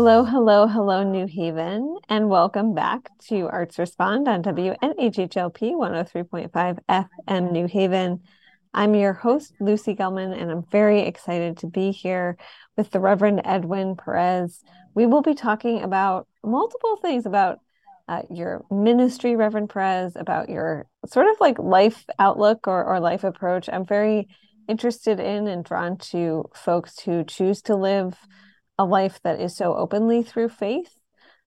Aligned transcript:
Hello, 0.00 0.22
hello, 0.22 0.68
hello, 0.68 1.02
New 1.02 1.26
Haven, 1.26 1.98
and 2.08 2.28
welcome 2.30 2.72
back 2.72 3.10
to 3.26 3.48
Arts 3.48 3.80
Respond 3.80 4.28
on 4.28 4.44
WNHHLP 4.44 5.72
103.5 5.72 6.78
FM 6.88 7.50
New 7.50 7.66
Haven. 7.66 8.20
I'm 8.72 8.94
your 8.94 9.12
host, 9.12 9.54
Lucy 9.58 9.96
Gellman, 9.96 10.40
and 10.40 10.52
I'm 10.52 10.62
very 10.70 11.00
excited 11.00 11.56
to 11.58 11.66
be 11.66 11.90
here 11.90 12.36
with 12.76 12.92
the 12.92 13.00
Reverend 13.00 13.40
Edwin 13.44 13.96
Perez. 13.96 14.62
We 14.94 15.06
will 15.06 15.20
be 15.20 15.34
talking 15.34 15.82
about 15.82 16.28
multiple 16.44 16.96
things 16.98 17.26
about 17.26 17.58
uh, 18.06 18.22
your 18.30 18.64
ministry, 18.70 19.34
Reverend 19.34 19.68
Perez, 19.68 20.14
about 20.14 20.48
your 20.48 20.86
sort 21.06 21.26
of 21.26 21.40
like 21.40 21.58
life 21.58 22.04
outlook 22.20 22.68
or, 22.68 22.84
or 22.84 23.00
life 23.00 23.24
approach. 23.24 23.68
I'm 23.68 23.84
very 23.84 24.28
interested 24.68 25.18
in 25.18 25.48
and 25.48 25.64
drawn 25.64 25.98
to 26.12 26.48
folks 26.54 27.00
who 27.00 27.24
choose 27.24 27.62
to 27.62 27.74
live 27.74 28.16
a 28.78 28.84
life 28.84 29.20
that 29.24 29.40
is 29.40 29.56
so 29.56 29.74
openly 29.74 30.22
through 30.22 30.48
faith 30.48 30.90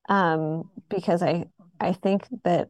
um, 0.09 0.69
because 0.89 1.21
i 1.21 1.45
i 1.79 1.93
think 1.93 2.27
that 2.43 2.69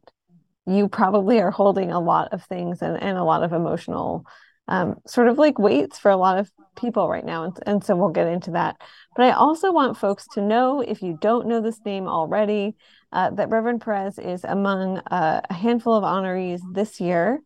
you 0.66 0.88
probably 0.88 1.40
are 1.40 1.52
holding 1.52 1.92
a 1.92 2.00
lot 2.00 2.30
of 2.34 2.44
things 2.44 2.82
and, 2.82 3.02
and 3.02 3.18
a 3.18 3.24
lot 3.24 3.44
of 3.44 3.54
emotional 3.54 4.26
um, 4.68 4.96
sort 5.06 5.28
of 5.28 5.38
like 5.38 5.60
weights 5.60 5.98
for 5.98 6.12
a 6.12 6.18
lot 6.18 6.38
of 6.38 6.50
people 6.78 7.10
right 7.10 7.26
now 7.26 7.44
and, 7.44 7.58
and 7.66 7.84
so 7.84 7.96
we'll 7.96 8.10
get 8.10 8.28
into 8.28 8.52
that. 8.52 8.80
But 9.16 9.26
i 9.26 9.32
also 9.32 9.72
want 9.72 9.98
folks 9.98 10.28
to 10.34 10.42
know 10.42 10.82
if 10.82 11.02
you 11.02 11.18
don't 11.20 11.48
know 11.48 11.62
this 11.62 11.80
name 11.84 12.08
already 12.08 12.76
uh, 13.12 13.32
that 13.32 13.50
reverend 13.50 13.82
perez 13.82 14.18
is 14.18 14.44
among 14.44 15.00
uh, 15.00 15.42
a 15.50 15.54
handful 15.54 15.96
of 15.96 16.04
honorees 16.04 16.62
this 16.74 17.02
year 17.02 17.42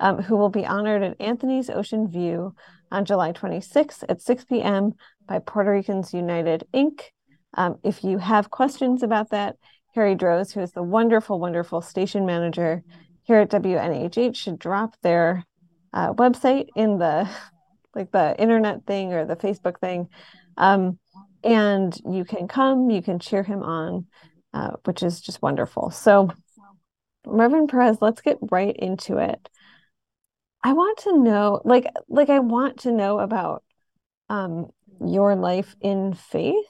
um, 0.00 0.22
who 0.22 0.36
will 0.36 0.48
be 0.48 0.64
honored 0.64 1.02
at 1.02 1.20
anthony's 1.20 1.68
ocean 1.68 2.08
view 2.08 2.54
on 2.90 3.04
july 3.04 3.32
26th 3.32 4.04
at 4.08 4.22
6 4.22 4.44
p.m 4.46 4.94
by 5.26 5.38
Puerto 5.38 5.70
Ricans 5.70 6.12
United 6.12 6.66
Inc. 6.74 7.00
Um, 7.54 7.78
if 7.82 8.02
you 8.02 8.18
have 8.18 8.50
questions 8.50 9.02
about 9.02 9.30
that, 9.30 9.56
Harry 9.94 10.14
Droz, 10.14 10.52
who 10.52 10.60
is 10.60 10.72
the 10.72 10.82
wonderful, 10.82 11.38
wonderful 11.38 11.82
station 11.82 12.24
manager 12.24 12.82
here 13.24 13.38
at 13.38 13.50
WNHH, 13.50 14.34
should 14.34 14.58
drop 14.58 14.96
their 15.02 15.44
uh, 15.92 16.14
website 16.14 16.68
in 16.74 16.98
the 16.98 17.28
like 17.94 18.10
the 18.10 18.34
internet 18.40 18.86
thing 18.86 19.12
or 19.12 19.26
the 19.26 19.36
Facebook 19.36 19.78
thing. 19.78 20.08
Um, 20.56 20.98
and 21.44 21.94
you 22.08 22.24
can 22.24 22.48
come, 22.48 22.90
you 22.90 23.02
can 23.02 23.18
cheer 23.18 23.42
him 23.42 23.62
on, 23.62 24.06
uh, 24.54 24.72
which 24.84 25.02
is 25.02 25.20
just 25.20 25.42
wonderful. 25.42 25.90
So, 25.90 26.30
Reverend 27.26 27.68
Perez, 27.68 27.98
let's 28.00 28.22
get 28.22 28.38
right 28.50 28.74
into 28.74 29.18
it. 29.18 29.48
I 30.62 30.72
want 30.72 30.98
to 31.00 31.18
know, 31.18 31.60
like, 31.64 31.86
like 32.08 32.30
I 32.30 32.38
want 32.38 32.80
to 32.80 32.92
know 32.92 33.18
about 33.18 33.62
um, 34.28 34.70
your 35.06 35.34
life 35.36 35.74
in 35.80 36.14
faith. 36.14 36.64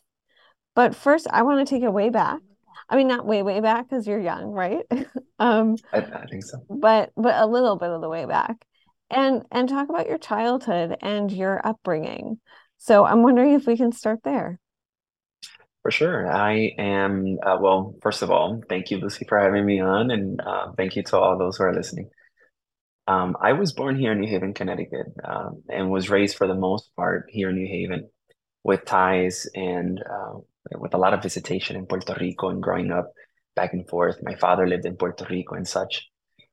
But 0.75 0.94
first, 0.94 1.27
I 1.30 1.42
want 1.42 1.66
to 1.66 1.75
take 1.75 1.83
it 1.83 1.92
way 1.92 2.08
back. 2.08 2.41
I 2.88 2.97
mean, 2.97 3.08
not 3.08 3.27
way, 3.27 3.42
way 3.42 3.61
back 3.61 3.88
because 3.88 4.06
you're 4.06 4.20
young, 4.20 4.47
right? 4.52 4.84
um, 5.38 5.77
I, 5.92 5.98
I 5.98 6.27
think 6.27 6.44
so. 6.44 6.58
But 6.69 7.10
but 7.16 7.34
a 7.36 7.47
little 7.47 7.77
bit 7.77 7.91
of 7.91 8.00
the 8.00 8.08
way 8.08 8.27
back, 8.27 8.56
and 9.10 9.43
and 9.50 9.69
talk 9.69 9.88
about 9.88 10.09
your 10.09 10.19
childhood 10.19 10.97
and 11.00 11.31
your 11.31 11.66
upbringing. 11.66 12.41
So 12.78 13.04
I'm 13.04 13.22
wondering 13.22 13.54
if 13.54 13.66
we 13.66 13.76
can 13.76 13.93
start 13.93 14.20
there. 14.25 14.59
For 15.82 15.91
sure. 15.91 16.31
I 16.31 16.72
am, 16.78 17.38
uh, 17.44 17.59
well, 17.60 17.97
first 18.03 18.22
of 18.22 18.31
all, 18.31 18.62
thank 18.69 18.91
you, 18.91 18.99
Lucy, 18.99 19.25
for 19.28 19.38
having 19.38 19.66
me 19.66 19.81
on. 19.81 20.12
And 20.12 20.41
uh, 20.41 20.72
thank 20.76 20.94
you 20.94 21.03
to 21.04 21.19
all 21.19 21.37
those 21.37 21.56
who 21.56 21.64
are 21.64 21.75
listening. 21.75 22.09
Um, 23.09 23.37
I 23.41 23.54
was 23.54 23.72
born 23.72 23.99
here 23.99 24.12
in 24.12 24.20
New 24.20 24.28
Haven, 24.28 24.54
Connecticut, 24.54 25.06
um, 25.25 25.62
and 25.69 25.91
was 25.91 26.09
raised 26.09 26.37
for 26.37 26.47
the 26.47 26.54
most 26.54 26.94
part 26.94 27.26
here 27.28 27.50
in 27.50 27.56
New 27.56 27.66
Haven 27.66 28.09
with 28.65 28.84
ties 28.84 29.47
and 29.55 30.03
uh, 30.03 30.39
with 30.77 30.95
a 30.95 30.99
lot 30.99 31.15
of 31.15 31.23
visitation 31.23 31.77
in 31.77 31.87
Puerto 31.87 32.17
Rico 32.19 32.49
and 32.49 32.62
growing 32.62 32.91
up 32.91 33.12
back 33.55 33.73
and 33.73 33.89
forth. 33.89 34.19
My 34.23 34.34
father 34.37 34.67
lived 34.67 34.87
in 34.87 34.97
Puerto 34.97 35.27
Rico 35.28 35.55
and 35.55 35.67
such. 35.67 36.09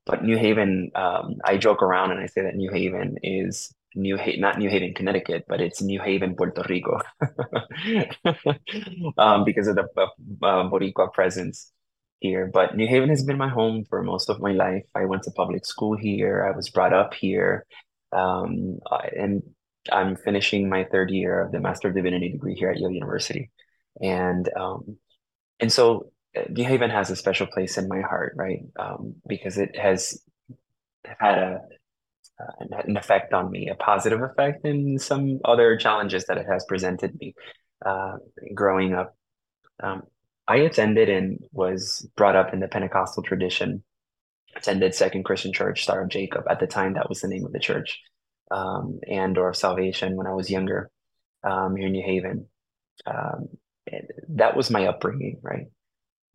But 0.06 0.24
New 0.24 0.38
Haven, 0.38 0.92
um, 0.96 1.36
I 1.44 1.58
joke 1.58 1.84
around 1.84 2.12
and 2.12 2.20
I 2.20 2.26
say 2.26 2.42
that 2.42 2.56
New 2.56 2.72
Haven 2.72 3.18
is 3.22 3.74
New 3.96 4.18
Haven, 4.18 4.42
not 4.42 4.58
New 4.58 4.70
Haven, 4.70 4.94
Connecticut, 4.94 5.46
but 5.48 5.62
it's 5.62 5.82
New 5.82 6.00
Haven, 6.00 6.36
Puerto 6.36 6.64
Rico, 6.68 7.00
um, 9.18 9.44
because 9.44 9.68
of 9.68 9.76
the 9.76 9.88
uh, 9.94 10.70
Boricua 10.70 11.14
presence 11.14 11.72
here. 12.20 12.50
But 12.52 12.76
New 12.76 12.88
Haven 12.88 13.10
has 13.10 13.24
been 13.24 13.38
my 13.38 13.50
home 13.50 13.86
for 13.90 14.04
most 14.04 14.30
of 14.30 14.40
my 14.40 14.52
life. 14.52 14.84
I 14.96 15.06
went 15.06 15.24
to 15.24 15.32
public 15.32 15.66
school 15.66 15.96
here. 15.98 16.44
I 16.46 16.56
was 16.56 16.70
brought 16.70 16.94
up 16.94 17.14
here, 17.14 17.66
um, 18.12 18.80
and 19.16 19.44
I'm 19.92 20.16
finishing 20.16 20.70
my 20.70 20.86
third 20.86 21.12
year 21.12 21.42
of 21.42 21.52
the 21.52 21.60
Master 21.60 21.90
of 21.90 21.96
Divinity 21.96 22.30
degree 22.30 22.56
here 22.56 22.70
at 22.70 22.80
Yale 22.80 22.92
University, 22.92 23.52
and 24.02 24.50
um, 24.56 24.98
and 25.60 25.72
so 25.72 26.12
uh, 26.38 26.44
New 26.50 26.66
Haven 26.66 26.90
has 26.90 27.10
a 27.10 27.16
special 27.16 27.48
place 27.48 27.78
in 27.78 27.88
my 27.88 28.02
heart, 28.02 28.34
right? 28.36 28.62
Um, 28.78 29.16
because 29.28 29.58
it 29.58 29.78
has 29.78 30.22
had 31.04 31.38
a 31.38 31.62
uh, 32.40 32.78
an 32.86 32.96
effect 32.96 33.34
on 33.34 33.52
me, 33.52 33.68
a 33.70 33.76
positive 33.76 34.22
effect, 34.22 34.64
and 34.64 35.02
some 35.02 35.40
other 35.44 35.78
challenges 35.78 36.26
that 36.26 36.38
it 36.38 36.46
has 36.50 36.66
presented 36.66 37.14
me 37.20 37.34
uh, 37.86 38.14
growing 38.54 38.94
up. 38.94 39.16
Um, 39.82 40.04
I 40.48 40.58
attended 40.58 41.10
and 41.10 41.40
was 41.52 42.08
brought 42.16 42.36
up 42.36 42.54
in 42.54 42.60
the 42.60 42.68
Pentecostal 42.68 43.24
tradition. 43.24 43.84
Attended 44.56 44.96
Second 44.96 45.24
Christian 45.26 45.54
Church, 45.54 45.84
Star 45.84 46.02
of 46.02 46.10
Jacob. 46.10 46.46
At 46.50 46.60
the 46.60 46.66
time, 46.66 46.94
that 46.94 47.08
was 47.08 47.22
the 47.22 47.28
name 47.28 47.46
of 47.46 47.52
the 47.52 47.60
church 47.60 48.00
um, 48.52 49.00
and 49.08 49.38
or 49.38 49.54
salvation 49.54 50.16
when 50.16 50.28
I 50.28 50.34
was 50.34 50.50
younger 50.50 50.90
um, 51.44 51.76
here 51.76 51.88
in 51.88 51.94
New 51.94 52.04
Haven. 52.06 52.48
Um, 53.06 53.50
that 54.30 54.56
was 54.56 54.70
my 54.70 54.88
upbringing, 54.88 55.40
right? 55.42 55.68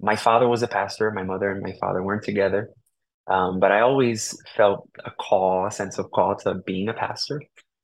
My 0.00 0.16
father 0.16 0.48
was 0.48 0.62
a 0.62 0.68
pastor. 0.68 1.10
My 1.10 1.22
mother 1.22 1.50
and 1.50 1.62
my 1.62 1.72
father 1.80 2.02
weren't 2.02 2.24
together, 2.24 2.70
um, 3.26 3.60
but 3.60 3.72
I 3.72 3.80
always 3.80 4.36
felt 4.56 4.88
a 5.04 5.10
call, 5.10 5.66
a 5.66 5.70
sense 5.70 5.98
of 5.98 6.10
call 6.10 6.36
to 6.36 6.54
being 6.66 6.88
a 6.88 6.94
pastor. 6.94 7.40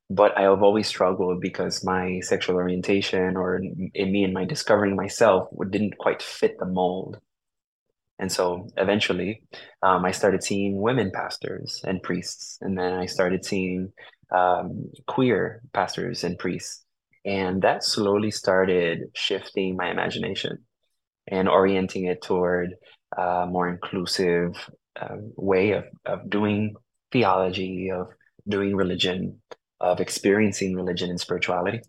But 0.09 0.37
I 0.37 0.41
have 0.41 0.61
always 0.61 0.87
struggled 0.87 1.39
because 1.39 1.85
my 1.85 2.19
sexual 2.19 2.57
orientation, 2.57 3.37
or 3.37 3.55
in, 3.55 3.91
in 3.93 4.11
me 4.11 4.25
and 4.25 4.33
my 4.33 4.43
discovering 4.43 4.95
myself, 4.95 5.47
didn't 5.69 5.97
quite 5.97 6.21
fit 6.21 6.57
the 6.59 6.65
mold. 6.65 7.17
And 8.19 8.29
so 8.29 8.67
eventually, 8.77 9.41
um, 9.81 10.03
I 10.05 10.11
started 10.11 10.43
seeing 10.43 10.79
women 10.79 11.11
pastors 11.11 11.81
and 11.85 12.03
priests, 12.03 12.57
and 12.61 12.77
then 12.77 12.93
I 12.93 13.05
started 13.05 13.45
seeing 13.45 13.93
um, 14.31 14.91
queer 15.07 15.61
pastors 15.73 16.23
and 16.23 16.37
priests. 16.37 16.83
And 17.23 17.61
that 17.61 17.83
slowly 17.83 18.31
started 18.31 19.09
shifting 19.13 19.75
my 19.75 19.91
imagination 19.91 20.59
and 21.27 21.47
orienting 21.47 22.05
it 22.05 22.21
toward 22.21 22.75
a 23.15 23.45
more 23.45 23.69
inclusive 23.69 24.55
uh, 24.99 25.17
way 25.35 25.71
of, 25.71 25.85
of 26.05 26.29
doing 26.29 26.75
theology, 27.11 27.91
of 27.91 28.07
doing 28.47 28.75
religion, 28.75 29.41
of 29.79 29.99
experiencing 29.99 30.75
religion 30.75 31.09
and 31.09 31.19
spirituality. 31.19 31.81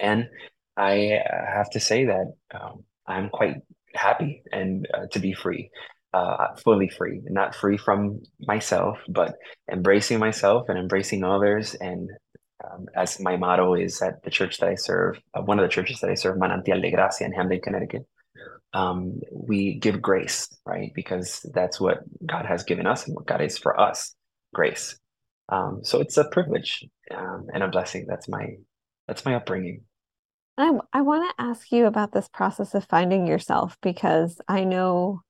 And 0.00 0.28
I 0.76 1.20
have 1.54 1.70
to 1.70 1.80
say 1.80 2.06
that 2.06 2.32
um, 2.52 2.84
I'm 3.06 3.28
quite 3.28 3.56
happy 3.94 4.42
and 4.50 4.88
uh, 4.92 5.06
to 5.12 5.18
be 5.18 5.34
free 5.34 5.70
uh, 6.14 6.54
fully 6.62 6.88
free, 6.88 7.20
not 7.24 7.56
free 7.56 7.76
from 7.76 8.22
myself, 8.40 8.98
but 9.08 9.34
embracing 9.70 10.20
myself 10.20 10.68
and 10.68 10.78
embracing 10.78 11.24
others. 11.24 11.74
And 11.74 12.08
um, 12.64 12.86
as 12.94 13.18
my 13.18 13.36
motto 13.36 13.74
is 13.74 14.00
at 14.00 14.22
the 14.22 14.30
church 14.30 14.58
that 14.58 14.68
I 14.68 14.76
serve, 14.76 15.18
uh, 15.34 15.42
one 15.42 15.58
of 15.58 15.64
the 15.64 15.74
churches 15.74 16.00
that 16.00 16.10
I 16.10 16.14
serve, 16.14 16.38
Manantial 16.38 16.80
de 16.80 16.92
Gracia 16.92 17.24
in 17.24 17.32
Hamden, 17.32 17.60
Connecticut, 17.60 18.06
um, 18.72 19.20
we 19.32 19.74
give 19.74 20.00
grace, 20.00 20.48
right? 20.64 20.92
Because 20.94 21.44
that's 21.52 21.80
what 21.80 21.98
God 22.24 22.46
has 22.46 22.62
given 22.62 22.86
us 22.86 23.06
and 23.06 23.16
what 23.16 23.26
God 23.26 23.40
is 23.40 23.58
for 23.58 23.78
us, 23.80 24.14
grace. 24.54 24.96
Um, 25.48 25.80
so 25.82 26.00
it's 26.00 26.16
a 26.16 26.28
privilege 26.28 26.84
um, 27.10 27.46
and 27.52 27.64
a 27.64 27.68
blessing. 27.68 28.06
That's 28.08 28.28
my 28.28 28.54
that's 29.08 29.24
my 29.24 29.34
upbringing. 29.34 29.82
I 30.56 30.70
I 30.92 31.02
want 31.02 31.28
to 31.28 31.44
ask 31.44 31.72
you 31.72 31.86
about 31.86 32.12
this 32.12 32.28
process 32.28 32.74
of 32.74 32.86
finding 32.86 33.26
yourself 33.26 33.76
because 33.82 34.40
I 34.48 34.62
know 34.64 35.22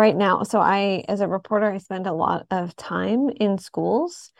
right 0.00 0.16
now. 0.16 0.42
So 0.44 0.60
i 0.60 1.04
as 1.08 1.20
a 1.20 1.28
reporter 1.28 1.70
i 1.70 1.76
spend 1.76 2.06
a 2.06 2.14
lot 2.14 2.46
of 2.50 2.74
time 2.74 3.28
in 3.28 3.58
schools 3.58 4.32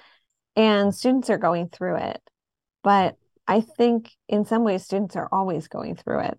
and 0.56 0.94
students 0.94 1.28
are 1.28 1.36
going 1.36 1.68
through 1.68 1.96
it. 1.96 2.22
But 2.82 3.16
i 3.46 3.60
think 3.60 4.10
in 4.26 4.46
some 4.46 4.64
ways 4.64 4.84
students 4.84 5.16
are 5.16 5.28
always 5.30 5.68
going 5.68 5.96
through 5.96 6.20
it. 6.20 6.38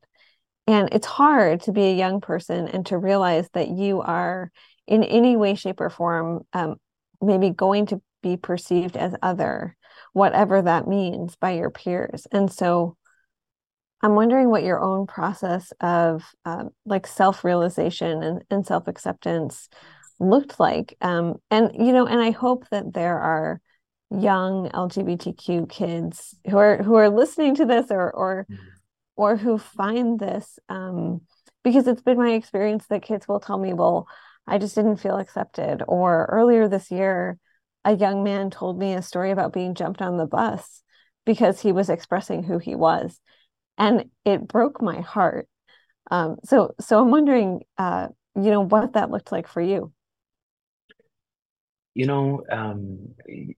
And 0.65 0.89
it's 0.91 1.06
hard 1.06 1.62
to 1.62 1.71
be 1.71 1.83
a 1.83 1.95
young 2.03 2.19
person 2.19 2.68
and 2.68 2.83
to 2.88 2.97
realize 2.97 3.47
that 3.53 3.69
you 3.69 4.01
are 4.01 4.51
in 4.88 5.03
any 5.03 5.38
way 5.38 5.53
shape 5.53 5.81
or 5.81 5.91
form 5.91 6.41
um, 6.53 6.77
maybe 7.21 7.51
going 7.51 7.85
to 7.88 8.01
be 8.23 8.38
perceived 8.38 8.97
as 8.97 9.13
other 9.21 9.77
whatever 10.13 10.63
that 10.63 10.88
means 10.88 11.35
by 11.35 11.51
your 11.51 11.69
peers. 11.69 12.25
And 12.31 12.51
so 12.51 12.97
I'm 14.03 14.15
wondering 14.15 14.50
what 14.50 14.63
your 14.63 14.80
own 14.80 15.06
process 15.07 15.71
of 15.80 16.24
um, 16.45 16.71
like 16.86 17.06
self 17.06 17.44
realization 17.44 18.24
and, 18.24 18.44
and 18.50 18.65
self 18.65 18.88
acceptance 18.88 19.69
looked 20.19 20.59
like. 20.59 20.95
Um, 21.01 21.36
and, 21.50 21.71
you 21.74 21.94
know, 21.94 22.07
and 22.07 22.19
I 22.19 22.31
hope 22.31 22.68
that 22.69 22.94
there 22.94 23.19
are 23.19 23.62
young 24.09 24.69
LGBTQ 24.69 25.69
kids 25.69 26.36
who 26.50 26.57
are 26.57 26.83
who 26.83 26.95
are 26.95 27.09
listening 27.09 27.56
to 27.56 27.65
this 27.65 27.88
or 27.89 28.12
or 28.12 28.45
mm-hmm. 28.50 28.63
or 29.15 29.38
who 29.38 29.57
find 29.57 30.19
this 30.19 30.59
um, 30.68 31.21
because 31.63 31.88
it's 31.88 32.01
been 32.01 32.18
my 32.18 32.31
experience 32.31 32.88
that 32.88 33.04
kids 33.04 33.27
will 33.27 33.39
tell 33.39 33.57
me, 33.57 33.74
well, 33.74 34.07
I 34.47 34.57
just 34.57 34.75
didn't 34.75 34.97
feel 34.97 35.18
accepted. 35.18 35.83
Or 35.88 36.25
earlier 36.31 36.68
this 36.68 36.92
year, 36.92 37.38
a 37.86 37.95
young 37.95 38.24
man 38.24 38.50
told 38.50 38.77
me 38.77 38.94
a 38.94 39.01
story 39.01 39.31
about 39.31 39.54
being 39.54 39.75
jumped 39.75 40.01
on 40.01 40.18
the 40.18 40.25
bus 40.25 40.81
because 41.25 41.62
he 41.62 41.71
was 41.71 41.89
expressing 41.89 42.44
who 42.44 42.57
he 42.57 42.75
was. 42.75 43.19
And 43.81 44.06
it 44.25 44.48
broke 44.48 44.80
my 44.80 45.01
heart. 45.01 45.48
Um, 46.12 46.38
so, 46.45 46.75
so 46.80 47.01
I'm 47.01 47.10
wondering, 47.10 47.63
uh, 47.80 48.10
you 48.36 48.51
know, 48.51 48.62
what 48.62 48.94
that 48.94 49.10
looked 49.10 49.31
like 49.31 49.48
for 49.48 49.60
you. 49.60 49.92
You 51.95 52.06
know, 52.06 52.44
um, 52.51 53.16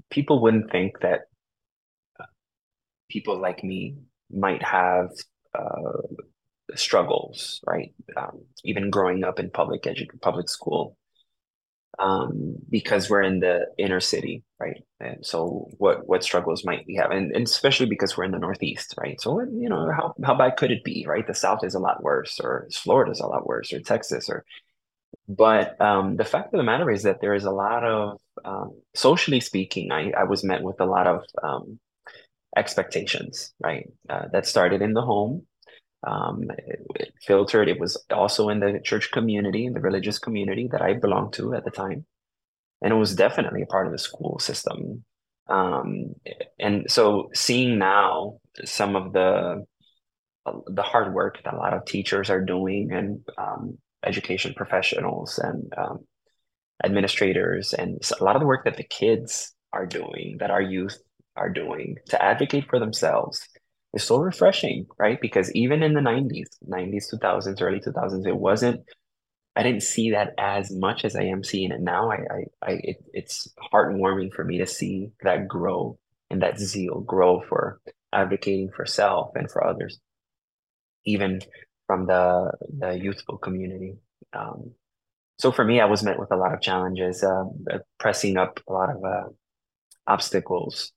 people 0.10 0.42
wouldn't 0.42 0.72
think 0.72 1.02
that 1.02 1.24
uh, 2.18 2.26
people 3.10 3.38
like 3.38 3.66
me 3.66 3.98
might 4.32 4.64
have 4.64 5.10
uh, 5.54 6.16
struggles, 6.76 7.60
right? 7.68 7.94
Um, 8.16 8.46
even 8.64 8.90
growing 8.90 9.26
up 9.26 9.40
in 9.40 9.50
public 9.52 9.84
edu- 9.84 10.22
public 10.22 10.48
school, 10.48 10.96
um, 12.00 12.56
because 12.70 13.10
we're 13.10 13.22
in 13.22 13.40
the 13.40 13.68
inner 13.78 14.00
city, 14.00 14.44
right? 14.60 14.84
And 15.00 15.26
so, 15.26 15.70
what 15.78 16.08
what 16.08 16.24
struggles 16.24 16.66
might 16.66 16.86
we 16.88 16.96
have, 16.96 17.12
and, 17.12 17.32
and 17.36 17.46
especially 17.48 17.86
because 17.86 18.18
we're 18.18 18.24
in 18.24 18.32
the 18.32 18.40
Northeast, 18.40 18.96
right? 18.98 19.20
So, 19.22 19.40
you 19.42 19.70
know, 19.70 19.92
how 19.92 20.14
how 20.24 20.36
bad 20.36 20.58
could 20.58 20.72
it 20.72 20.84
be, 20.84 21.06
right? 21.08 21.26
The 21.26 21.36
South 21.36 21.64
is 21.64 21.76
a 21.76 21.80
lot 21.80 22.04
worse, 22.04 22.40
or 22.40 22.68
Florida 22.74 23.12
is 23.12 23.20
a 23.20 23.28
lot 23.28 23.46
worse, 23.46 23.72
or 23.74 23.80
Texas, 23.82 24.30
or 24.30 24.44
but 25.28 25.80
um, 25.80 26.16
the 26.18 26.26
fact 26.26 26.54
of 26.54 26.58
the 26.58 26.64
matter 26.64 26.90
is 26.92 27.04
that 27.04 27.22
there 27.22 27.34
is 27.34 27.46
a 27.46 27.52
lot 27.52 27.84
of, 27.84 28.20
um, 28.44 28.82
socially 28.94 29.40
speaking, 29.40 29.92
I, 29.92 30.12
I 30.12 30.24
was 30.24 30.44
met 30.44 30.62
with 30.62 30.82
a 30.82 30.86
lot 30.86 31.08
of 31.08 31.24
um, 31.42 31.80
expectations, 32.58 33.54
right? 33.60 33.90
Uh, 34.10 34.28
that 34.34 34.46
started 34.46 34.82
in 34.82 34.94
the 34.94 35.02
home, 35.02 35.46
um, 36.06 36.50
it, 36.58 37.14
filtered. 37.22 37.70
It 37.70 37.80
was 37.80 38.02
also 38.12 38.50
in 38.50 38.60
the 38.60 38.80
church 38.84 39.12
community, 39.12 39.66
in 39.66 39.74
the 39.74 39.80
religious 39.80 40.20
community 40.20 40.70
that 40.72 40.82
I 40.82 40.94
belonged 40.94 41.34
to 41.34 41.54
at 41.54 41.66
the 41.66 41.72
time, 41.72 42.06
and 42.82 42.94
it 42.94 42.98
was 42.98 43.16
definitely 43.16 43.62
a 43.62 43.68
part 43.68 43.86
of 43.86 43.92
the 43.92 44.00
school 44.00 44.40
system. 44.40 45.04
Um, 45.48 46.16
and 46.60 46.90
so, 46.90 47.30
seeing 47.34 47.78
now 47.78 48.40
some 48.66 48.96
of 48.96 49.14
the 49.14 49.66
the 50.68 50.84
hard 50.84 51.14
work 51.14 51.42
that 51.44 51.54
a 51.54 51.58
lot 51.58 51.74
of 51.74 51.86
teachers 51.86 52.30
are 52.30 52.44
doing 52.44 52.92
and 52.92 53.22
um, 53.38 53.78
education 54.06 54.54
professionals 54.56 55.40
and 55.40 55.72
um, 55.78 56.00
administrators 56.84 57.74
and 57.74 58.02
a 58.20 58.24
lot 58.24 58.36
of 58.36 58.42
the 58.42 58.48
work 58.48 58.66
that 58.66 58.78
the 58.78 58.84
kids 58.84 59.54
are 59.72 59.86
doing 59.86 60.36
that 60.40 60.52
our 60.52 60.62
youth 60.62 60.98
are 61.36 61.50
doing 61.50 61.96
to 62.08 62.22
advocate 62.22 62.66
for 62.70 62.80
themselves 62.80 63.48
is 63.94 64.04
so 64.04 64.18
refreshing 64.18 64.86
right 64.98 65.20
because 65.22 65.52
even 65.54 65.84
in 65.84 65.94
the 65.94 66.02
90s 66.02 66.48
90s 66.68 67.06
2000s 67.14 67.62
early 67.62 67.80
2000s 67.80 68.28
it 68.28 68.36
wasn't 68.36 68.82
i 69.56 69.64
didn't 69.64 69.84
see 69.84 70.12
that 70.12 70.34
as 70.38 70.72
much 70.72 71.06
as 71.06 71.16
i 71.16 71.24
am 71.24 71.44
seeing 71.44 71.72
it 71.72 71.82
now 71.82 72.12
i 72.12 72.16
i, 72.16 72.70
I 72.70 72.72
it, 72.84 73.04
it's 73.14 73.48
heartwarming 73.74 74.34
for 74.34 74.44
me 74.44 74.58
to 74.60 74.68
see 74.68 75.10
that 75.22 75.48
grow 75.48 75.98
and 76.30 76.42
that 76.42 76.60
zeal 76.60 77.02
grow 77.02 77.42
for 77.48 77.80
advocating 78.12 78.72
for 78.76 78.86
self 78.86 79.32
and 79.36 79.50
for 79.50 79.66
others 79.66 80.00
even 81.06 81.40
from 81.88 82.06
the 82.08 82.52
the 82.80 82.98
youthful 82.98 83.38
community. 83.38 83.96
Um, 84.34 84.72
so 85.40 85.52
for 85.52 85.66
me, 85.66 85.80
I 85.82 85.86
was 85.86 86.04
met 86.04 86.20
with 86.20 86.32
a 86.32 86.38
lot 86.38 86.54
of 86.54 86.62
challenges, 86.62 87.24
uh, 87.24 87.44
pressing 88.00 88.38
up 88.38 88.60
a 88.68 88.74
lot 88.74 88.90
of 88.90 89.04
uh, 89.04 89.30
obstacles, 90.08 90.92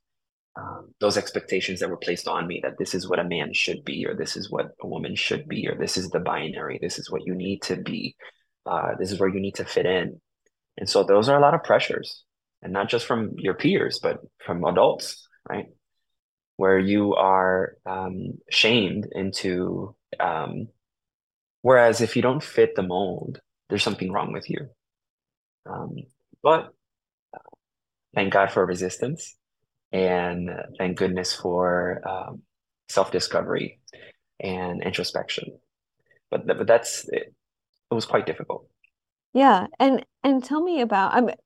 um, 0.57 0.95
those 1.01 1.17
expectations 1.17 1.81
that 1.81 1.91
were 1.91 1.97
placed 1.97 2.29
on 2.29 2.47
me 2.47 2.61
that 2.63 2.79
this 2.79 2.95
is 2.95 3.09
what 3.09 3.19
a 3.19 3.25
man 3.25 3.53
should 3.53 3.85
be, 3.85 4.07
or 4.07 4.15
this 4.15 4.37
is 4.37 4.51
what 4.51 4.73
a 4.81 4.87
woman 4.87 5.15
should 5.15 5.47
be, 5.49 5.69
or 5.69 5.77
this 5.77 5.97
is 5.97 6.09
the 6.11 6.21
binary, 6.21 6.79
this 6.81 6.99
is 6.99 7.11
what 7.11 7.27
you 7.27 7.35
need 7.35 7.63
to 7.63 7.77
be, 7.77 8.17
uh, 8.65 8.93
this 8.99 9.13
is 9.13 9.21
where 9.21 9.29
you 9.29 9.41
need 9.41 9.57
to 9.57 9.65
fit 9.65 9.87
in. 9.87 10.21
And 10.79 10.89
so 10.89 11.05
those 11.05 11.29
are 11.29 11.39
a 11.39 11.43
lot 11.43 11.55
of 11.55 11.65
pressures, 11.65 12.25
and 12.63 12.73
not 12.73 12.89
just 12.89 13.07
from 13.07 13.33
your 13.37 13.55
peers, 13.55 13.99
but 14.03 14.19
from 14.45 14.65
adults, 14.65 15.27
right? 15.49 15.67
Where 16.57 16.79
you 16.79 17.15
are 17.15 17.77
um, 17.85 18.39
shamed 18.51 19.09
into 19.13 19.95
um, 20.19 20.69
Whereas 21.67 22.01
if 22.01 22.15
you 22.15 22.23
don't 22.23 22.45
fit 22.45 22.77
the 22.77 22.85
mold, 22.85 23.41
there's 23.69 23.83
something 23.83 24.13
wrong 24.13 24.33
with 24.33 24.49
you. 24.49 24.69
Um, 25.69 25.97
but 26.41 26.69
thank 28.15 28.33
God 28.33 28.53
for 28.53 28.65
resistance 28.65 29.35
and 29.93 30.51
thank 30.79 30.99
goodness 30.99 31.33
for 31.33 32.03
um, 32.07 32.43
self 32.89 33.11
discovery 33.11 33.81
and 34.41 34.83
introspection. 34.83 35.59
But, 36.31 36.47
but 36.47 36.67
that's 36.67 37.09
it, 37.09 37.35
it 37.91 37.95
was 37.95 38.05
quite 38.05 38.27
difficult. 38.27 38.69
Yeah. 39.33 39.67
And 39.79 40.05
and 40.25 40.43
tell 40.43 40.63
me 40.63 40.81
about 40.81 41.15
I 41.15 41.21
mean 41.21 41.37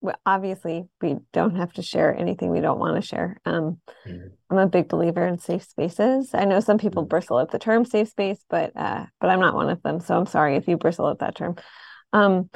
well, 0.00 0.16
obviously 0.26 0.84
we 1.00 1.16
don't 1.32 1.56
have 1.56 1.72
to 1.74 1.82
share 1.82 2.14
anything 2.14 2.50
we 2.50 2.60
don't 2.60 2.78
want 2.78 3.00
to 3.00 3.06
share. 3.06 3.40
Um, 3.46 3.80
mm-hmm. 4.06 4.26
I'm 4.50 4.58
a 4.58 4.66
big 4.66 4.88
believer 4.88 5.26
in 5.26 5.38
safe 5.38 5.62
spaces. 5.62 6.34
I 6.34 6.44
know 6.44 6.60
some 6.60 6.76
people 6.76 7.04
mm-hmm. 7.04 7.08
bristle 7.08 7.40
at 7.40 7.50
the 7.50 7.58
term 7.58 7.86
safe 7.86 8.08
space, 8.08 8.44
but 8.50 8.72
uh, 8.76 9.06
but 9.18 9.30
I'm 9.30 9.40
not 9.40 9.54
one 9.54 9.70
of 9.70 9.82
them. 9.82 10.00
So 10.00 10.14
I'm 10.14 10.26
sorry 10.26 10.56
if 10.56 10.68
you 10.68 10.76
bristle 10.76 11.08
at 11.08 11.20
that 11.20 11.36
term. 11.36 11.56
Um, 12.12 12.50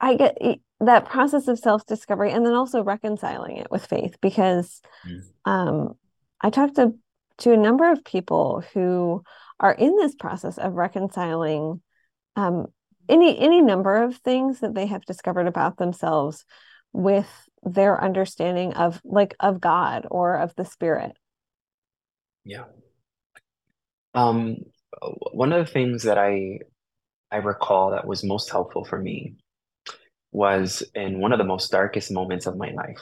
I 0.00 0.16
get 0.16 0.36
that 0.80 1.06
process 1.06 1.48
of 1.48 1.58
self 1.58 1.86
discovery 1.86 2.32
and 2.32 2.44
then 2.44 2.54
also 2.54 2.82
reconciling 2.82 3.56
it 3.56 3.70
with 3.70 3.86
faith 3.86 4.16
because 4.20 4.80
mm-hmm. 5.06 5.50
um, 5.50 5.94
I 6.40 6.50
talked 6.50 6.76
to 6.76 6.94
to 7.38 7.52
a 7.52 7.56
number 7.56 7.90
of 7.90 8.04
people 8.04 8.62
who 8.72 9.22
are 9.60 9.72
in 9.72 9.96
this 9.96 10.14
process 10.14 10.58
of 10.58 10.74
reconciling 10.74 11.80
um, 12.36 12.66
any 13.08 13.38
any 13.38 13.62
number 13.62 14.02
of 14.02 14.16
things 14.16 14.60
that 14.60 14.74
they 14.74 14.86
have 14.86 15.04
discovered 15.04 15.46
about 15.46 15.78
themselves 15.78 16.44
with 16.92 17.28
their 17.62 18.02
understanding 18.02 18.74
of 18.74 19.00
like 19.04 19.34
of 19.40 19.60
God 19.60 20.06
or 20.10 20.36
of 20.36 20.54
the 20.56 20.64
spirit. 20.64 21.12
Yeah. 22.44 22.64
Um 24.14 24.56
one 25.32 25.52
of 25.52 25.66
the 25.66 25.72
things 25.72 26.04
that 26.04 26.18
I 26.18 26.60
I 27.30 27.36
recall 27.38 27.90
that 27.90 28.06
was 28.06 28.24
most 28.24 28.50
helpful 28.50 28.84
for 28.84 28.98
me 28.98 29.36
was 30.32 30.82
in 30.94 31.20
one 31.20 31.32
of 31.32 31.38
the 31.38 31.44
most 31.44 31.70
darkest 31.70 32.10
moments 32.12 32.46
of 32.46 32.56
my 32.56 32.70
life, 32.72 33.00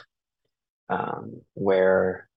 um, 0.89 1.41
where 1.53 2.29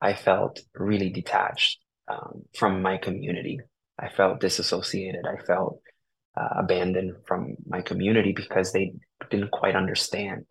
I 0.00 0.14
felt 0.14 0.60
really 0.74 1.10
detached 1.10 1.80
um, 2.08 2.42
from 2.56 2.82
my 2.82 2.96
community. 2.96 3.60
I 3.98 4.08
felt 4.08 4.40
disassociated. 4.40 5.26
I 5.26 5.42
felt 5.42 5.80
uh, 6.36 6.48
abandoned 6.56 7.16
from 7.26 7.56
my 7.66 7.82
community 7.82 8.32
because 8.32 8.72
they 8.72 8.94
didn't 9.30 9.50
quite 9.50 9.74
understand 9.74 10.46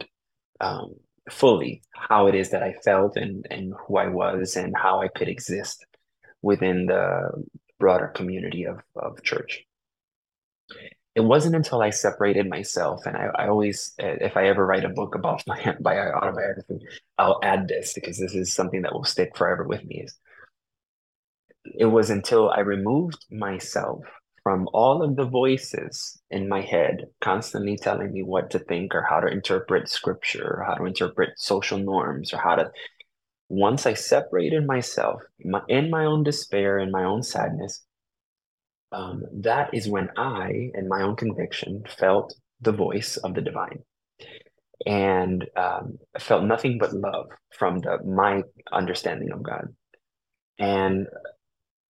um, 0.60 0.96
fully 1.30 1.82
how 1.92 2.28
it 2.28 2.36
is 2.36 2.52
that 2.52 2.64
I 2.64 2.74
felt 2.84 3.16
and, 3.16 3.46
and 3.50 3.74
who 3.88 3.98
I 3.98 4.08
was 4.08 4.56
and 4.56 4.76
how 4.76 5.02
I 5.02 5.08
could 5.08 5.28
exist 5.28 5.86
within 6.42 6.88
the 6.88 7.30
broader 7.80 8.08
community 8.08 8.66
of, 8.66 8.80
of 8.96 9.24
church. 9.24 9.64
It 11.18 11.24
wasn't 11.24 11.56
until 11.56 11.82
I 11.82 11.90
separated 11.90 12.48
myself, 12.48 13.08
and 13.08 13.18
I, 13.18 13.30
I 13.34 13.48
always, 13.48 13.96
if 13.98 14.38
I 14.38 14.50
ever 14.50 14.64
write 14.64 14.86
a 14.86 14.90
book 14.90 15.16
about 15.16 15.42
my, 15.48 15.76
my 15.80 15.98
autobiography, 16.12 16.78
I'll 17.18 17.40
add 17.42 17.68
this 17.68 17.94
because 17.94 18.20
this 18.20 18.36
is 18.36 18.54
something 18.54 18.84
that 18.84 18.94
will 18.94 19.04
stick 19.04 19.36
forever 19.36 19.64
with 19.64 19.84
me. 19.84 20.04
Is 20.06 20.16
it 21.76 21.86
was 21.86 22.12
until 22.12 22.52
I 22.52 22.60
removed 22.60 23.26
myself 23.32 24.04
from 24.44 24.70
all 24.74 25.02
of 25.02 25.16
the 25.16 25.26
voices 25.26 26.22
in 26.30 26.48
my 26.48 26.62
head 26.62 27.08
constantly 27.20 27.78
telling 27.78 28.14
me 28.14 28.22
what 28.22 28.52
to 28.52 28.60
think 28.60 28.94
or 28.94 29.02
how 29.02 29.20
to 29.20 29.28
interpret 29.28 29.90
scripture 29.90 30.60
or 30.60 30.66
how 30.66 30.76
to 30.76 30.86
interpret 30.86 31.32
social 31.36 31.80
norms 31.80 32.32
or 32.32 32.38
how 32.38 32.56
to 32.56 32.72
once 33.50 33.86
i 33.86 33.94
separated 33.94 34.66
myself 34.66 35.22
in 35.68 35.90
my 35.90 36.06
own 36.06 36.24
despair 36.24 36.78
and 36.78 36.92
my 36.92 37.04
own 37.04 37.24
sadness 37.24 37.87
um, 38.92 39.24
that 39.34 39.74
is 39.74 39.90
when 39.90 40.10
i 40.18 40.70
in 40.74 40.88
my 40.88 41.02
own 41.02 41.16
conviction 41.16 41.84
felt 41.98 42.34
the 42.62 42.72
voice 42.72 43.18
of 43.18 43.34
the 43.34 43.42
divine 43.42 43.80
and 44.86 45.46
um, 45.56 45.98
felt 46.20 46.44
nothing 46.44 46.78
but 46.78 46.94
love 46.94 47.28
from 47.58 47.80
the 47.80 47.98
my 48.06 48.44
understanding 48.72 49.32
of 49.32 49.44
god 49.44 49.68
and 50.60 51.08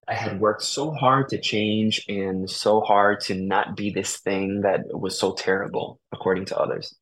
I 0.07 0.13
had 0.13 0.39
worked 0.39 0.63
so 0.63 0.91
hard 0.91 1.29
to 1.29 1.41
change 1.41 2.05
and 2.07 2.49
so 2.49 2.79
hard 2.79 3.19
to 3.21 3.35
not 3.35 3.75
be 3.75 3.89
this 3.89 4.19
thing 4.19 4.61
that 4.61 4.81
was 4.87 5.19
so 5.19 5.33
terrible, 5.33 5.99
according 6.13 6.45
to 6.45 6.57
others. 6.57 6.95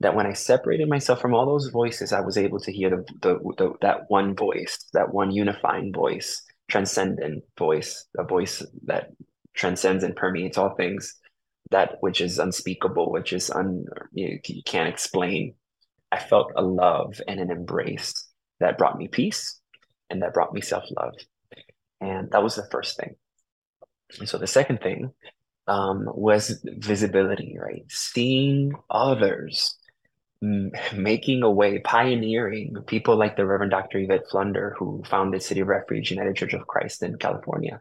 That 0.00 0.16
when 0.16 0.26
I 0.26 0.32
separated 0.32 0.88
myself 0.88 1.20
from 1.20 1.32
all 1.32 1.46
those 1.46 1.68
voices, 1.68 2.12
I 2.12 2.20
was 2.20 2.36
able 2.36 2.58
to 2.60 2.72
hear 2.72 2.90
the, 2.90 3.04
the, 3.22 3.38
the 3.56 3.74
that 3.82 4.00
one 4.10 4.34
voice, 4.34 4.84
that 4.92 5.14
one 5.14 5.30
unifying 5.30 5.92
voice, 5.92 6.42
transcendent 6.68 7.44
voice, 7.58 8.06
a 8.18 8.24
voice 8.24 8.64
that 8.86 9.10
transcends 9.54 10.04
and 10.04 10.16
permeates 10.16 10.58
all 10.58 10.74
things, 10.74 11.14
that 11.70 11.96
which 12.00 12.20
is 12.20 12.38
unspeakable, 12.38 13.12
which 13.12 13.32
is 13.32 13.50
un 13.50 13.84
you, 14.12 14.38
you 14.46 14.62
can't 14.64 14.88
explain. 14.88 15.54
I 16.12 16.18
felt 16.18 16.52
a 16.56 16.62
love 16.62 17.20
and 17.26 17.40
an 17.40 17.50
embrace 17.50 18.12
that 18.60 18.78
brought 18.78 18.98
me 18.98 19.08
peace 19.08 19.60
and 20.10 20.22
that 20.22 20.34
brought 20.34 20.54
me 20.54 20.60
self 20.60 20.84
love 20.96 21.14
And 22.00 22.30
that 22.32 22.42
was 22.42 22.56
the 22.56 22.68
first 22.70 22.96
thing. 22.96 23.16
And 24.18 24.28
so 24.28 24.38
the 24.38 24.46
second 24.46 24.80
thing 24.80 25.12
um, 25.66 26.06
was 26.06 26.60
visibility, 26.64 27.56
right? 27.60 27.84
Seeing 27.88 28.74
others 28.90 29.76
making 30.94 31.42
a 31.42 31.50
way, 31.50 31.78
pioneering 31.78 32.74
people 32.86 33.16
like 33.16 33.36
the 33.36 33.46
Reverend 33.46 33.70
Dr. 33.70 33.98
Yvette 33.98 34.28
Flunder, 34.30 34.74
who 34.78 35.02
founded 35.06 35.42
City 35.42 35.60
of 35.60 35.68
Refuge 35.68 36.10
United 36.10 36.36
Church 36.36 36.54
of 36.54 36.66
Christ 36.66 37.02
in 37.02 37.16
California, 37.16 37.80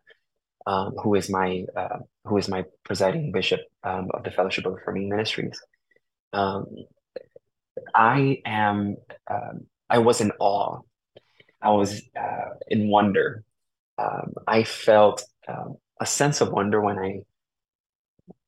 um, 0.66 0.94
who 1.04 1.16
is 1.16 1.30
my 1.30 1.66
uh, 1.76 2.00
who 2.26 2.38
is 2.38 2.48
my 2.48 2.64
presiding 2.86 3.32
bishop 3.32 3.60
um, 3.84 4.10
of 4.14 4.24
the 4.24 4.32
Fellowship 4.32 4.66
of 4.66 4.74
Affirming 4.74 5.10
Ministries. 5.10 5.60
Um, 6.32 6.68
I 7.94 8.42
am 8.46 8.96
um, 9.30 9.68
I 9.90 10.00
was 10.00 10.22
in 10.22 10.32
awe. 10.40 10.80
I 11.62 11.72
was 11.72 12.02
uh, 12.18 12.50
in 12.68 12.90
wonder. 12.90 13.44
Um, 13.98 14.34
I 14.48 14.64
felt 14.64 15.24
um, 15.48 15.76
a 16.00 16.06
sense 16.06 16.42
of 16.42 16.52
wonder 16.52 16.82
when 16.82 16.98
I 16.98 17.20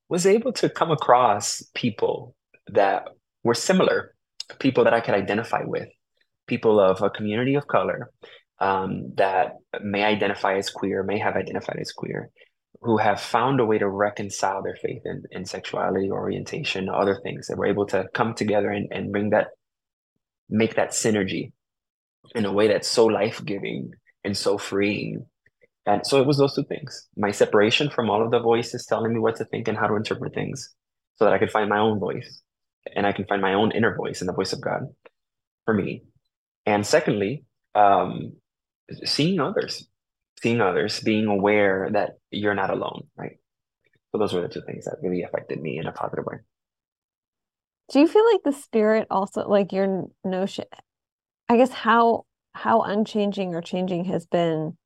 was 0.10 0.26
able 0.26 0.54
to 0.54 0.70
come 0.70 0.92
across 0.92 1.64
people 1.74 2.36
that 2.68 3.08
were 3.46 3.54
similar, 3.54 4.16
people 4.60 4.84
that 4.84 4.94
I 4.94 5.00
could 5.00 5.14
identify 5.14 5.62
with, 5.64 5.88
people 6.48 6.80
of 6.80 7.02
a 7.02 7.12
community 7.12 7.56
of 7.56 7.68
color 7.68 8.10
um, 8.60 9.14
that 9.18 9.54
may 9.82 10.04
identify 10.04 10.58
as 10.58 10.70
queer, 10.70 11.04
may 11.04 11.20
have 11.20 11.36
identified 11.36 11.78
as 11.80 11.92
queer, 11.92 12.32
who 12.82 12.98
have 12.98 13.22
found 13.22 13.60
a 13.60 13.66
way 13.66 13.78
to 13.78 13.88
reconcile 13.88 14.64
their 14.64 14.76
faith 14.82 15.04
in, 15.06 15.24
in 15.32 15.46
sexuality, 15.46 16.10
orientation, 16.10 16.90
other 16.90 17.20
things 17.22 17.48
that 17.48 17.58
were 17.58 17.68
able 17.68 17.86
to 17.86 18.06
come 18.16 18.34
together 18.34 18.70
and, 18.70 18.88
and 18.92 19.12
bring 19.12 19.30
that, 19.30 19.48
make 20.50 20.76
that 20.76 20.90
synergy 20.90 21.52
in 22.34 22.46
a 22.46 22.52
way 22.52 22.68
that's 22.68 22.88
so 22.88 23.06
life 23.06 23.46
giving 23.46 23.92
and 24.24 24.36
so 24.36 24.58
freeing. 24.58 25.24
And 25.86 26.06
so 26.06 26.20
it 26.20 26.26
was 26.26 26.40
those 26.40 26.56
two 26.56 26.64
things. 26.64 27.08
My 27.16 27.30
separation 27.30 27.92
from 27.92 28.10
all 28.10 28.26
of 28.26 28.32
the 28.32 28.40
voices 28.40 28.88
telling 28.88 29.14
me 29.14 29.20
what 29.20 29.36
to 29.36 29.46
think 29.46 29.68
and 29.68 29.78
how 29.78 29.86
to 29.86 29.96
interpret 29.96 30.34
things 30.34 30.74
so 31.18 31.26
that 31.26 31.34
I 31.34 31.38
could 31.38 31.52
find 31.52 31.70
my 31.70 31.78
own 31.78 32.00
voice 32.00 32.42
and 32.96 33.06
I 33.06 33.12
can 33.12 33.26
find 33.26 33.42
my 33.42 33.54
own 33.54 33.72
inner 33.72 33.96
voice 33.96 34.22
and 34.22 34.30
the 34.30 34.34
voice 34.34 34.54
of 34.54 34.62
God 34.62 34.88
for 35.66 35.74
me. 35.74 36.04
And 36.66 36.86
secondly, 36.86 37.46
um, 37.74 38.34
seeing 39.04 39.40
others, 39.40 39.88
seeing 40.42 40.62
others, 40.62 41.00
being 41.00 41.28
aware 41.28 41.90
that 41.94 42.12
you're 42.32 42.56
not 42.56 42.70
alone, 42.70 43.08
right? 43.18 43.38
So 44.12 44.20
those 44.20 44.34
were 44.34 44.42
the 44.42 44.50
two 44.50 44.62
things 44.66 44.86
that 44.86 44.98
really 45.02 45.24
affected 45.24 45.62
me 45.62 45.78
in 45.78 45.88
a 45.88 45.92
positive 45.92 46.26
way. 46.26 46.38
Do 47.92 48.00
you 48.00 48.08
feel 48.08 48.26
like 48.32 48.42
the 48.44 48.54
spirit 48.54 49.08
also, 49.12 49.48
like 49.48 49.72
your 49.72 50.06
notion, 50.24 50.66
I 51.50 51.58
guess 51.58 51.72
how 51.72 52.26
how 52.54 52.82
unchanging 52.82 53.54
or 53.54 53.62
changing 53.62 54.06
has 54.06 54.26
been 54.26 54.78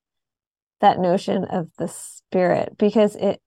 that 0.82 1.00
notion 1.00 1.46
of 1.46 1.70
the 1.78 1.88
spirit 1.88 2.78
because 2.78 3.16
it 3.16 3.42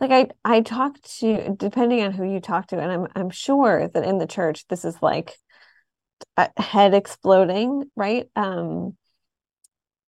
like 0.00 0.10
I 0.10 0.28
I 0.44 0.60
talk 0.60 1.00
to 1.18 1.54
depending 1.56 2.02
on 2.02 2.12
who 2.12 2.24
you 2.24 2.40
talk 2.40 2.68
to 2.68 2.78
and 2.78 2.90
I'm 2.90 3.06
I'm 3.14 3.30
sure 3.30 3.88
that 3.88 4.04
in 4.04 4.18
the 4.18 4.26
church 4.26 4.66
this 4.68 4.84
is 4.84 4.96
like 5.02 5.36
head 6.56 6.94
exploding 6.94 7.90
right? 7.96 8.28
Um 8.36 8.96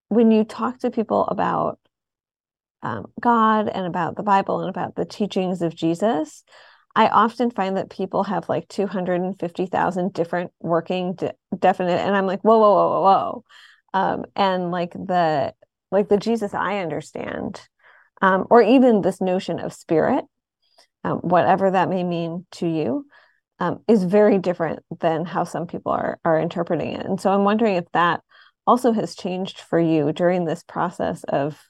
when 0.09 0.31
you 0.31 0.45
talk 0.45 0.79
to 0.81 0.91
people 0.91 1.27
about 1.27 1.79
um, 2.83 3.07
God 3.21 3.69
and 3.69 3.87
about 3.87 4.17
the 4.17 4.25
Bible 4.25 4.61
and 4.61 4.69
about 4.69 4.97
the 4.97 5.05
teachings 5.05 5.63
of 5.63 5.75
Jesus 5.75 6.45
I 6.95 7.09
often 7.09 7.51
find 7.51 7.77
that 7.77 7.91
people 7.91 8.25
have 8.25 8.49
like 8.49 8.69
250,000 8.69 10.13
different 10.13 10.53
working 10.61 11.15
de- 11.15 11.35
definite 11.59 12.01
and 12.01 12.15
I'm 12.15 12.27
like 12.27 12.43
whoa 12.43 12.59
whoa 12.59 12.75
whoa 12.75 12.89
whoa 12.89 13.03
whoa. 13.03 13.45
Um, 13.95 14.25
and 14.37 14.71
like 14.71 14.93
the 14.93 15.55
like 15.91 16.09
the 16.09 16.17
Jesus 16.17 16.55
I 16.55 16.79
understand, 16.79 17.61
um, 18.23 18.47
or 18.49 18.63
even 18.63 19.03
this 19.03 19.21
notion 19.21 19.59
of 19.61 19.73
spirit, 19.73 20.25
um, 21.05 21.19
whatever 21.19 21.71
that 21.71 21.89
may 21.89 22.05
mean 22.05 22.47
to 22.53 22.67
you, 22.67 23.05
um, 23.59 23.81
is 23.89 24.05
very 24.05 24.39
different 24.39 24.81
than 25.01 25.25
how 25.25 25.45
some 25.45 25.67
people 25.67 25.93
are 25.93 26.19
are 26.25 26.41
interpreting 26.41 26.95
it. 26.95 27.05
And 27.05 27.21
so 27.21 27.33
I'm 27.33 27.45
wondering 27.45 27.77
if 27.77 27.85
that 27.93 28.21
also 28.67 28.93
has 28.93 29.15
changed 29.15 29.61
for 29.61 29.79
you 29.79 30.13
during 30.13 30.45
this 30.45 30.63
process 30.63 31.25
of 31.25 31.61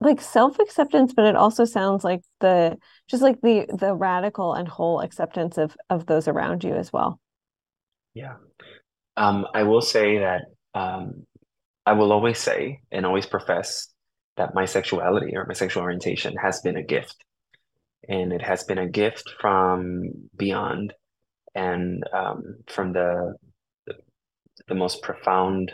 like 0.00 0.20
self 0.20 0.58
acceptance, 0.58 1.12
but 1.14 1.26
it 1.26 1.36
also 1.36 1.64
sounds 1.64 2.04
like 2.04 2.22
the 2.40 2.76
just 3.08 3.22
like 3.22 3.40
the 3.40 3.66
the 3.76 3.94
radical 3.94 4.54
and 4.54 4.68
whole 4.68 5.00
acceptance 5.00 5.58
of 5.58 5.76
of 5.90 6.06
those 6.06 6.28
around 6.28 6.64
you 6.64 6.74
as 6.74 6.92
well. 6.92 7.20
Yeah, 8.14 8.34
um, 9.16 9.46
I 9.54 9.64
will 9.64 9.80
say 9.80 10.18
that 10.18 10.42
um, 10.74 11.26
I 11.84 11.92
will 11.92 12.12
always 12.12 12.38
say 12.38 12.80
and 12.92 13.04
always 13.04 13.26
profess 13.26 13.88
that 14.36 14.54
my 14.54 14.64
sexuality 14.64 15.36
or 15.36 15.46
my 15.46 15.54
sexual 15.54 15.82
orientation 15.82 16.34
has 16.42 16.60
been 16.60 16.76
a 16.76 16.82
gift. 16.82 17.24
And 18.08 18.32
it 18.32 18.42
has 18.42 18.64
been 18.64 18.78
a 18.78 18.88
gift 18.88 19.30
from 19.40 20.28
beyond 20.36 20.92
and 21.54 22.04
um, 22.12 22.56
from 22.68 22.92
the, 22.92 23.34
the, 23.86 23.94
the 24.68 24.74
most 24.74 25.02
profound 25.02 25.72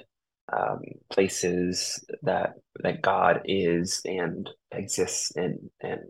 um, 0.52 0.81
places 1.12 2.05
that 2.23 2.55
that 2.83 3.02
God 3.02 3.43
is 3.45 4.00
and 4.05 4.49
exists 4.73 5.31
in, 5.37 5.71
and 5.81 6.00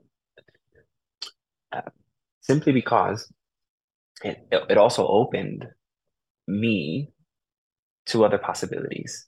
uh, 1.72 1.82
simply 2.40 2.72
because 2.72 3.30
it 4.22 4.38
it 4.50 4.78
also 4.78 5.06
opened 5.06 5.66
me 6.46 7.10
to 8.06 8.24
other 8.24 8.38
possibilities 8.38 9.26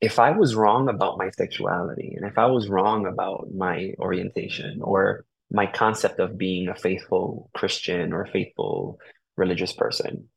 if 0.00 0.18
I 0.18 0.30
was 0.32 0.54
wrong 0.54 0.88
about 0.88 1.18
my 1.18 1.30
sexuality 1.30 2.14
and 2.16 2.26
if 2.26 2.38
I 2.38 2.46
was 2.46 2.68
wrong 2.68 3.06
about 3.06 3.48
my 3.54 3.92
orientation 3.98 4.80
or 4.82 5.24
my 5.50 5.66
concept 5.66 6.20
of 6.20 6.36
being 6.36 6.68
a 6.68 6.74
faithful 6.74 7.50
Christian 7.54 8.12
or 8.12 8.22
a 8.22 8.30
faithful 8.30 8.98
religious 9.36 9.72
person 9.72 10.28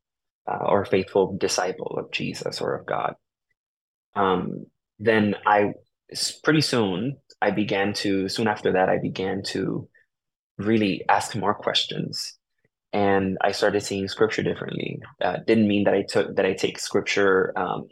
uh, 0.50 0.66
or 0.66 0.82
a 0.82 0.88
faithful 0.88 1.36
disciple 1.38 1.98
of 1.98 2.12
Jesus 2.12 2.62
or 2.62 2.76
of 2.76 2.86
God, 2.86 3.16
um, 4.16 4.66
then 4.98 5.36
I 5.46 5.74
pretty 6.44 6.62
soon 6.62 7.18
I 7.42 7.52
began 7.52 7.94
to 7.96 8.30
soon 8.30 8.48
after 8.48 8.74
that 8.74 8.90
I 8.90 8.98
began 8.98 9.44
to 9.48 9.88
really 10.58 11.04
ask 11.10 11.36
more 11.36 11.54
questions 11.54 12.38
and 12.92 13.38
I 13.42 13.52
started 13.52 13.82
seeing 13.82 14.08
scripture 14.08 14.42
differently. 14.42 15.00
Uh, 15.22 15.38
didn't 15.46 15.68
mean 15.68 15.84
that 15.84 15.94
I 15.94 16.04
took 16.08 16.36
that 16.36 16.46
I 16.46 16.54
take 16.54 16.80
scripture 16.80 17.54
um, 17.58 17.88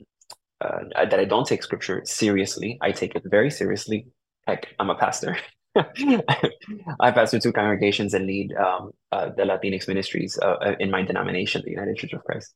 uh, 0.61 0.79
that 0.95 1.19
I 1.19 1.25
don't 1.25 1.45
take 1.45 1.63
scripture 1.63 2.01
seriously. 2.05 2.77
I 2.81 2.91
take 2.91 3.15
it 3.15 3.23
very 3.25 3.51
seriously. 3.51 4.07
Like 4.47 4.67
I'm 4.79 4.89
a 4.89 4.95
pastor. 4.95 5.37
I 5.75 7.11
pastor 7.11 7.39
two 7.39 7.53
congregations 7.53 8.13
and 8.13 8.25
lead 8.25 8.53
um, 8.55 8.91
uh, 9.11 9.29
the 9.35 9.43
Latinx 9.43 9.87
ministries 9.87 10.37
uh, 10.41 10.55
uh, 10.61 10.75
in 10.79 10.89
my 10.89 11.03
denomination, 11.03 11.61
the 11.63 11.71
United 11.71 11.97
Church 11.97 12.13
of 12.13 12.23
Christ. 12.23 12.53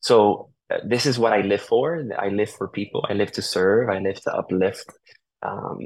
So 0.00 0.50
uh, 0.70 0.78
this 0.84 1.06
is 1.06 1.18
what 1.18 1.32
I 1.32 1.42
live 1.42 1.60
for. 1.60 2.02
I 2.18 2.28
live 2.28 2.50
for 2.50 2.68
people. 2.68 3.06
I 3.08 3.12
live 3.12 3.32
to 3.32 3.42
serve. 3.42 3.90
I 3.90 3.98
live 3.98 4.20
to 4.22 4.34
uplift 4.34 4.90
um, 5.42 5.78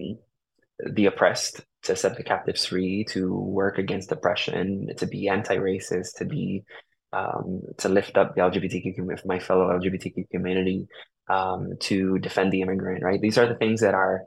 the 0.92 1.06
oppressed, 1.06 1.60
to 1.82 1.96
set 1.96 2.16
the 2.16 2.22
captives 2.22 2.66
free, 2.66 3.04
to 3.10 3.32
work 3.34 3.78
against 3.78 4.12
oppression, 4.12 4.88
to 4.96 5.06
be 5.06 5.28
anti-racist, 5.28 6.16
to 6.16 6.24
be 6.24 6.64
um, 7.12 7.62
to 7.78 7.88
lift 7.88 8.16
up 8.16 8.34
the 8.34 8.40
LGBTQ 8.40 8.96
community, 8.96 9.22
my 9.26 9.38
fellow 9.38 9.68
LGBTQ 9.78 10.28
community, 10.30 10.88
um, 11.28 11.72
to 11.80 12.18
defend 12.18 12.52
the 12.52 12.60
immigrant, 12.60 13.02
right? 13.02 13.20
These 13.20 13.38
are 13.38 13.46
the 13.46 13.54
things 13.54 13.80
that 13.80 13.94
are 13.94 14.22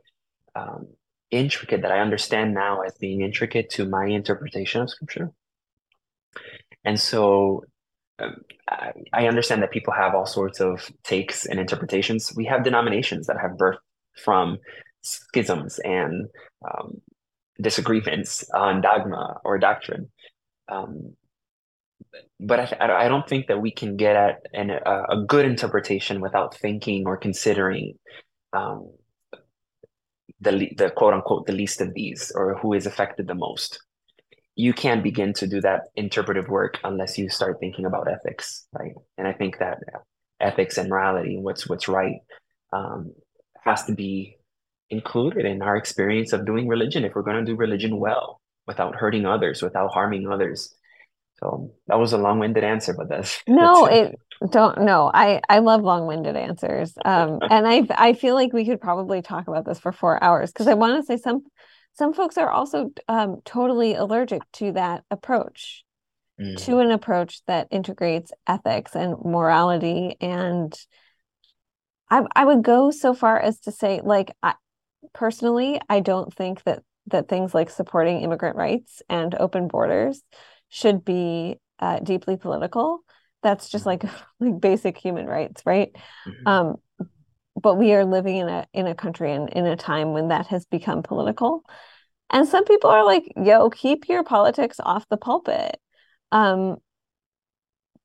um, 0.56 0.88
intricate 1.32 1.82
that 1.82 1.92
I 1.92 2.00
understand 2.00 2.54
now 2.54 2.82
as 2.82 2.98
being 2.98 3.22
intricate 3.22 3.70
to 3.72 3.86
my 3.86 4.06
interpretation 4.06 4.82
of 4.82 4.90
scripture. 4.90 5.32
And 6.84 7.00
so 7.00 7.64
um, 8.20 8.42
I, 9.14 9.28
understand 9.28 9.62
that 9.62 9.72
people 9.72 9.94
have 9.94 10.16
all 10.16 10.26
sorts 10.26 10.60
of 10.60 10.90
takes 11.04 11.46
and 11.46 11.60
interpretations. 11.60 12.34
We 12.36 12.46
have 12.46 12.64
denominations 12.64 13.28
that 13.28 13.40
have 13.40 13.52
birthed 13.52 13.78
from 14.24 14.58
schisms 15.02 15.80
and 15.80 16.28
um, 16.66 17.02
disagreements 17.62 18.50
on 18.54 18.82
dogma 18.82 19.38
or 19.44 19.60
doctrine. 19.60 20.10
Um, 20.70 21.16
but 22.40 22.60
I, 22.82 23.06
I 23.06 23.08
don't 23.08 23.28
think 23.28 23.48
that 23.48 23.62
we 23.62 23.72
can 23.72 23.98
get 23.98 24.16
at 24.16 24.46
an, 24.54 24.70
a, 24.70 25.04
a 25.10 25.26
good 25.28 25.46
interpretation 25.46 26.22
without 26.22 26.56
thinking 26.56 27.06
or 27.06 27.18
considering 27.18 27.96
um, 28.54 28.92
the 30.40 30.70
the 30.78 30.92
quote 30.92 31.14
unquote 31.14 31.48
the 31.48 31.54
least 31.54 31.82
of 31.82 31.94
these 31.94 32.32
or 32.36 32.58
who 32.58 32.74
is 32.74 32.86
affected 32.86 33.28
the 33.28 33.36
most. 33.36 33.82
You 34.56 34.74
can't 34.74 35.04
begin 35.04 35.34
to 35.34 35.48
do 35.48 35.62
that 35.62 35.84
interpretive 35.96 36.48
work 36.48 36.80
unless 36.84 37.18
you 37.18 37.30
start 37.30 37.58
thinking 37.60 37.86
about 37.86 38.12
ethics, 38.12 38.66
right? 38.72 38.94
And 39.18 39.28
I 39.28 39.34
think 39.34 39.60
that 39.60 39.80
ethics 40.40 40.78
and 40.78 40.90
morality, 40.90 41.38
what's 41.38 41.68
what's 41.68 41.88
right, 41.88 42.18
um, 42.72 43.14
has 43.64 43.84
to 43.86 43.94
be 43.94 44.38
included 44.90 45.46
in 45.46 45.62
our 45.62 45.76
experience 45.76 46.34
of 46.34 46.46
doing 46.46 46.68
religion 46.68 47.04
if 47.04 47.14
we're 47.16 47.24
going 47.24 47.44
to 47.44 47.52
do 47.52 47.56
religion 47.56 48.00
well 48.00 48.42
without 48.68 48.96
hurting 48.96 49.26
others, 49.26 49.62
without 49.62 49.92
harming 49.92 50.28
others 50.28 50.77
So 51.40 51.72
that 51.88 52.00
was 52.00 52.14
a 52.14 52.18
long-winded 52.18 52.64
answer, 52.64 52.94
but 52.94 53.10
that's 53.10 53.42
no, 53.48 53.86
that's 53.86 54.14
it 54.14 54.20
don't 54.50 54.82
no. 54.82 55.10
I 55.14 55.42
I 55.50 55.60
love 55.60 55.82
long-winded 55.82 56.36
answers. 56.36 56.94
Um, 57.04 57.40
and 57.50 57.68
I 57.68 57.88
I 57.90 58.14
feel 58.14 58.36
like 58.36 58.54
we 58.54 58.66
could 58.66 58.82
probably 58.82 59.22
talk 59.22 59.48
about 59.48 59.66
this 59.66 59.80
for 59.80 59.92
four 59.92 60.24
hours 60.24 60.52
because 60.52 60.68
I 60.68 60.74
want 60.76 61.00
to 61.00 61.06
say 61.06 61.22
some 61.22 61.44
some 61.94 62.14
folks 62.14 62.38
are 62.38 62.50
also 62.50 62.92
um, 63.08 63.38
totally 63.44 63.96
allergic 63.96 64.44
to 64.54 64.72
that 64.74 65.04
approach, 65.10 65.84
mm. 66.40 66.58
to 66.66 66.80
an 66.80 66.92
approach 66.92 67.42
that 67.48 67.68
integrates 67.72 68.32
ethics 68.46 68.96
and 68.96 69.16
morality. 69.24 70.16
And 70.22 70.78
I 72.10 72.24
I 72.36 72.46
would 72.46 72.64
go 72.64 72.92
so 72.92 73.14
far 73.14 73.40
as 73.40 73.60
to 73.62 73.72
say, 73.72 74.02
like, 74.04 74.32
I, 74.44 74.54
personally, 75.14 75.82
I 75.90 76.00
don't 76.00 76.34
think 76.34 76.64
that 76.64 76.84
that 77.08 77.30
things 77.30 77.54
like 77.54 77.70
supporting 77.70 78.22
immigrant 78.22 78.58
rights 78.58 79.02
and 79.10 79.34
open 79.36 79.68
borders 79.68 80.22
should 80.70 81.04
be 81.06 81.60
uh, 81.80 82.00
deeply 82.00 82.38
political. 82.38 83.00
That's 83.44 83.70
just 83.70 83.86
mm-hmm. 83.86 84.08
like 84.08 84.16
like 84.40 84.62
basic 84.62 84.98
human 84.98 85.26
rights, 85.26 85.64
right? 85.66 85.96
Mm-hmm. 86.28 86.48
Um, 86.48 86.76
but 87.60 87.76
we 87.76 87.94
are 87.94 88.06
living 88.06 88.38
in 88.38 88.50
a 88.50 88.68
in 88.74 88.88
a 88.88 88.96
country 88.96 89.34
and 89.34 89.50
in 89.50 89.66
a 89.66 89.76
time 89.76 90.14
when 90.14 90.30
that 90.30 90.48
has 90.48 90.66
become 90.66 91.04
political. 91.04 91.64
And 92.30 92.48
some 92.48 92.66
people 92.66 92.90
are 92.90 93.06
like, 93.06 93.24
"Yo, 93.36 93.70
keep 93.70 94.10
your 94.10 94.24
politics 94.24 94.80
off 94.84 95.08
the 95.10 95.18
pulpit." 95.18 95.80
Um, 96.32 96.78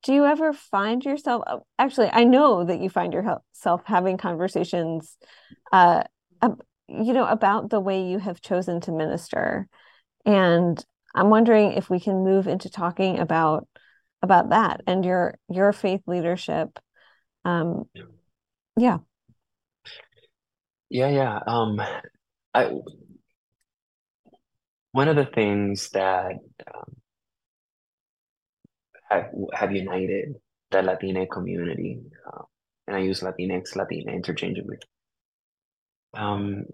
do 0.03 0.13
you 0.13 0.25
ever 0.25 0.53
find 0.53 1.05
yourself 1.05 1.45
uh, 1.47 1.59
actually 1.79 2.09
i 2.13 2.25
know 2.25 2.65
that 2.65 2.81
you 2.81 2.91
find 2.91 3.13
yourself 3.13 3.83
having 3.85 4.17
conversations 4.17 5.17
uh, 5.73 6.03
you 6.89 7.13
know 7.13 7.27
about 7.27 7.71
the 7.71 7.81
way 7.81 8.07
you 8.07 8.19
have 8.19 8.41
chosen 8.41 8.81
to 8.81 8.93
minister 8.93 9.69
and 10.25 10.85
i'm 11.15 11.31
wondering 11.31 11.73
if 11.73 11.91
we 11.91 12.01
can 12.01 12.25
move 12.25 12.47
into 12.47 12.71
talking 12.71 13.19
about 13.19 13.67
about 14.23 14.51
that 14.51 14.81
and 14.87 15.05
your 15.05 15.35
your 15.49 15.73
faith 15.73 16.03
leadership 16.07 16.79
um 17.45 17.85
yeah. 18.77 18.99
yeah. 20.91 21.09
Yeah 21.09 21.39
um 21.47 21.81
i 22.55 22.71
one 24.93 25.09
of 25.09 25.17
the 25.17 25.25
things 25.25 25.89
that 25.91 26.35
um, 26.75 26.97
have 29.09 29.31
have 29.55 29.73
united 29.73 30.37
the 30.73 30.83
Latina 30.83 31.27
community, 31.27 32.01
uh, 32.27 32.43
and 32.87 32.97
I 32.97 33.01
use 33.01 33.21
Latinx, 33.21 33.77
Latina 33.77 34.13
interchangeably, 34.13 34.79
um, 36.15 36.65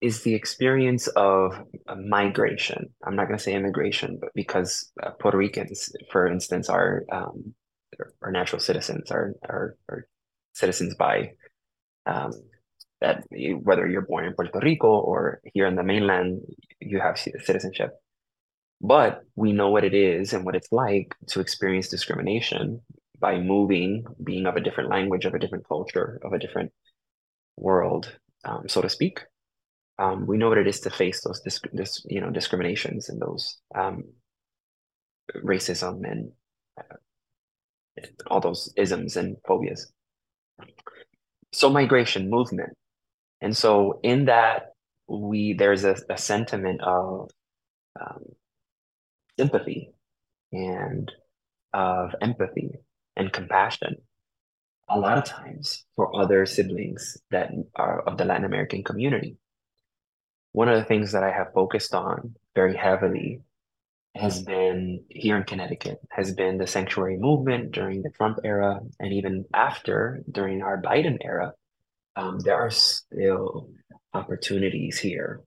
is 0.00 0.22
the 0.22 0.34
experience 0.34 1.08
of 1.08 1.58
migration. 1.96 2.86
I'm 3.04 3.16
not 3.16 3.26
going 3.26 3.38
to 3.38 3.42
say 3.42 3.54
immigration, 3.54 4.18
but 4.20 4.30
because 4.34 4.90
uh, 5.02 5.10
Puerto 5.18 5.38
Ricans, 5.38 5.90
for 6.10 6.26
instance, 6.26 6.68
are 6.68 7.04
um, 7.10 7.54
are 8.22 8.30
natural 8.30 8.60
citizens, 8.60 9.10
are 9.10 9.34
are, 9.48 9.76
are 9.88 10.06
citizens 10.52 10.94
by 10.96 11.30
um, 12.04 12.32
that 13.00 13.24
whether 13.62 13.86
you're 13.88 14.02
born 14.02 14.26
in 14.26 14.34
Puerto 14.34 14.58
Rico 14.62 14.88
or 14.88 15.40
here 15.54 15.66
in 15.66 15.76
the 15.76 15.82
mainland, 15.82 16.40
you 16.80 17.00
have 17.00 17.18
citizenship. 17.18 17.90
But 18.80 19.22
we 19.34 19.52
know 19.52 19.70
what 19.70 19.84
it 19.84 19.94
is 19.94 20.34
and 20.34 20.44
what 20.44 20.54
it's 20.54 20.70
like 20.70 21.14
to 21.28 21.40
experience 21.40 21.88
discrimination 21.88 22.82
by 23.18 23.38
moving, 23.38 24.04
being 24.22 24.44
of 24.44 24.56
a 24.56 24.60
different 24.60 24.90
language, 24.90 25.24
of 25.24 25.32
a 25.32 25.38
different 25.38 25.66
culture, 25.66 26.20
of 26.22 26.34
a 26.34 26.38
different 26.38 26.70
world, 27.56 28.14
um, 28.44 28.68
so 28.68 28.82
to 28.82 28.90
speak 28.90 29.20
um, 29.98 30.26
we 30.26 30.36
know 30.36 30.48
what 30.48 30.58
it 30.58 30.66
is 30.66 30.80
to 30.80 30.90
face 30.90 31.22
those 31.22 31.40
you 32.08 32.20
know 32.20 32.30
discriminations 32.30 33.08
and 33.08 33.20
those 33.20 33.58
um, 33.74 34.04
racism 35.44 36.02
and 36.10 36.32
uh, 36.78 36.96
all 38.26 38.40
those 38.40 38.72
isms 38.76 39.16
and 39.16 39.36
phobias. 39.46 39.90
So 41.52 41.70
migration 41.70 42.28
movement, 42.28 42.74
and 43.40 43.56
so 43.56 44.00
in 44.02 44.26
that 44.26 44.72
we 45.08 45.54
there's 45.54 45.84
a, 45.84 45.96
a 46.10 46.18
sentiment 46.18 46.82
of 46.82 47.30
um, 47.98 48.24
sympathy 49.38 49.92
and 50.52 51.10
of 51.72 52.14
empathy 52.20 52.72
and 53.16 53.32
compassion 53.32 53.96
a 54.88 54.98
lot 54.98 55.18
of 55.18 55.24
times 55.24 55.84
for 55.96 56.14
other 56.14 56.46
siblings 56.46 57.18
that 57.30 57.50
are 57.74 58.00
of 58.02 58.18
the 58.18 58.24
Latin 58.24 58.44
American 58.44 58.84
community 58.84 59.36
one 60.56 60.70
of 60.70 60.78
the 60.78 60.86
things 60.86 61.12
that 61.12 61.22
I 61.22 61.30
have 61.30 61.52
focused 61.52 61.94
on 61.94 62.34
very 62.54 62.74
heavily 62.74 63.42
has 64.14 64.42
been 64.42 65.04
here 65.10 65.36
in 65.36 65.44
Connecticut, 65.44 65.98
has 66.10 66.32
been 66.32 66.56
the 66.56 66.66
sanctuary 66.66 67.18
movement 67.18 67.72
during 67.72 68.00
the 68.00 68.08
Trump 68.08 68.38
era 68.42 68.80
and 68.98 69.12
even 69.12 69.44
after 69.52 70.22
during 70.32 70.62
our 70.62 70.80
Biden 70.80 71.18
era. 71.20 71.52
Um, 72.16 72.38
there 72.40 72.54
are 72.56 72.70
still 72.70 73.68
opportunities 74.14 74.98
here 74.98 75.42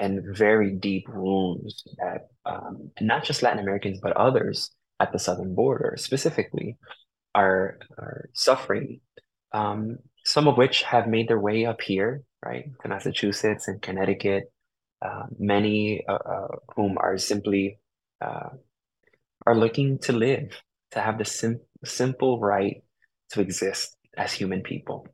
and 0.00 0.24
very 0.34 0.72
deep 0.72 1.06
wounds 1.10 1.84
that 1.98 2.28
um, 2.46 2.90
not 2.98 3.24
just 3.24 3.42
Latin 3.42 3.58
Americans, 3.58 3.98
but 4.02 4.16
others 4.16 4.70
at 4.98 5.12
the 5.12 5.18
southern 5.18 5.54
border 5.54 5.96
specifically 5.98 6.78
are, 7.34 7.78
are 7.98 8.30
suffering. 8.32 9.02
Um, 9.52 9.98
some 10.24 10.48
of 10.48 10.56
which 10.56 10.82
have 10.84 11.06
made 11.06 11.28
their 11.28 11.38
way 11.38 11.66
up 11.66 11.82
here 11.82 12.22
right? 12.46 12.70
Massachusetts 12.84 13.68
and 13.68 13.82
Connecticut, 13.82 14.52
uh, 15.02 15.24
many 15.38 16.04
uh, 16.08 16.12
uh, 16.14 16.48
whom 16.74 16.96
are 16.98 17.18
simply 17.18 17.78
uh, 18.20 18.50
are 19.46 19.54
looking 19.54 19.98
to 19.98 20.12
live, 20.12 20.50
to 20.92 21.00
have 21.00 21.18
the 21.18 21.24
sim- 21.24 21.60
simple 21.84 22.40
right 22.40 22.82
to 23.30 23.40
exist 23.40 23.96
as 24.16 24.32
human 24.32 24.62
people. 24.62 25.06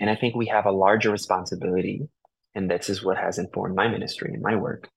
And 0.00 0.08
I 0.08 0.16
think 0.16 0.34
we 0.34 0.46
have 0.46 0.66
a 0.66 0.72
larger 0.72 1.10
responsibility, 1.10 2.08
and 2.54 2.70
this 2.70 2.88
is 2.88 3.04
what 3.04 3.18
has 3.18 3.38
informed 3.38 3.76
my 3.76 3.88
ministry 3.88 4.30
and 4.32 4.42
my 4.42 4.56
work. 4.56 4.88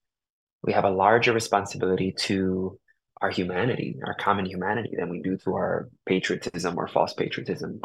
We 0.63 0.74
have 0.74 0.86
a 0.86 0.89
larger 0.89 1.34
responsibility 1.34 2.13
to 2.21 2.80
our 3.21 3.30
humanity, 3.30 3.98
our 4.06 4.15
common 4.15 4.45
humanity, 4.45 4.93
than 4.98 5.10
we 5.10 5.21
do 5.21 5.38
to 5.38 5.54
our 5.54 5.89
patriotism 6.06 6.78
or 6.78 6.88
false 6.88 7.13
patriotism 7.13 7.82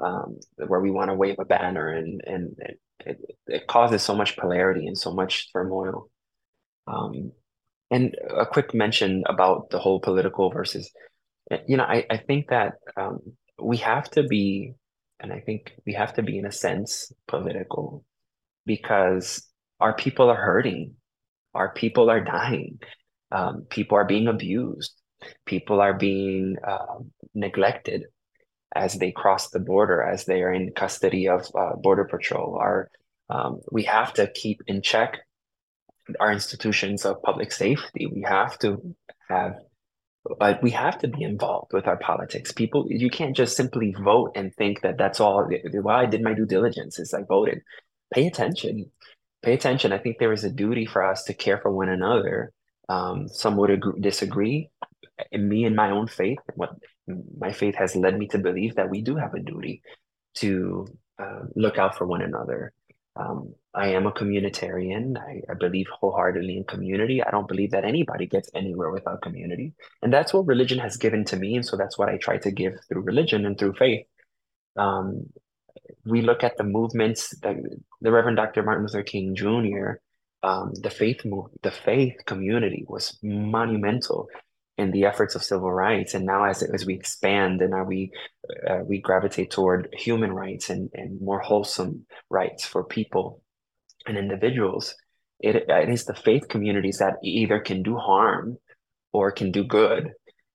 um, 0.00 0.38
where 0.66 0.80
we 0.80 0.90
want 0.90 1.10
to 1.10 1.14
wave 1.14 1.36
a 1.38 1.44
banner 1.44 1.88
and 1.88 2.20
and 2.24 2.56
it, 3.06 3.18
it 3.46 3.66
causes 3.66 4.02
so 4.02 4.14
much 4.14 4.36
polarity 4.36 4.86
and 4.86 4.98
so 4.98 5.12
much 5.12 5.52
turmoil. 5.52 6.10
Um, 6.86 7.32
and 7.90 8.14
a 8.36 8.46
quick 8.46 8.74
mention 8.74 9.24
about 9.26 9.70
the 9.70 9.78
whole 9.78 10.00
political 10.00 10.50
versus, 10.50 10.90
you 11.66 11.76
know, 11.76 11.84
I, 11.84 12.04
I 12.10 12.18
think 12.18 12.48
that 12.50 12.74
um, 12.96 13.18
we 13.60 13.78
have 13.78 14.10
to 14.10 14.24
be, 14.24 14.74
and 15.20 15.32
I 15.32 15.40
think 15.40 15.72
we 15.86 15.94
have 15.94 16.14
to 16.14 16.22
be 16.22 16.38
in 16.38 16.46
a 16.46 16.52
sense 16.52 17.10
political 17.26 18.04
because 18.66 19.46
our 19.80 19.94
people 19.94 20.28
are 20.28 20.36
hurting, 20.36 20.94
our 21.54 21.72
people 21.72 22.10
are 22.10 22.20
dying, 22.20 22.78
um, 23.32 23.66
people 23.70 23.96
are 23.96 24.04
being 24.04 24.28
abused, 24.28 24.92
people 25.46 25.80
are 25.80 25.94
being 25.94 26.56
uh, 26.66 26.98
neglected 27.34 28.04
as 28.74 28.94
they 28.94 29.10
cross 29.10 29.50
the 29.50 29.60
border, 29.60 30.02
as 30.02 30.24
they 30.24 30.42
are 30.42 30.52
in 30.52 30.72
custody 30.72 31.28
of 31.28 31.46
uh, 31.54 31.74
Border 31.76 32.04
Patrol. 32.04 32.56
Our, 32.60 32.90
um, 33.30 33.60
we 33.72 33.84
have 33.84 34.12
to 34.14 34.30
keep 34.30 34.62
in 34.66 34.82
check 34.82 35.18
our 36.20 36.32
institutions 36.32 37.04
of 37.04 37.22
public 37.22 37.52
safety. 37.52 38.06
We 38.06 38.22
have 38.22 38.58
to 38.60 38.94
have, 39.28 39.56
but 40.38 40.62
we 40.62 40.70
have 40.70 40.98
to 40.98 41.08
be 41.08 41.22
involved 41.22 41.72
with 41.72 41.86
our 41.86 41.98
politics. 41.98 42.52
People, 42.52 42.86
you 42.88 43.10
can't 43.10 43.36
just 43.36 43.56
simply 43.56 43.94
vote 44.02 44.32
and 44.34 44.54
think 44.54 44.82
that 44.82 44.98
that's 44.98 45.20
all. 45.20 45.48
Well, 45.74 45.96
I 45.96 46.06
did 46.06 46.22
my 46.22 46.34
due 46.34 46.46
diligence. 46.46 46.98
Is 46.98 47.14
I 47.14 47.22
voted. 47.22 47.62
Pay 48.12 48.26
attention. 48.26 48.90
Pay 49.42 49.54
attention. 49.54 49.92
I 49.92 49.98
think 49.98 50.18
there 50.18 50.32
is 50.32 50.44
a 50.44 50.50
duty 50.50 50.86
for 50.86 51.04
us 51.04 51.24
to 51.24 51.34
care 51.34 51.58
for 51.58 51.70
one 51.70 51.88
another. 51.88 52.52
Um, 52.88 53.28
some 53.28 53.56
would 53.58 53.70
agree, 53.70 54.00
disagree. 54.00 54.70
In 55.30 55.48
me 55.48 55.64
and 55.64 55.76
my 55.76 55.90
own 55.90 56.06
faith, 56.06 56.38
what 56.54 56.70
my 57.38 57.52
faith 57.52 57.74
has 57.76 57.96
led 57.96 58.18
me 58.18 58.28
to 58.28 58.38
believe 58.38 58.74
that 58.76 58.90
we 58.90 59.02
do 59.02 59.16
have 59.16 59.34
a 59.34 59.40
duty 59.40 59.82
to 60.36 60.86
uh, 61.18 61.40
look 61.56 61.78
out 61.78 61.96
for 61.96 62.06
one 62.06 62.22
another. 62.22 62.72
Um, 63.16 63.54
I 63.74 63.88
am 63.88 64.06
a 64.06 64.12
communitarian. 64.12 65.18
I, 65.18 65.40
I, 65.50 65.54
believe 65.54 65.86
wholeheartedly 65.88 66.56
in 66.56 66.64
community. 66.64 67.22
I 67.22 67.30
don't 67.32 67.48
believe 67.48 67.72
that 67.72 67.84
anybody 67.84 68.26
gets 68.26 68.48
anywhere 68.54 68.90
without 68.90 69.22
community. 69.22 69.72
And 70.02 70.12
that's 70.12 70.32
what 70.32 70.46
religion 70.46 70.78
has 70.78 70.96
given 70.96 71.24
to 71.26 71.36
me. 71.36 71.56
And 71.56 71.66
so 71.66 71.76
that's 71.76 71.98
what 71.98 72.08
I 72.08 72.16
try 72.16 72.38
to 72.38 72.52
give 72.52 72.74
through 72.88 73.02
religion 73.02 73.44
and 73.44 73.58
through 73.58 73.74
faith. 73.74 74.06
Um, 74.76 75.26
we 76.04 76.22
look 76.22 76.44
at 76.44 76.56
the 76.56 76.64
movements, 76.64 77.30
the, 77.40 77.80
the 78.00 78.12
Reverend 78.12 78.36
Dr. 78.36 78.62
Martin 78.62 78.84
Luther 78.84 79.02
King 79.02 79.34
Jr., 79.34 80.00
um, 80.44 80.72
the 80.80 80.90
faith 80.90 81.24
move, 81.24 81.46
the 81.62 81.72
faith 81.72 82.14
community 82.24 82.84
was 82.88 83.18
monumental 83.22 84.28
in 84.78 84.92
the 84.92 85.04
efforts 85.04 85.34
of 85.34 85.42
civil 85.42 85.72
rights. 85.72 86.14
And 86.14 86.24
now, 86.24 86.44
as 86.44 86.62
as 86.62 86.86
we 86.86 86.94
expand 86.94 87.60
and 87.60 87.72
now 87.72 87.84
we 87.84 88.12
uh, 88.66 88.80
we 88.86 89.00
gravitate 89.00 89.50
toward 89.50 89.88
human 89.92 90.32
rights 90.32 90.70
and 90.70 90.88
and 90.94 91.20
more 91.20 91.40
wholesome 91.40 92.06
rights 92.30 92.64
for 92.64 92.84
people 92.84 93.42
and 94.06 94.16
individuals, 94.16 94.94
it, 95.40 95.56
it 95.68 95.88
is 95.88 96.04
the 96.04 96.14
faith 96.14 96.48
communities 96.48 96.98
that 96.98 97.16
either 97.22 97.58
can 97.60 97.82
do 97.82 97.96
harm 97.96 98.56
or 99.12 99.32
can 99.32 99.50
do 99.50 99.64
good. 99.64 100.12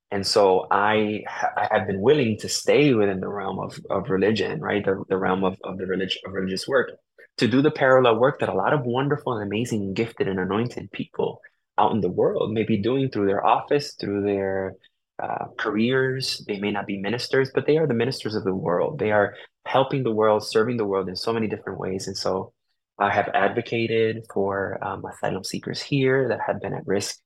And 0.10 0.26
so 0.26 0.68
I 0.72 1.24
I 1.58 1.68
have 1.72 1.88
been 1.88 2.02
willing 2.02 2.38
to 2.40 2.50
stay 2.50 2.94
within 2.94 3.20
the 3.20 3.28
realm 3.28 3.60
of, 3.60 3.78
of 3.90 4.10
religion, 4.10 4.62
right? 4.62 4.84
The, 4.84 5.04
the 5.10 5.18
realm 5.18 5.44
of, 5.44 5.58
of 5.64 5.78
the 5.78 5.86
religion 5.86 6.22
of 6.26 6.34
religious 6.34 6.68
work, 6.68 6.92
to 7.40 7.48
do 7.48 7.62
the 7.62 7.72
parallel 7.72 8.20
work 8.20 8.40
that 8.40 8.50
a 8.50 8.54
lot 8.54 8.74
of 8.74 8.86
wonderful 8.86 9.34
and 9.34 9.46
amazing, 9.46 9.94
gifted 9.94 10.28
and 10.28 10.40
anointed 10.40 10.92
people 10.92 11.42
out 11.78 11.92
in 11.92 12.02
the 12.02 12.10
world 12.10 12.52
may 12.52 12.64
be 12.64 12.78
doing 12.78 13.10
through 13.10 13.28
their 13.28 13.46
office, 13.46 13.96
through 14.00 14.24
their 14.24 14.76
uh, 15.22 15.46
careers. 15.58 16.44
They 16.48 16.60
may 16.60 16.72
not 16.72 16.88
be 16.88 16.98
ministers, 16.98 17.52
but 17.54 17.66
they 17.66 17.78
are 17.78 17.88
the 17.88 17.94
ministers 17.94 18.36
of 18.36 18.44
the 18.44 18.54
world. 18.54 19.00
They 19.00 19.12
are 19.12 19.36
helping 19.66 20.04
the 20.04 20.12
world, 20.12 20.46
serving 20.46 20.78
the 20.78 20.86
world 20.86 21.10
in 21.10 21.16
so 21.16 21.34
many 21.34 21.48
different 21.48 21.80
ways. 21.80 22.08
And 22.08 22.18
so 22.18 22.54
I 23.00 23.12
have 23.12 23.30
advocated 23.34 24.26
for 24.34 24.78
um, 24.84 25.04
asylum 25.06 25.44
seekers 25.44 25.82
here 25.82 26.28
that 26.30 26.40
had 26.46 26.60
been 26.60 26.74
at 26.74 26.86
risk 26.86 27.20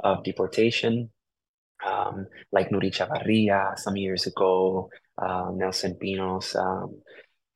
of 0.00 0.24
deportation, 0.24 1.10
um, 1.86 2.26
like 2.52 2.70
Nury 2.70 2.90
Chavarria 2.90 3.78
some 3.78 3.96
years 3.96 4.26
ago, 4.26 4.90
uh, 5.16 5.50
Nelson 5.54 5.94
Pinos, 5.94 6.54
um, 6.56 7.00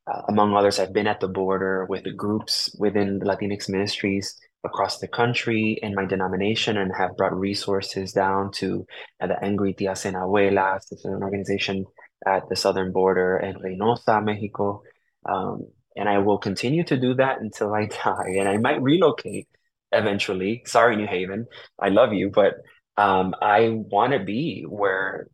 uh, 0.07 0.21
among 0.29 0.55
others. 0.55 0.79
I've 0.79 0.93
been 0.93 1.07
at 1.07 1.19
the 1.19 1.27
border 1.27 1.85
with 1.85 2.05
the 2.05 2.13
groups 2.13 2.75
within 2.79 3.19
the 3.19 3.25
Latinx 3.25 3.69
ministries 3.69 4.35
across 4.63 4.99
the 4.99 5.07
country 5.07 5.79
in 5.81 5.95
my 5.95 6.05
denomination 6.05 6.77
and 6.77 6.91
have 6.97 7.15
brought 7.15 7.37
resources 7.37 8.11
down 8.11 8.51
to 8.51 8.85
uh, 9.21 9.27
the 9.27 9.43
En 9.43 9.57
Tias 9.57 10.05
en 10.05 10.15
Abuelas. 10.15 10.91
It's 10.91 11.05
an 11.05 11.23
organization 11.23 11.85
at 12.25 12.49
the 12.49 12.55
southern 12.55 12.91
border 12.91 13.37
in 13.37 13.55
Reynosa, 13.55 14.23
Mexico. 14.23 14.83
Um, 15.27 15.67
and 15.95 16.09
I 16.09 16.19
will 16.19 16.37
continue 16.37 16.83
to 16.85 16.97
do 16.97 17.13
that 17.15 17.39
until 17.39 17.73
I 17.73 17.85
die. 18.03 18.35
And 18.37 18.47
I 18.47 18.57
might 18.57 18.81
relocate 18.81 19.47
eventually. 19.91 20.63
Sorry, 20.65 20.95
New 20.95 21.07
Haven. 21.07 21.47
I 21.79 21.89
love 21.89 22.13
you, 22.13 22.29
but 22.33 22.55
um, 22.97 23.33
I 23.41 23.69
want 23.69 24.13
to 24.13 24.19
be 24.19 24.65
where 24.67 25.27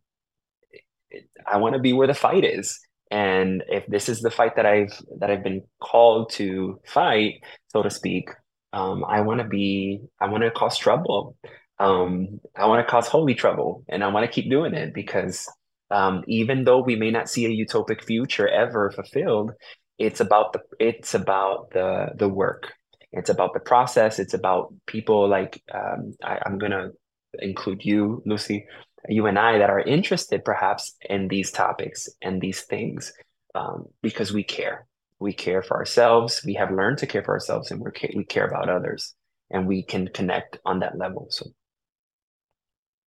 I 1.46 1.58
want 1.58 1.74
to 1.74 1.80
be 1.80 1.92
where 1.92 2.06
the 2.06 2.14
fight 2.14 2.44
is. 2.44 2.78
And 3.10 3.62
if 3.68 3.86
this 3.86 4.08
is 4.08 4.20
the 4.20 4.30
fight 4.30 4.56
that 4.56 4.66
I've 4.66 4.92
that 5.18 5.30
I've 5.30 5.44
been 5.44 5.62
called 5.80 6.30
to 6.32 6.80
fight, 6.86 7.34
so 7.68 7.82
to 7.82 7.90
speak, 7.90 8.30
um, 8.72 9.04
I 9.04 9.20
want 9.22 9.40
to 9.40 9.46
be 9.46 10.00
I 10.20 10.28
want 10.28 10.44
to 10.44 10.50
cause 10.50 10.76
trouble. 10.78 11.36
Um, 11.78 12.40
I 12.56 12.66
want 12.66 12.86
to 12.86 12.90
cause 12.90 13.08
holy 13.08 13.34
trouble, 13.34 13.84
and 13.88 14.02
I 14.02 14.08
want 14.08 14.24
to 14.26 14.32
keep 14.32 14.50
doing 14.50 14.74
it 14.74 14.94
because 14.94 15.48
um, 15.90 16.24
even 16.26 16.64
though 16.64 16.80
we 16.80 16.96
may 16.96 17.10
not 17.10 17.28
see 17.28 17.46
a 17.46 17.66
utopic 17.66 18.02
future 18.04 18.48
ever 18.48 18.90
fulfilled, 18.90 19.52
it's 19.98 20.20
about 20.20 20.52
the 20.52 20.60
it's 20.80 21.14
about 21.14 21.70
the 21.70 22.08
the 22.16 22.28
work. 22.28 22.72
It's 23.12 23.30
about 23.30 23.54
the 23.54 23.60
process. 23.60 24.18
It's 24.18 24.34
about 24.34 24.74
people 24.86 25.28
like 25.28 25.62
um, 25.72 26.14
I, 26.22 26.38
I'm 26.44 26.58
gonna 26.58 26.90
include 27.38 27.84
you, 27.84 28.22
Lucy, 28.26 28.66
you 29.08 29.26
and 29.26 29.38
I 29.38 29.58
that 29.58 29.70
are 29.70 29.80
interested 29.80 30.44
perhaps 30.44 30.96
in 31.08 31.28
these 31.28 31.50
topics 31.50 32.08
and 32.22 32.40
these 32.40 32.62
things 32.62 33.12
um, 33.54 33.86
because 34.02 34.32
we 34.32 34.42
care. 34.42 34.86
We 35.18 35.32
care 35.32 35.62
for 35.62 35.76
ourselves. 35.76 36.42
We 36.44 36.54
have 36.54 36.70
learned 36.70 36.98
to 36.98 37.06
care 37.06 37.22
for 37.22 37.34
ourselves, 37.34 37.70
and 37.70 37.80
we 37.80 37.90
we 38.14 38.24
care 38.24 38.46
about 38.46 38.68
others, 38.68 39.14
and 39.50 39.66
we 39.66 39.82
can 39.82 40.08
connect 40.08 40.58
on 40.64 40.80
that 40.80 40.98
level. 40.98 41.28
So, 41.30 41.46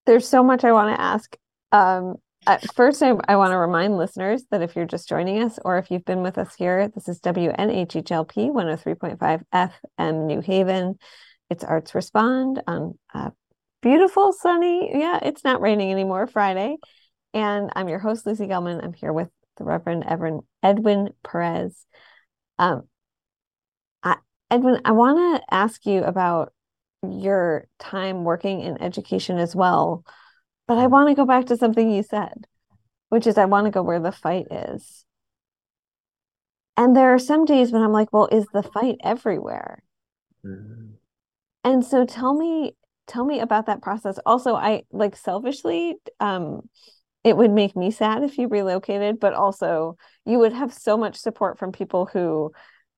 there's 0.06 0.28
so 0.28 0.44
much 0.44 0.64
I 0.64 0.72
want 0.72 0.96
to 0.96 1.02
ask. 1.02 1.36
Um, 1.72 2.16
first, 2.74 3.04
I, 3.04 3.14
I 3.28 3.36
want 3.36 3.52
to 3.52 3.58
remind 3.58 3.98
listeners 3.98 4.44
that 4.52 4.62
if 4.62 4.76
you're 4.76 4.86
just 4.86 5.08
joining 5.08 5.44
us 5.44 5.60
or 5.64 5.78
if 5.78 5.92
you've 5.92 6.06
been 6.06 6.24
with 6.24 6.38
us 6.38 6.56
here, 6.56 6.88
this 6.88 7.08
is 7.08 7.20
WNHHLP 7.20 8.52
103.5 8.52 9.44
FM 9.54 10.26
New 10.26 10.42
Haven. 10.42 10.98
It's 11.50 11.64
Arts 11.64 11.94
Respond 11.94 12.62
on 12.68 12.98
a 13.14 13.32
beautiful, 13.82 14.34
sunny, 14.34 14.92
yeah, 14.94 15.20
it's 15.22 15.44
not 15.44 15.62
raining 15.62 15.92
anymore, 15.92 16.28
Friday. 16.28 16.78
And 17.34 17.70
I'm 17.76 17.90
your 17.90 18.00
host, 18.00 18.26
Lucy 18.26 18.48
Gellman. 18.48 18.84
I'm 18.84 18.94
here 18.94 19.14
with 19.14 19.30
the 19.60 19.66
Reverend 19.66 20.06
Edwin, 20.08 20.42
Edwin 20.64 21.10
Perez. 21.24 21.86
Um, 22.58 22.88
I, 24.02 24.16
Edwin, 24.50 24.82
I 24.84 24.94
want 24.94 25.42
to 25.42 25.54
ask 25.54 25.86
you 25.86 26.04
about 26.04 26.52
your 27.08 27.68
time 27.78 28.24
working 28.24 28.62
in 28.62 28.82
education 28.82 29.38
as 29.38 29.56
well 29.56 30.04
but 30.70 30.78
I 30.78 30.86
want 30.86 31.10
to 31.10 31.16
go 31.16 31.26
back 31.26 31.48
to 31.48 31.58
something 31.58 31.90
you 31.90 32.04
said, 32.04 32.46
which 33.10 33.26
is 33.26 33.40
I 33.40 33.46
want 33.46 33.66
to 33.66 33.72
go 33.72 33.82
where 33.82 34.00
the 34.00 34.12
fight 34.12 34.46
is. 34.52 35.04
And 36.78 36.96
there 36.96 37.12
are 37.12 37.18
some 37.18 37.44
days 37.44 37.72
when 37.72 37.82
I'm 37.82 37.92
like, 37.92 38.14
well, 38.14 38.30
is 38.32 38.46
the 38.54 38.62
fight 38.62 38.98
everywhere? 39.04 39.82
Mm-hmm. 40.46 40.92
And 41.64 41.84
so 41.84 42.06
tell 42.06 42.36
me, 42.36 42.76
tell 43.08 43.26
me 43.26 43.40
about 43.40 43.66
that 43.66 43.82
process. 43.82 44.20
Also, 44.28 44.54
I 44.54 44.84
like 44.92 45.16
selfishly, 45.16 45.96
um, 46.20 46.70
it 47.24 47.36
would 47.36 47.52
make 47.52 47.76
me 47.76 47.92
sad 47.92 48.24
if 48.24 48.38
you 48.38 48.48
relocated, 48.48 49.20
but 49.20 49.34
also 49.34 49.98
you 50.26 50.40
would 50.40 50.54
have 50.54 50.74
so 50.74 50.98
much 50.98 51.18
support 51.18 51.58
from 51.58 51.72
people 51.72 52.06
who 52.06 52.52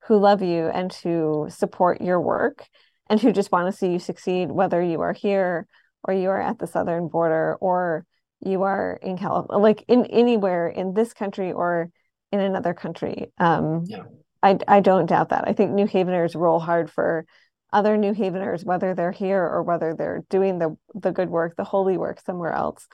who 0.06 0.18
love 0.18 0.42
you 0.42 0.68
and 0.68 0.92
who 0.92 1.48
support 1.50 2.02
your 2.02 2.20
work 2.20 2.68
and 3.10 3.20
who 3.20 3.32
just 3.32 3.52
want 3.52 3.72
to 3.72 3.78
see 3.78 3.92
you 3.92 4.00
succeed, 4.00 4.52
whether 4.52 4.82
you 4.82 5.02
are 5.02 5.14
here 5.14 5.68
or 6.04 6.14
you 6.14 6.30
are 6.30 6.42
at 6.42 6.58
the 6.58 6.66
southern 6.66 7.08
border 7.08 7.56
or 7.62 8.06
you 8.40 8.64
are 8.64 9.00
in 9.02 9.18
California, 9.18 9.62
like 9.62 9.86
in 9.88 10.06
anywhere 10.08 10.68
in 10.68 10.94
this 10.94 11.14
country 11.14 11.52
or 11.52 11.92
in 12.32 12.40
another 12.40 12.74
country. 12.74 13.32
Um, 13.38 13.84
yeah. 13.86 14.04
I, 14.42 14.58
I 14.68 14.80
don't 14.80 15.06
doubt 15.06 15.30
that. 15.30 15.48
I 15.48 15.54
think 15.54 15.72
New 15.72 15.86
Haveners 15.86 16.34
roll 16.34 16.60
hard 16.60 16.90
for 16.90 17.26
other 17.72 17.98
New 17.98 18.14
Haveners, 18.14 18.66
whether 18.66 18.96
they're 18.96 19.12
here 19.12 19.44
or 19.44 19.62
whether 19.64 19.94
they're 19.96 20.24
doing 20.30 20.58
the 20.58 20.76
the 20.96 21.12
good 21.12 21.30
work, 21.30 21.56
the 21.56 21.64
holy 21.64 21.98
work 21.98 22.20
somewhere 22.22 22.54
else. 22.54 22.88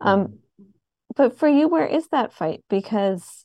Um, 0.00 0.20
mm-hmm. 0.24 0.34
But 1.16 1.38
for 1.38 1.48
you, 1.48 1.68
where 1.68 1.86
is 1.86 2.08
that 2.08 2.32
fight? 2.32 2.64
Because 2.68 3.44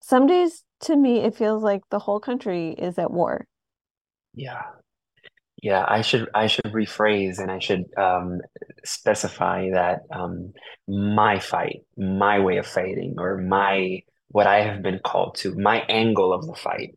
some 0.00 0.26
days, 0.26 0.64
to 0.82 0.96
me, 0.96 1.20
it 1.20 1.34
feels 1.34 1.62
like 1.62 1.82
the 1.90 1.98
whole 1.98 2.20
country 2.20 2.70
is 2.72 2.98
at 2.98 3.10
war. 3.10 3.46
Yeah, 4.34 4.62
yeah, 5.62 5.84
I 5.86 6.00
should 6.00 6.28
I 6.34 6.46
should 6.46 6.64
rephrase 6.66 7.38
and 7.38 7.50
I 7.50 7.58
should 7.58 7.84
um, 7.98 8.40
specify 8.84 9.70
that 9.72 10.00
um, 10.10 10.52
my 10.88 11.38
fight, 11.38 11.80
my 11.98 12.38
way 12.40 12.56
of 12.56 12.66
fighting, 12.66 13.16
or 13.18 13.36
my 13.38 14.00
what 14.28 14.46
I 14.46 14.62
have 14.62 14.82
been 14.82 15.00
called 15.04 15.34
to, 15.40 15.54
my 15.56 15.80
angle 15.88 16.32
of 16.32 16.46
the 16.46 16.54
fight, 16.54 16.96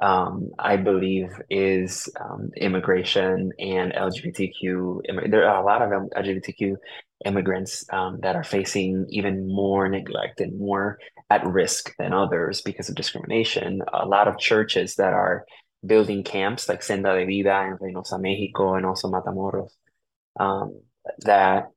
um, 0.00 0.50
I 0.58 0.76
believe 0.76 1.30
is 1.50 2.08
um, 2.18 2.50
immigration 2.56 3.52
and 3.58 3.92
LGBTQ. 3.92 5.30
There 5.30 5.48
are 5.48 5.62
a 5.62 5.66
lot 5.66 5.82
of 5.82 5.90
LGBTQ 5.90 6.76
immigrants 7.26 7.84
um, 7.92 8.18
that 8.22 8.34
are 8.34 8.44
facing 8.44 9.06
even 9.10 9.46
more 9.46 9.88
neglect 9.88 10.40
and 10.40 10.58
more 10.58 10.98
at 11.28 11.46
risk 11.46 11.94
than 11.98 12.14
others 12.14 12.62
because 12.62 12.88
of 12.88 12.94
discrimination. 12.94 13.82
A 13.92 14.06
lot 14.06 14.26
of 14.26 14.38
churches 14.38 14.96
that 14.96 15.12
are 15.12 15.44
building 15.84 16.24
camps 16.24 16.68
like 16.68 16.82
Senda 16.82 17.14
de 17.14 17.26
Vida 17.26 17.68
in 17.68 17.76
Reynosa, 17.76 18.20
Mexico, 18.20 18.74
and 18.74 18.86
also 18.86 19.10
Matamoros. 19.10 19.70
Um, 20.38 20.80
that 21.20 21.70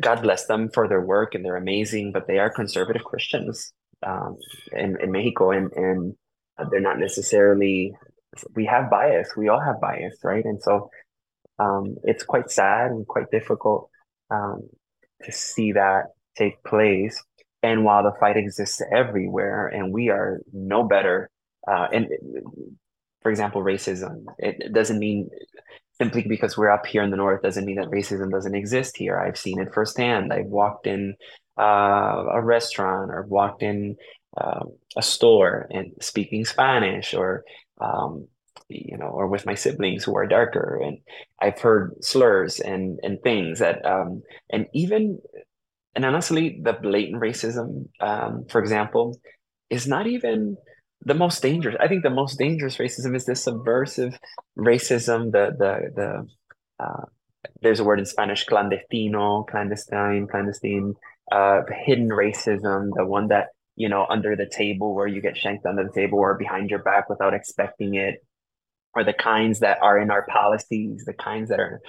God 0.00 0.22
bless 0.22 0.46
them 0.46 0.70
for 0.72 0.88
their 0.88 1.00
work 1.00 1.34
and 1.34 1.44
they're 1.44 1.56
amazing, 1.56 2.12
but 2.12 2.26
they 2.26 2.38
are 2.38 2.48
conservative 2.48 3.04
Christians 3.04 3.72
um, 4.06 4.36
in, 4.72 4.96
in 5.00 5.10
Mexico, 5.10 5.50
and, 5.50 5.72
and 5.72 6.14
they're 6.70 6.80
not 6.80 6.98
necessarily. 6.98 7.92
We 8.54 8.66
have 8.66 8.90
bias. 8.90 9.30
We 9.36 9.48
all 9.48 9.60
have 9.60 9.80
bias, 9.80 10.18
right? 10.24 10.44
And 10.44 10.60
so 10.60 10.90
um, 11.58 11.96
it's 12.02 12.24
quite 12.24 12.50
sad 12.50 12.90
and 12.90 13.06
quite 13.06 13.30
difficult 13.30 13.88
um, 14.30 14.68
to 15.22 15.32
see 15.32 15.72
that 15.72 16.06
take 16.36 16.62
place. 16.64 17.22
And 17.62 17.84
while 17.84 18.02
the 18.02 18.12
fight 18.18 18.36
exists 18.36 18.82
everywhere, 18.92 19.68
and 19.68 19.92
we 19.92 20.10
are 20.10 20.40
no 20.52 20.82
better 20.82 21.30
uh, 21.66 21.88
and 21.92 22.08
for 23.22 23.30
example, 23.30 23.62
racism, 23.62 24.24
it, 24.38 24.56
it 24.60 24.72
doesn't 24.72 24.98
mean 24.98 25.30
simply 25.98 26.22
because 26.22 26.58
we're 26.58 26.70
up 26.70 26.86
here 26.86 27.02
in 27.02 27.10
the 27.10 27.16
north 27.16 27.40
doesn't 27.42 27.64
mean 27.64 27.76
that 27.76 27.86
racism 27.86 28.30
doesn't 28.30 28.54
exist 28.54 28.96
here. 28.96 29.18
I've 29.18 29.38
seen 29.38 29.60
it 29.60 29.72
firsthand. 29.72 30.32
I've 30.32 30.46
walked 30.46 30.86
in 30.86 31.14
uh, 31.58 32.24
a 32.32 32.42
restaurant 32.42 33.10
or 33.10 33.24
walked 33.28 33.62
in 33.62 33.96
uh, 34.36 34.64
a 34.96 35.02
store 35.02 35.66
and 35.70 35.92
speaking 36.00 36.44
Spanish 36.44 37.14
or 37.14 37.44
um, 37.80 38.28
you 38.68 38.96
know, 38.96 39.06
or 39.06 39.26
with 39.26 39.46
my 39.46 39.54
siblings 39.54 40.04
who 40.04 40.16
are 40.16 40.26
darker, 40.26 40.80
and 40.82 40.98
I've 41.40 41.60
heard 41.60 42.02
slurs 42.02 42.60
and 42.60 42.98
and 43.02 43.20
things 43.22 43.58
that 43.58 43.84
um, 43.84 44.22
and 44.50 44.66
even 44.72 45.20
and 45.94 46.04
honestly, 46.04 46.60
the 46.62 46.72
blatant 46.72 47.22
racism, 47.22 47.88
um, 48.00 48.46
for 48.48 48.60
example, 48.60 49.20
is 49.70 49.86
not 49.86 50.06
even 50.06 50.56
the 51.02 51.14
most 51.14 51.42
dangerous. 51.42 51.76
I 51.78 51.88
think 51.88 52.02
the 52.02 52.10
most 52.10 52.38
dangerous 52.38 52.78
racism 52.78 53.14
is 53.14 53.26
the 53.26 53.36
subversive 53.36 54.18
racism 54.58 55.32
the 55.32 55.54
the 55.58 55.90
the 55.94 56.84
uh, 56.84 57.04
there's 57.60 57.80
a 57.80 57.84
word 57.84 57.98
in 57.98 58.06
spanish 58.06 58.46
clandestino 58.46 59.46
clandestine 59.46 60.26
clandestine 60.26 60.94
uh, 61.32 61.60
hidden 61.84 62.08
racism 62.08 62.90
the 62.94 63.04
one 63.04 63.28
that 63.28 63.48
you 63.76 63.88
know 63.88 64.06
under 64.08 64.36
the 64.36 64.46
table 64.46 64.94
where 64.94 65.06
you 65.06 65.20
get 65.20 65.36
shanked 65.36 65.66
under 65.66 65.84
the 65.84 65.92
table 65.92 66.18
or 66.18 66.36
behind 66.36 66.70
your 66.70 66.82
back 66.82 67.08
without 67.08 67.34
expecting 67.34 67.94
it 67.94 68.16
or 68.94 69.04
the 69.04 69.12
kinds 69.12 69.60
that 69.60 69.78
are 69.82 69.98
in 69.98 70.10
our 70.10 70.26
policies 70.26 71.04
the 71.04 71.14
kinds 71.14 71.48
that 71.50 71.60
are 71.60 71.80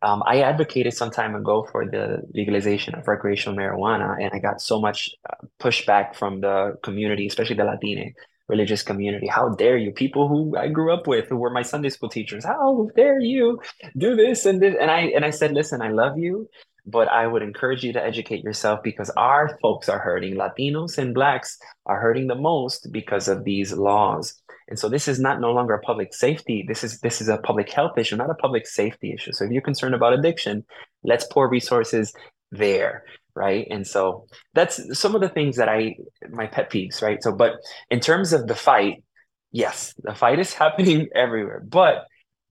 Um, 0.00 0.22
I 0.32 0.42
advocated 0.42 0.94
some 0.94 1.10
time 1.10 1.34
ago 1.34 1.66
for 1.72 1.82
the 1.94 2.22
legalization 2.32 2.94
of 2.94 3.08
recreational 3.08 3.58
marijuana, 3.58 4.14
and 4.22 4.30
I 4.32 4.38
got 4.38 4.60
so 4.60 4.80
much 4.80 5.10
uh, 5.28 5.42
pushback 5.58 6.14
from 6.14 6.40
the 6.40 6.78
community, 6.86 7.26
especially 7.26 7.56
the 7.56 7.64
Latine 7.64 8.14
religious 8.48 8.82
community. 8.84 9.26
How 9.26 9.46
dare 9.62 9.76
you, 9.76 9.90
people 9.92 10.28
who 10.28 10.56
I 10.56 10.68
grew 10.68 10.94
up 10.94 11.06
with, 11.08 11.28
who 11.28 11.36
were 11.36 11.50
my 11.50 11.62
Sunday 11.62 11.90
school 11.90 12.08
teachers? 12.08 12.44
How 12.44 12.88
dare 12.94 13.18
you 13.20 13.58
do 13.96 14.14
this 14.14 14.46
and 14.46 14.62
this? 14.62 14.74
And 14.80 14.90
I 14.90 15.00
and 15.16 15.24
I 15.24 15.30
said, 15.30 15.50
listen, 15.52 15.82
I 15.82 15.90
love 15.90 16.14
you, 16.16 16.48
but 16.90 17.08
I 17.08 17.26
would 17.26 17.42
encourage 17.42 17.84
you 17.84 17.92
to 17.92 18.02
educate 18.02 18.42
yourself 18.42 18.80
because 18.82 19.10
our 19.10 19.58
folks 19.60 19.88
are 19.88 19.98
hurting. 19.98 20.36
Latinos 20.36 20.96
and 20.96 21.14
Blacks 21.14 21.58
are 21.84 22.00
hurting 22.00 22.26
the 22.26 22.34
most 22.34 22.88
because 22.90 23.28
of 23.28 23.44
these 23.44 23.72
laws. 23.72 24.34
And 24.68 24.78
so 24.78 24.88
this 24.88 25.06
is 25.06 25.20
not 25.20 25.40
no 25.40 25.52
longer 25.52 25.74
a 25.74 25.80
public 25.80 26.14
safety. 26.14 26.64
This 26.66 26.82
is 26.82 27.00
this 27.00 27.20
is 27.20 27.28
a 27.28 27.38
public 27.38 27.70
health 27.70 27.98
issue, 27.98 28.16
not 28.16 28.30
a 28.30 28.34
public 28.34 28.66
safety 28.66 29.12
issue. 29.12 29.32
So 29.32 29.44
if 29.44 29.50
you're 29.50 29.62
concerned 29.62 29.94
about 29.94 30.14
addiction, 30.14 30.64
let's 31.04 31.26
pour 31.26 31.48
resources 31.48 32.14
there, 32.50 33.04
right? 33.34 33.66
And 33.70 33.86
so 33.86 34.26
that's 34.54 34.98
some 34.98 35.14
of 35.14 35.20
the 35.20 35.28
things 35.28 35.56
that 35.56 35.68
I 35.68 35.96
my 36.30 36.46
pet 36.46 36.70
peeves, 36.70 37.02
right? 37.02 37.22
So 37.22 37.32
but 37.32 37.56
in 37.90 38.00
terms 38.00 38.32
of 38.32 38.46
the 38.46 38.54
fight, 38.54 39.04
yes, 39.52 39.94
the 39.98 40.14
fight 40.14 40.38
is 40.38 40.54
happening 40.62 41.08
everywhere, 41.14 41.62
but 41.66 42.06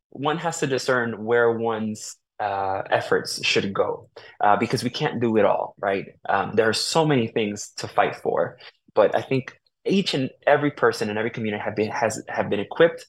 one 0.10 0.38
has 0.38 0.60
to 0.60 0.68
discern 0.68 1.24
where 1.24 1.52
one's 1.52 2.18
uh, 2.40 2.84
efforts 2.92 3.44
should 3.46 3.74
go 3.74 4.10
uh, 4.42 4.56
because 4.58 4.84
we 4.84 4.90
can't 4.90 5.20
do 5.20 5.38
it 5.38 5.46
all, 5.46 5.76
right? 5.80 6.06
Um, 6.30 6.52
there 6.54 6.70
are 6.70 6.74
so 6.74 7.06
many 7.06 7.28
things 7.28 7.72
to 7.78 7.88
fight 7.88 8.16
for, 8.16 8.58
but 8.94 9.16
I 9.16 9.22
think 9.22 9.58
each 9.86 10.14
and 10.14 10.30
every 10.46 10.72
person 10.72 11.10
in 11.10 11.18
every 11.18 11.32
community 11.32 11.64
have 11.64 11.76
been 11.76 11.90
has 11.92 12.22
have 12.28 12.50
been 12.50 12.60
equipped 12.60 13.06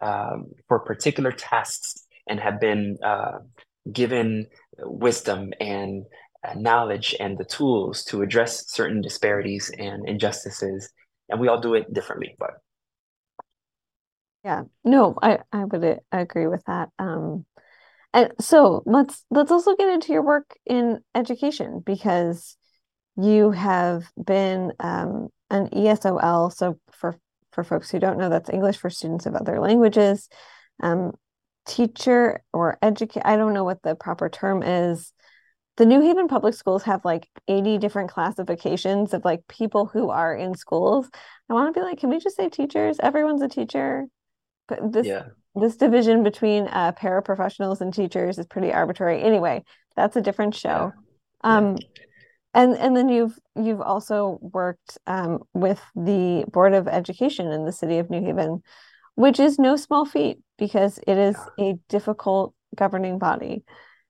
um, 0.00 0.46
for 0.68 0.78
particular 0.80 1.32
tasks 1.32 2.06
and 2.28 2.38
have 2.38 2.60
been 2.60 2.98
uh, 3.02 3.38
given 3.92 4.46
wisdom 4.78 5.52
and 5.60 6.04
uh, 6.46 6.54
knowledge 6.54 7.14
and 7.18 7.36
the 7.38 7.44
tools 7.44 8.04
to 8.04 8.22
address 8.22 8.70
certain 8.70 9.00
disparities 9.00 9.70
and 9.78 10.08
injustices 10.08 10.90
and 11.28 11.40
we 11.40 11.48
all 11.48 11.60
do 11.60 11.74
it 11.74 11.92
differently 11.92 12.36
but. 12.38 12.50
Yeah. 14.44 14.64
No 14.84 15.16
i 15.20 15.38
i 15.52 15.64
would 15.64 15.84
uh, 15.84 15.96
agree 16.12 16.46
with 16.46 16.64
that. 16.66 16.90
Um 16.98 17.44
and 18.14 18.32
so 18.40 18.82
let's 18.86 19.24
let's 19.30 19.50
also 19.50 19.76
get 19.76 19.88
into 19.88 20.12
your 20.12 20.22
work 20.22 20.56
in 20.66 21.00
education 21.14 21.82
because 21.84 22.56
you 23.16 23.50
have 23.50 24.04
been 24.22 24.72
um, 24.80 25.28
an 25.50 25.68
ESOL. 25.70 26.52
So 26.52 26.78
for 26.92 27.18
for 27.52 27.64
folks 27.64 27.90
who 27.90 27.98
don't 27.98 28.18
know, 28.18 28.28
that's 28.28 28.50
English 28.50 28.78
for 28.78 28.90
students 28.90 29.26
of 29.26 29.34
other 29.34 29.60
languages. 29.60 30.28
Um, 30.82 31.12
teacher 31.66 32.42
or 32.52 32.78
educate. 32.80 33.22
I 33.24 33.36
don't 33.36 33.52
know 33.52 33.64
what 33.64 33.82
the 33.82 33.94
proper 33.94 34.28
term 34.28 34.62
is. 34.62 35.12
The 35.76 35.86
New 35.86 36.00
Haven 36.00 36.26
Public 36.26 36.54
Schools 36.54 36.82
have 36.84 37.04
like 37.04 37.28
80 37.46 37.78
different 37.78 38.10
classifications 38.10 39.14
of 39.14 39.24
like 39.24 39.46
people 39.48 39.86
who 39.86 40.10
are 40.10 40.34
in 40.34 40.56
schools. 40.56 41.08
I 41.48 41.54
want 41.54 41.72
to 41.72 41.78
be 41.78 41.84
like, 41.84 41.98
can 41.98 42.10
we 42.10 42.18
just 42.18 42.36
say 42.36 42.48
teachers? 42.48 42.98
Everyone's 43.00 43.42
a 43.42 43.48
teacher. 43.48 44.06
But 44.66 44.92
this 44.92 45.06
yeah. 45.06 45.26
This 45.54 45.76
division 45.76 46.22
between 46.22 46.68
uh, 46.68 46.92
paraprofessionals 46.92 47.80
and 47.80 47.92
teachers 47.92 48.38
is 48.38 48.46
pretty 48.46 48.72
arbitrary. 48.72 49.22
Anyway, 49.22 49.64
that's 49.96 50.16
a 50.16 50.22
different 50.22 50.54
show. 50.54 50.92
Yeah. 51.44 51.56
Um, 51.56 51.76
yeah 51.76 52.04
and 52.54 52.76
and 52.76 52.96
then 52.96 53.08
you've 53.08 53.38
you've 53.56 53.80
also 53.80 54.38
worked 54.40 54.98
um, 55.06 55.40
with 55.54 55.80
the 55.94 56.44
board 56.50 56.74
of 56.74 56.88
education 56.88 57.50
in 57.52 57.64
the 57.64 57.72
city 57.72 57.98
of 57.98 58.10
new 58.10 58.20
haven 58.20 58.62
which 59.14 59.40
is 59.40 59.58
no 59.58 59.76
small 59.76 60.04
feat 60.04 60.38
because 60.58 60.98
it 61.06 61.18
is 61.18 61.36
yeah. 61.56 61.64
a 61.66 61.74
difficult 61.88 62.54
governing 62.76 63.18
body 63.18 63.64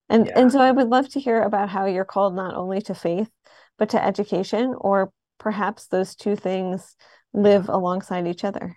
and 0.08 0.28
and 0.28 0.52
so 0.52 0.60
i 0.60 0.70
would 0.70 0.88
love 0.88 1.08
to 1.08 1.20
hear 1.20 1.42
about 1.42 1.68
how 1.68 1.86
you're 1.86 2.04
called 2.04 2.34
not 2.34 2.54
only 2.54 2.80
to 2.80 2.94
faith 2.94 3.30
but 3.78 3.90
to 3.90 4.04
education 4.04 4.74
or 4.78 5.12
perhaps 5.38 5.86
those 5.86 6.14
two 6.14 6.36
things 6.36 6.96
live 7.32 7.68
alongside 7.68 8.26
each 8.26 8.44
other 8.44 8.76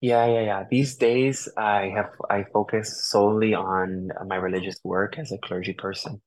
yeah 0.00 0.26
yeah 0.26 0.40
yeah 0.40 0.64
these 0.70 0.96
days 0.96 1.48
i 1.56 1.92
have 1.94 2.10
i 2.30 2.44
focus 2.52 3.08
solely 3.08 3.54
on 3.54 4.08
my 4.26 4.36
religious 4.36 4.78
work 4.84 5.18
as 5.18 5.32
a 5.32 5.38
clergy 5.38 5.74
person 5.74 6.20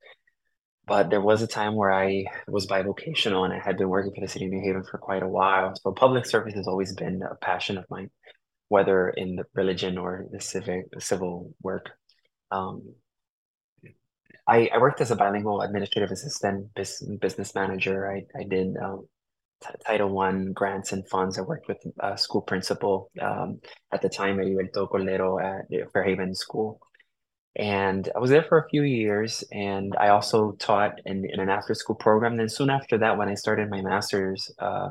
but 0.86 1.10
there 1.10 1.20
was 1.20 1.42
a 1.42 1.46
time 1.46 1.74
where 1.76 1.92
I 1.92 2.24
was 2.46 2.66
bivocational 2.66 3.44
and 3.44 3.54
I 3.54 3.58
had 3.58 3.78
been 3.78 3.88
working 3.88 4.12
for 4.14 4.20
the 4.20 4.28
city 4.28 4.46
of 4.46 4.50
New 4.50 4.60
Haven 4.60 4.84
for 4.84 4.98
quite 4.98 5.22
a 5.22 5.28
while. 5.28 5.72
So 5.82 5.92
public 5.92 6.26
service 6.26 6.54
has 6.54 6.68
always 6.68 6.94
been 6.94 7.22
a 7.22 7.34
passion 7.36 7.78
of 7.78 7.86
mine, 7.88 8.10
whether 8.68 9.08
in 9.08 9.36
the 9.36 9.44
religion 9.54 9.96
or 9.96 10.26
the 10.30 10.40
civic 10.40 10.86
civil 10.98 11.54
work. 11.62 11.90
Um, 12.50 12.94
I, 14.46 14.68
I 14.74 14.78
worked 14.78 15.00
as 15.00 15.10
a 15.10 15.16
bilingual 15.16 15.62
administrative 15.62 16.10
assistant, 16.10 16.74
business 16.74 17.54
manager. 17.54 18.10
I, 18.10 18.24
I 18.38 18.44
did 18.44 18.76
um, 18.76 19.08
Title 19.86 20.10
One 20.10 20.52
grants 20.52 20.92
and 20.92 21.08
funds. 21.08 21.38
I 21.38 21.42
worked 21.42 21.68
with 21.68 21.78
a 22.00 22.16
school 22.16 22.42
principal 22.42 23.10
um, 23.20 23.60
at 23.92 24.02
the 24.02 24.08
time, 24.08 24.36
Heriberto 24.36 24.88
Cordero 24.88 25.42
at 25.42 25.66
Fairhaven 25.92 26.34
School. 26.34 26.80
And 27.56 28.08
I 28.16 28.18
was 28.18 28.30
there 28.30 28.42
for 28.42 28.58
a 28.58 28.68
few 28.68 28.82
years, 28.82 29.44
and 29.52 29.94
I 29.98 30.08
also 30.08 30.52
taught 30.52 31.00
in, 31.06 31.24
in 31.24 31.38
an 31.38 31.48
after 31.48 31.72
school 31.74 31.94
program. 31.94 32.36
Then 32.36 32.48
soon 32.48 32.68
after 32.68 32.98
that, 32.98 33.16
when 33.16 33.28
I 33.28 33.34
started 33.34 33.70
my 33.70 33.80
master's 33.80 34.50
uh, 34.58 34.88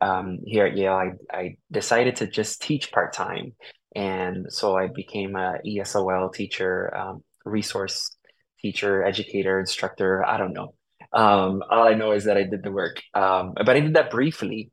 um, 0.00 0.38
here 0.46 0.64
at 0.64 0.76
Yale, 0.76 0.94
I, 0.94 1.10
I 1.30 1.56
decided 1.70 2.16
to 2.16 2.26
just 2.26 2.62
teach 2.62 2.90
part 2.90 3.12
time, 3.12 3.54
and 3.94 4.46
so 4.50 4.78
I 4.78 4.88
became 4.88 5.36
a 5.36 5.58
ESOL 5.66 6.32
teacher, 6.32 6.96
um, 6.96 7.22
resource 7.44 8.16
teacher, 8.62 9.04
educator, 9.04 9.60
instructor. 9.60 10.24
I 10.24 10.38
don't 10.38 10.54
know. 10.54 10.74
Um, 11.12 11.62
all 11.68 11.86
I 11.86 11.94
know 11.94 12.12
is 12.12 12.24
that 12.24 12.36
I 12.36 12.44
did 12.44 12.62
the 12.62 12.70
work, 12.70 13.02
um, 13.14 13.54
but 13.54 13.70
I 13.70 13.80
did 13.80 13.94
that 13.94 14.10
briefly, 14.10 14.70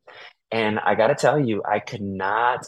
and 0.52 0.80
I 0.80 0.95
got 0.95 1.08
to 1.08 1.15
tell 1.15 1.39
you, 1.39 1.63
I 1.69 1.80
could 1.80 2.02
not. 2.02 2.65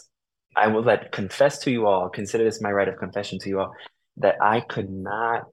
I 0.56 0.66
will 0.66 0.82
let 0.82 1.12
confess 1.12 1.58
to 1.60 1.70
you 1.70 1.86
all. 1.86 2.08
Consider 2.08 2.42
this 2.42 2.60
my 2.60 2.72
right 2.72 2.88
of 2.88 2.98
confession 2.98 3.38
to 3.40 3.48
you 3.48 3.60
all 3.60 3.72
that 4.20 4.36
I 4.40 4.60
could 4.60 4.90
not, 4.90 5.44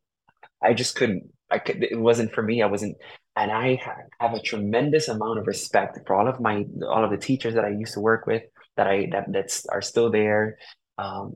I 0.62 0.74
just 0.74 0.96
couldn't, 0.96 1.30
I 1.50 1.60
could, 1.60 1.84
it 1.84 2.00
wasn't 2.00 2.34
for 2.34 2.44
me. 2.44 2.62
I 2.62 2.68
wasn't, 2.68 2.98
and 3.36 3.52
I 3.52 3.82
have 4.20 4.34
a 4.34 4.42
tremendous 4.42 5.08
amount 5.08 5.40
of 5.40 5.48
respect 5.48 6.00
for 6.06 6.16
all 6.16 6.28
of 6.28 6.40
my, 6.40 6.66
all 6.88 7.04
of 7.04 7.12
the 7.12 7.18
teachers 7.18 7.54
that 7.54 7.66
I 7.66 7.70
used 7.70 7.94
to 7.94 8.00
work 8.00 8.28
with 8.28 8.44
that 8.76 8.88
I, 8.88 9.08
that 9.12 9.32
that's 9.32 9.66
are 9.68 9.82
still 9.82 10.12
there. 10.12 10.58
Um, 10.98 11.36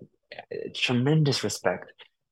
tremendous 0.76 1.44
respect 1.44 1.92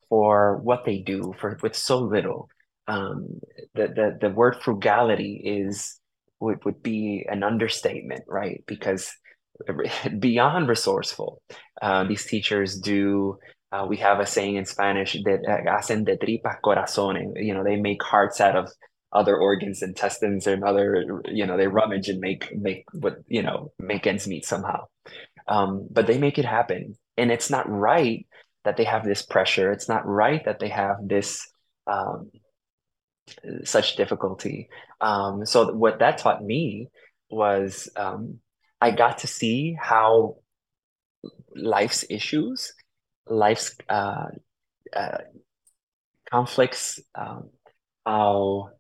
for 0.09 0.57
what 0.57 0.85
they 0.85 0.99
do 0.99 1.33
for 1.39 1.57
with 1.61 1.75
so 1.75 1.99
little. 1.99 2.49
Um, 2.89 3.39
the, 3.75 3.87
the, 3.87 4.17
the 4.19 4.29
word 4.29 4.57
frugality 4.61 5.41
is, 5.45 5.99
would, 6.39 6.63
would 6.65 6.81
be 6.81 7.25
an 7.29 7.43
understatement, 7.43 8.23
right? 8.27 8.63
Because 8.67 9.11
beyond 10.19 10.67
resourceful, 10.67 11.41
uh, 11.81 12.05
these 12.05 12.25
teachers 12.25 12.79
do 12.79 13.37
uh, 13.71 13.85
we 13.87 13.97
have 13.97 14.19
a 14.19 14.25
saying 14.25 14.55
in 14.55 14.65
Spanish 14.65 15.15
that 15.23 15.41
uh, 15.47 15.71
hacen 15.71 16.03
de 16.03 16.17
tripas 16.17 16.59
corazones. 16.63 17.33
You 17.35 17.53
know, 17.53 17.63
they 17.63 17.75
make 17.75 18.01
hearts 18.01 18.41
out 18.41 18.55
of 18.55 18.71
other 19.11 19.37
organs, 19.37 19.83
intestines, 19.83 20.47
and 20.47 20.63
other. 20.63 21.21
You 21.25 21.45
know, 21.45 21.57
they 21.57 21.67
rummage 21.67 22.09
and 22.09 22.19
make 22.19 22.51
make 22.55 22.85
what 22.93 23.17
you 23.27 23.43
know 23.43 23.71
make 23.79 24.07
ends 24.07 24.27
meet 24.27 24.45
somehow. 24.45 24.85
Um, 25.47 25.87
but 25.91 26.07
they 26.07 26.17
make 26.17 26.39
it 26.39 26.45
happen, 26.45 26.97
and 27.17 27.31
it's 27.31 27.49
not 27.49 27.69
right 27.69 28.25
that 28.65 28.75
they 28.75 28.85
have 28.85 29.05
this 29.05 29.21
pressure. 29.23 29.71
It's 29.71 29.87
not 29.87 30.05
right 30.05 30.43
that 30.45 30.59
they 30.59 30.69
have 30.69 30.97
this 31.05 31.47
um, 31.85 32.31
such 33.63 33.95
difficulty. 33.95 34.69
Um, 35.01 35.45
so 35.45 35.73
what 35.73 35.99
that 35.99 36.17
taught 36.17 36.43
me 36.43 36.89
was 37.29 37.89
um, 37.95 38.39
I 38.81 38.91
got 38.91 39.19
to 39.19 39.27
see 39.27 39.77
how 39.79 40.37
life's 41.55 42.05
issues 42.09 42.73
life's 43.29 43.75
uh, 43.87 44.27
uh, 44.95 45.17
conflicts, 46.29 46.99
um, 47.15 47.49
how 48.05 48.71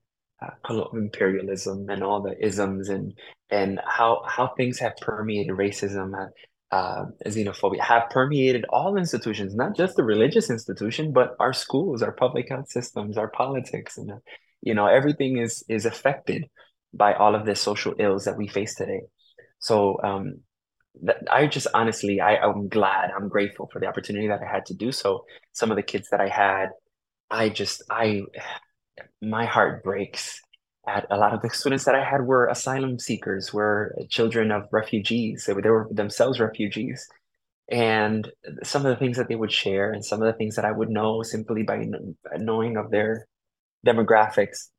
uh, 0.41 0.73
imperialism 0.93 1.89
and 1.89 2.03
all 2.03 2.21
the 2.21 2.35
isms 2.43 2.89
and 2.89 3.13
and 3.49 3.79
how 3.85 4.23
how 4.25 4.53
things 4.55 4.79
have 4.79 4.95
permeated 5.01 5.55
racism 5.55 6.13
uh, 6.71 7.05
xenophobia 7.25 7.79
have 7.79 8.09
permeated 8.09 8.65
all 8.69 8.97
institutions, 8.97 9.55
not 9.55 9.75
just 9.75 9.95
the 9.95 10.03
religious 10.03 10.49
institution, 10.49 11.11
but 11.11 11.35
our 11.39 11.53
schools, 11.53 12.03
our 12.03 12.11
public 12.11 12.49
health 12.49 12.69
systems, 12.69 13.17
our 13.17 13.29
politics, 13.29 13.97
and 13.97 14.11
you 14.61 14.73
know 14.73 14.87
everything 14.87 15.37
is 15.37 15.63
is 15.67 15.85
affected 15.85 16.45
by 16.93 17.13
all 17.13 17.35
of 17.35 17.45
the 17.45 17.55
social 17.55 17.93
ills 17.99 18.25
that 18.25 18.37
we 18.37 18.47
face 18.47 18.75
today. 18.75 19.01
So 19.59 19.99
um, 20.03 20.41
I 21.29 21.47
just 21.47 21.67
honestly, 21.73 22.19
I, 22.19 22.37
I'm 22.37 22.67
glad, 22.67 23.11
I'm 23.15 23.29
grateful 23.29 23.69
for 23.71 23.79
the 23.79 23.87
opportunity 23.87 24.27
that 24.27 24.41
I 24.41 24.51
had 24.51 24.65
to 24.67 24.73
do 24.73 24.91
so. 24.91 25.25
Some 25.53 25.71
of 25.71 25.77
the 25.77 25.83
kids 25.83 26.09
that 26.11 26.21
I 26.21 26.27
had, 26.27 26.69
I 27.29 27.49
just, 27.49 27.83
I, 27.89 28.23
my 29.21 29.45
heart 29.45 29.83
breaks 29.83 30.41
at 30.95 31.03
a 31.11 31.17
lot 31.23 31.33
of 31.35 31.41
the 31.43 31.49
students 31.61 31.85
that 31.85 31.95
I 31.95 32.03
had 32.11 32.21
were 32.31 32.47
asylum 32.47 32.99
seekers, 33.07 33.53
were 33.57 33.95
children 34.17 34.47
of 34.57 34.63
refugees. 34.79 35.45
They 35.45 35.53
were, 35.55 35.63
they 35.65 35.69
were 35.75 35.87
themselves 35.91 36.39
refugees. 36.47 36.99
and 37.71 38.31
some 38.63 38.85
of 38.85 38.89
the 38.91 38.95
things 38.97 39.17
that 39.17 39.27
they 39.27 39.35
would 39.35 39.51
share 39.51 39.91
and 39.91 40.03
some 40.03 40.21
of 40.21 40.27
the 40.27 40.37
things 40.37 40.55
that 40.55 40.65
I 40.65 40.71
would 40.71 40.89
know 40.89 41.21
simply 41.23 41.63
by 41.63 41.85
knowing 42.37 42.77
of 42.77 42.89
their 42.91 43.27
demographics. 43.85 44.69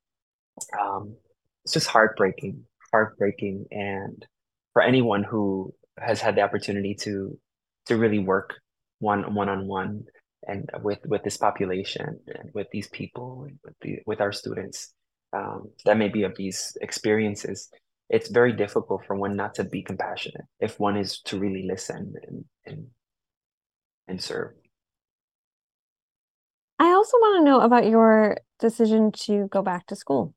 Um, 0.81 1.17
it's 1.65 1.75
just 1.75 1.87
heartbreaking, 1.89 2.65
heartbreaking. 2.93 3.67
And 3.71 4.27
for 4.73 4.83
anyone 4.83 5.25
who 5.25 5.73
has 5.99 6.21
had 6.21 6.37
the 6.37 6.43
opportunity 6.43 6.95
to 7.03 7.39
to 7.87 7.97
really 7.97 8.19
work 8.19 8.55
one 8.99 9.35
one 9.35 9.49
on 9.49 9.67
one 9.67 10.05
and 10.47 10.69
with 10.83 11.01
with 11.07 11.23
this 11.25 11.37
population 11.37 12.21
and 12.27 12.51
with 12.55 12.69
these 12.73 12.89
people 12.89 13.45
and 13.49 13.59
with 13.65 13.75
the 13.83 13.99
with 14.07 14.21
our 14.21 14.33
students 14.33 14.93
um, 15.33 15.71
that 15.85 15.97
may 15.97 16.09
be 16.09 16.23
of 16.23 16.37
these 16.37 16.77
experiences 16.81 17.71
it's 18.11 18.29
very 18.29 18.53
difficult 18.53 19.07
for 19.07 19.15
one 19.15 19.37
not 19.37 19.55
to 19.55 19.65
be 19.65 19.83
compassionate 19.83 20.45
if 20.59 20.79
one 20.81 20.97
is 20.97 21.21
to 21.23 21.39
really 21.39 21.63
listen 21.63 22.13
and 22.27 22.45
and, 22.67 22.87
and 24.09 24.21
serve. 24.21 24.53
I 26.79 26.91
also 26.91 27.17
want 27.19 27.39
to 27.41 27.45
know 27.45 27.61
about 27.61 27.87
your 27.87 28.39
decision 28.59 29.13
to 29.27 29.47
go 29.49 29.63
back 29.63 29.87
to 29.87 29.97
school. 29.97 30.35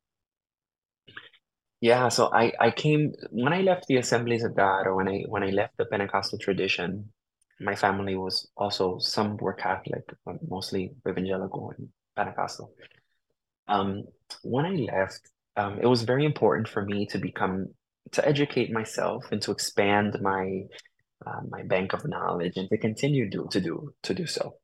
Yeah, 1.81 2.09
so 2.09 2.29
I 2.31 2.53
I 2.59 2.69
came 2.69 3.13
when 3.31 3.53
I 3.53 3.61
left 3.61 3.87
the 3.87 3.97
Assemblies 3.97 4.43
of 4.43 4.55
God 4.55 4.85
or 4.85 4.95
when 4.95 5.07
I 5.07 5.23
when 5.27 5.43
I 5.43 5.49
left 5.49 5.75
the 5.77 5.85
Pentecostal 5.85 6.37
tradition, 6.37 7.11
my 7.59 7.75
family 7.75 8.15
was 8.15 8.47
also 8.55 8.99
some 8.99 9.37
were 9.37 9.53
Catholic, 9.53 10.03
but 10.25 10.35
mostly 10.47 10.91
evangelical 11.07 11.73
and 11.75 11.89
Pentecostal. 12.15 12.71
Um, 13.67 14.03
when 14.43 14.65
I 14.65 14.71
left, 14.71 15.29
um, 15.55 15.79
it 15.79 15.85
was 15.85 16.03
very 16.03 16.25
important 16.25 16.67
for 16.67 16.83
me 16.83 17.05
to 17.07 17.17
become 17.17 17.67
to 18.11 18.27
educate 18.27 18.71
myself 18.71 19.25
and 19.31 19.41
to 19.41 19.51
expand 19.51 20.17
my 20.21 20.63
uh, 21.25 21.41
my 21.49 21.63
bank 21.63 21.93
of 21.93 22.05
knowledge 22.05 22.57
and 22.57 22.69
to 22.69 22.77
continue 22.77 23.29
do, 23.29 23.47
to 23.51 23.61
do 23.61 23.93
to 24.03 24.13
do 24.13 24.25
so. 24.25 24.57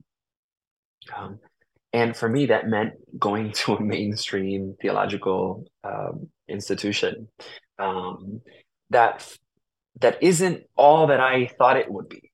Um, 1.16 1.40
and 1.94 2.16
for 2.16 2.30
me, 2.30 2.48
that 2.48 2.68
meant 2.68 2.94
going 3.18 3.52
to 3.64 3.76
a 3.76 3.82
mainstream 3.82 4.76
theological 4.82 5.66
um, 5.84 6.30
institution 6.48 7.28
um, 7.78 8.42
that 8.90 9.28
that 10.02 10.22
isn't 10.22 10.64
all 10.76 11.08
that 11.08 11.20
I 11.20 11.48
thought 11.58 11.78
it 11.78 11.92
would 11.92 12.10
be. 12.10 12.32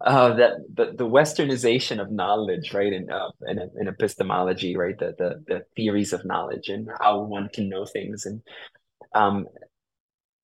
Uh, 0.00 0.34
that 0.34 0.52
the, 0.74 0.92
the 0.96 1.08
westernization 1.08 2.00
of 2.00 2.10
knowledge, 2.10 2.72
right, 2.74 2.92
and 2.92 3.10
uh, 3.10 3.30
in 3.46 3.88
epistemology, 3.88 4.76
right, 4.76 4.98
the, 4.98 5.14
the 5.18 5.44
the 5.46 5.62
theories 5.76 6.12
of 6.12 6.24
knowledge 6.24 6.68
and 6.68 6.88
how 7.00 7.22
one 7.22 7.48
can 7.52 7.68
know 7.68 7.84
things, 7.84 8.26
and 8.26 8.42
um, 9.14 9.46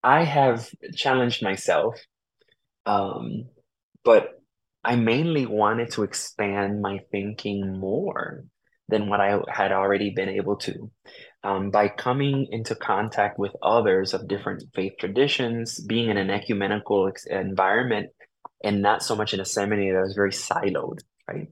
I 0.02 0.24
have 0.24 0.68
challenged 0.94 1.42
myself, 1.42 1.94
um, 2.86 3.48
but 4.04 4.30
I 4.84 4.96
mainly 4.96 5.46
wanted 5.46 5.90
to 5.92 6.02
expand 6.02 6.80
my 6.80 7.00
thinking 7.10 7.78
more 7.78 8.44
than 8.88 9.08
what 9.08 9.20
I 9.20 9.38
had 9.52 9.72
already 9.72 10.10
been 10.10 10.28
able 10.28 10.56
to. 10.56 10.90
Um, 11.44 11.70
by 11.70 11.88
coming 11.88 12.48
into 12.50 12.74
contact 12.74 13.38
with 13.38 13.52
others 13.62 14.12
of 14.14 14.28
different 14.28 14.64
faith 14.74 14.94
traditions, 14.98 15.80
being 15.80 16.10
in 16.10 16.16
an 16.16 16.30
ecumenical 16.30 17.12
environment 17.30 18.08
and 18.62 18.82
not 18.82 19.02
so 19.02 19.14
much 19.14 19.34
in 19.34 19.40
a 19.40 19.44
seminary 19.44 19.92
that 19.92 20.02
was 20.02 20.14
very 20.14 20.30
siloed, 20.30 20.98
right? 21.28 21.48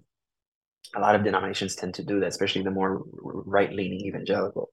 A 0.95 1.01
lot 1.01 1.14
of 1.14 1.25
denominations 1.25 1.77
tend 1.77 1.95
to 1.95 2.05
do 2.05 2.21
that, 2.21 2.29
especially 2.29 2.62
the 2.62 2.71
more 2.71 3.03
right 3.12 3.73
leaning 3.73 4.01
evangelical, 4.01 4.71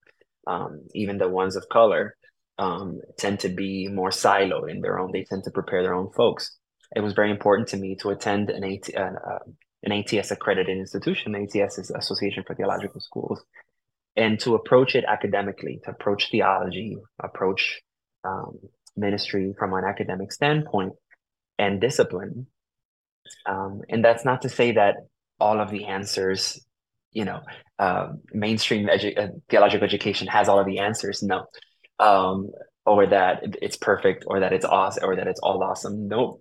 um, 0.48 0.82
even 0.94 1.18
the 1.18 1.30
ones 1.30 1.56
of 1.56 1.68
color 1.70 2.16
um, 2.58 3.02
tend 3.18 3.40
to 3.42 3.50
be 3.50 3.88
more 3.88 4.10
siloed 4.10 4.70
in 4.70 4.82
their 4.82 5.00
own, 5.00 5.12
they 5.12 5.24
tend 5.24 5.44
to 5.46 5.52
prepare 5.52 5.84
their 5.84 5.96
own 5.96 6.12
folks. 6.12 6.58
It 6.96 7.02
was 7.02 7.14
very 7.14 7.32
important 7.32 7.70
to 7.70 7.78
me 7.78 7.96
to 8.02 8.10
attend 8.10 8.50
an, 8.50 8.64
AT, 8.64 8.96
uh, 8.96 9.02
uh 9.02 9.40
an 9.84 9.92
ATS 9.92 10.32
accredited 10.32 10.78
institution. 10.78 11.36
ATS 11.36 11.80
is 11.80 11.92
Association 11.92 12.44
for 12.46 12.56
Theological 12.56 13.02
Schools, 13.02 13.44
and 14.16 14.40
to 14.42 14.56
approach 14.56 14.96
it 14.96 15.04
academically, 15.08 15.82
to 15.86 15.92
approach 15.92 16.30
theology, 16.30 16.98
approach 17.22 17.82
um, 18.24 18.60
ministry 18.96 19.54
from 19.58 19.74
an 19.74 19.84
academic 19.84 20.32
standpoint 20.32 20.94
and 21.64 21.80
discipline. 21.80 22.48
Um, 23.46 23.82
and 23.90 24.04
that's 24.04 24.26
not 24.26 24.42
to 24.42 24.50
say 24.50 24.74
that 24.74 24.96
all 25.40 25.60
of 25.60 25.72
the 25.72 25.86
answers, 25.86 26.64
you 27.12 27.26
know, 27.26 27.40
uh, 27.80 28.08
mainstream 28.34 28.88
edu- 28.88 29.18
uh, 29.18 29.32
theological 29.50 29.86
education 29.86 30.28
has 30.28 30.50
all 30.50 30.60
of 30.60 30.66
the 30.66 30.80
answers. 30.80 31.24
No, 31.24 31.46
um, 32.00 32.50
or 32.86 33.08
that 33.08 33.56
it's 33.62 33.78
perfect, 33.78 34.26
or 34.28 34.42
that 34.42 34.54
it's 34.54 34.66
awesome, 34.66 35.04
or 35.08 35.16
that 35.16 35.28
it's 35.28 35.40
all 35.40 35.64
awesome. 35.64 36.08
No, 36.08 36.38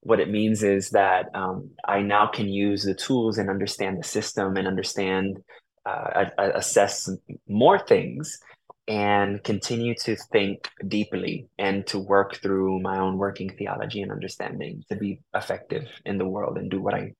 what 0.00 0.20
it 0.20 0.30
means 0.30 0.62
is 0.62 0.90
that 0.90 1.26
um, 1.34 1.70
I 1.86 2.00
now 2.00 2.26
can 2.26 2.48
use 2.48 2.84
the 2.84 2.94
tools 2.94 3.38
and 3.38 3.50
understand 3.50 3.98
the 3.98 4.04
system 4.04 4.56
and 4.56 4.66
understand, 4.66 5.38
uh, 5.86 6.24
assess 6.38 7.10
more 7.46 7.78
things 7.78 8.38
and 8.86 9.42
continue 9.42 9.94
to 9.94 10.16
think 10.16 10.68
deeply 10.86 11.48
and 11.58 11.86
to 11.86 11.98
work 11.98 12.36
through 12.42 12.80
my 12.80 12.98
own 12.98 13.16
working 13.16 13.50
theology 13.56 14.02
and 14.02 14.12
understanding 14.12 14.82
to 14.90 14.96
be 14.96 15.20
effective 15.34 15.88
in 16.04 16.18
the 16.18 16.26
world 16.26 16.58
and 16.58 16.70
do 16.70 16.80
what 16.80 16.94
I, 16.94 17.12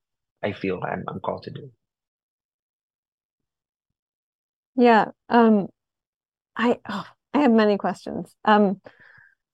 I 0.42 0.53
feel 0.53 0.81
I'm, 0.83 1.05
I'm 1.09 1.20
called 1.20 1.44
to 1.44 1.50
do. 1.50 1.70
Yeah. 4.77 5.07
Um, 5.29 5.68
I, 6.57 6.79
oh, 6.88 7.07
I 7.33 7.38
have 7.38 7.53
many 7.53 7.79
questions. 7.79 8.35
Um, 8.44 8.81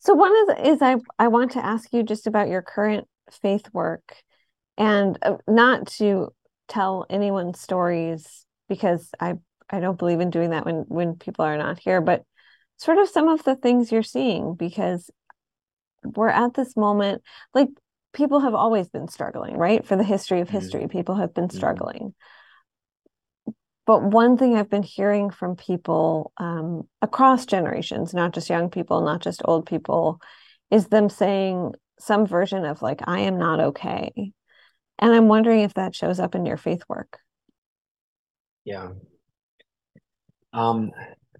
so 0.00 0.14
one 0.14 0.32
is, 0.32 0.74
is 0.74 0.82
I, 0.82 0.96
I 1.18 1.28
want 1.28 1.52
to 1.52 1.64
ask 1.64 1.92
you 1.92 2.02
just 2.02 2.26
about 2.26 2.48
your 2.48 2.62
current 2.62 3.06
faith 3.30 3.68
work 3.72 4.16
and 4.76 5.18
uh, 5.22 5.36
not 5.46 5.86
to 5.98 6.32
tell 6.68 7.06
anyone's 7.10 7.60
stories 7.60 8.46
because 8.68 9.10
I 9.20 9.34
I 9.70 9.80
don't 9.80 9.98
believe 9.98 10.20
in 10.20 10.30
doing 10.30 10.50
that 10.50 10.66
when 10.66 10.84
when 10.88 11.14
people 11.14 11.44
are 11.44 11.56
not 11.56 11.78
here, 11.78 12.00
but 12.00 12.24
sort 12.76 12.98
of 12.98 13.08
some 13.08 13.28
of 13.28 13.44
the 13.44 13.56
things 13.56 13.92
you're 13.92 14.02
seeing 14.02 14.54
because 14.54 15.10
we're 16.02 16.28
at 16.28 16.54
this 16.54 16.76
moment 16.76 17.22
like 17.54 17.68
people 18.12 18.40
have 18.40 18.54
always 18.54 18.88
been 18.88 19.08
struggling, 19.08 19.56
right? 19.56 19.86
For 19.86 19.96
the 19.96 20.04
history 20.04 20.40
of 20.40 20.48
mm-hmm. 20.48 20.58
history, 20.58 20.80
mm-hmm. 20.82 20.98
people 20.98 21.14
have 21.16 21.34
been 21.34 21.48
mm-hmm. 21.48 21.56
struggling. 21.56 22.00
Mm-hmm. 22.00 23.52
But 23.86 24.02
one 24.04 24.36
thing 24.36 24.54
I've 24.54 24.70
been 24.70 24.84
hearing 24.84 25.30
from 25.30 25.56
people 25.56 26.32
um, 26.36 26.88
across 27.02 27.46
generations, 27.46 28.14
not 28.14 28.32
just 28.32 28.48
young 28.48 28.70
people, 28.70 29.00
not 29.00 29.20
just 29.20 29.42
old 29.44 29.66
people, 29.66 30.20
is 30.70 30.86
them 30.86 31.08
saying 31.08 31.72
some 31.98 32.26
version 32.26 32.64
of 32.64 32.82
like, 32.82 33.00
I 33.04 33.20
am 33.20 33.38
not 33.38 33.60
okay. 33.60 34.32
And 34.98 35.12
I'm 35.12 35.28
wondering 35.28 35.62
if 35.62 35.74
that 35.74 35.94
shows 35.94 36.20
up 36.20 36.34
in 36.34 36.46
your 36.46 36.56
faith 36.56 36.82
work. 36.88 37.18
Yeah, 38.64 38.90
um, 40.52 40.90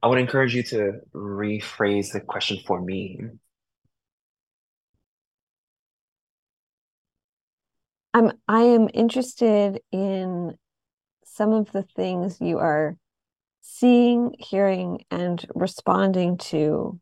I 0.02 0.08
would 0.08 0.18
encourage 0.18 0.54
you 0.54 0.62
to 0.64 1.00
rephrase 1.14 2.12
the 2.12 2.20
question 2.20 2.58
for 2.66 2.80
me. 2.80 3.18
I'm 8.14 8.32
I 8.48 8.62
am 8.62 8.88
interested 8.92 9.80
in 9.92 10.54
some 11.24 11.52
of 11.52 11.70
the 11.72 11.82
things 11.82 12.38
you 12.40 12.58
are 12.58 12.96
seeing, 13.60 14.34
hearing, 14.38 15.04
and 15.10 15.44
responding 15.54 16.38
to. 16.38 16.98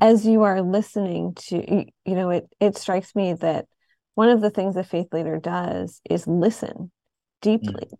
As 0.00 0.26
you 0.26 0.42
are 0.42 0.62
listening 0.62 1.34
to 1.46 1.84
you 2.04 2.14
know 2.14 2.30
it 2.30 2.48
it 2.58 2.76
strikes 2.76 3.14
me 3.14 3.34
that 3.34 3.66
one 4.14 4.30
of 4.30 4.40
the 4.40 4.50
things 4.50 4.76
a 4.76 4.82
faith 4.82 5.12
leader 5.12 5.38
does 5.38 6.00
is 6.08 6.26
listen 6.26 6.90
deeply. 7.40 7.86
Mm 7.86 7.98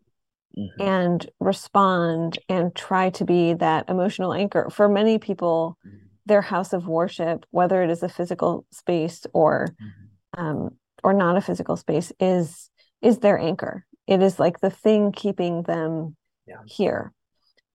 mm-hmm. 0.57 0.83
and 0.83 1.31
respond 1.41 2.39
and 2.49 2.75
try 2.75 3.11
to 3.11 3.25
be 3.25 3.55
that 3.55 3.89
emotional 3.89 4.33
anchor. 4.33 4.69
For 4.71 4.89
many 4.89 5.19
people, 5.19 5.79
mm-hmm. 5.87 5.97
their 6.27 6.43
house 6.43 6.73
of 6.73 6.87
worship, 6.87 7.47
whether 7.51 7.83
it 7.83 7.91
is 7.91 8.03
a 8.03 8.09
physical 8.09 8.67
space 8.71 9.27
or 9.33 9.69
mm-hmm. 9.81 10.45
um, 10.45 10.77
or 11.03 11.13
not 11.13 11.37
a 11.37 11.41
physical 11.41 11.77
space, 11.77 12.13
is 12.21 12.71
is 13.01 13.19
their 13.19 13.39
anchor. 13.39 13.85
It 14.07 14.23
is 14.23 14.39
like 14.39 14.61
the 14.61 14.71
thing 14.71 15.13
keeping 15.13 15.63
them 15.63 16.17
yeah. 16.47 16.63
here. 16.67 17.13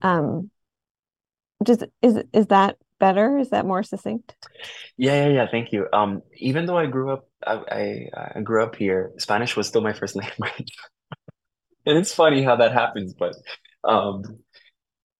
Um, 0.02 0.50
just 1.64 1.84
is 2.02 2.22
is 2.32 2.46
that 2.48 2.76
better? 2.98 3.38
Is 3.38 3.50
that 3.50 3.66
more 3.66 3.82
succinct? 3.82 4.36
Yeah, 4.96 5.26
yeah, 5.26 5.34
yeah. 5.34 5.46
Thank 5.50 5.72
you. 5.72 5.86
Um, 5.92 6.22
even 6.36 6.66
though 6.66 6.76
I 6.76 6.86
grew 6.86 7.12
up, 7.12 7.28
I, 7.46 7.54
I, 7.70 8.32
I 8.36 8.40
grew 8.40 8.62
up 8.62 8.76
here. 8.76 9.12
Spanish 9.18 9.56
was 9.56 9.66
still 9.66 9.80
my 9.80 9.92
first 9.92 10.16
language 10.40 10.72
and 11.86 11.98
it's 11.98 12.14
funny 12.14 12.42
how 12.42 12.56
that 12.56 12.72
happens, 12.72 13.14
but 13.14 13.34
um, 13.84 14.22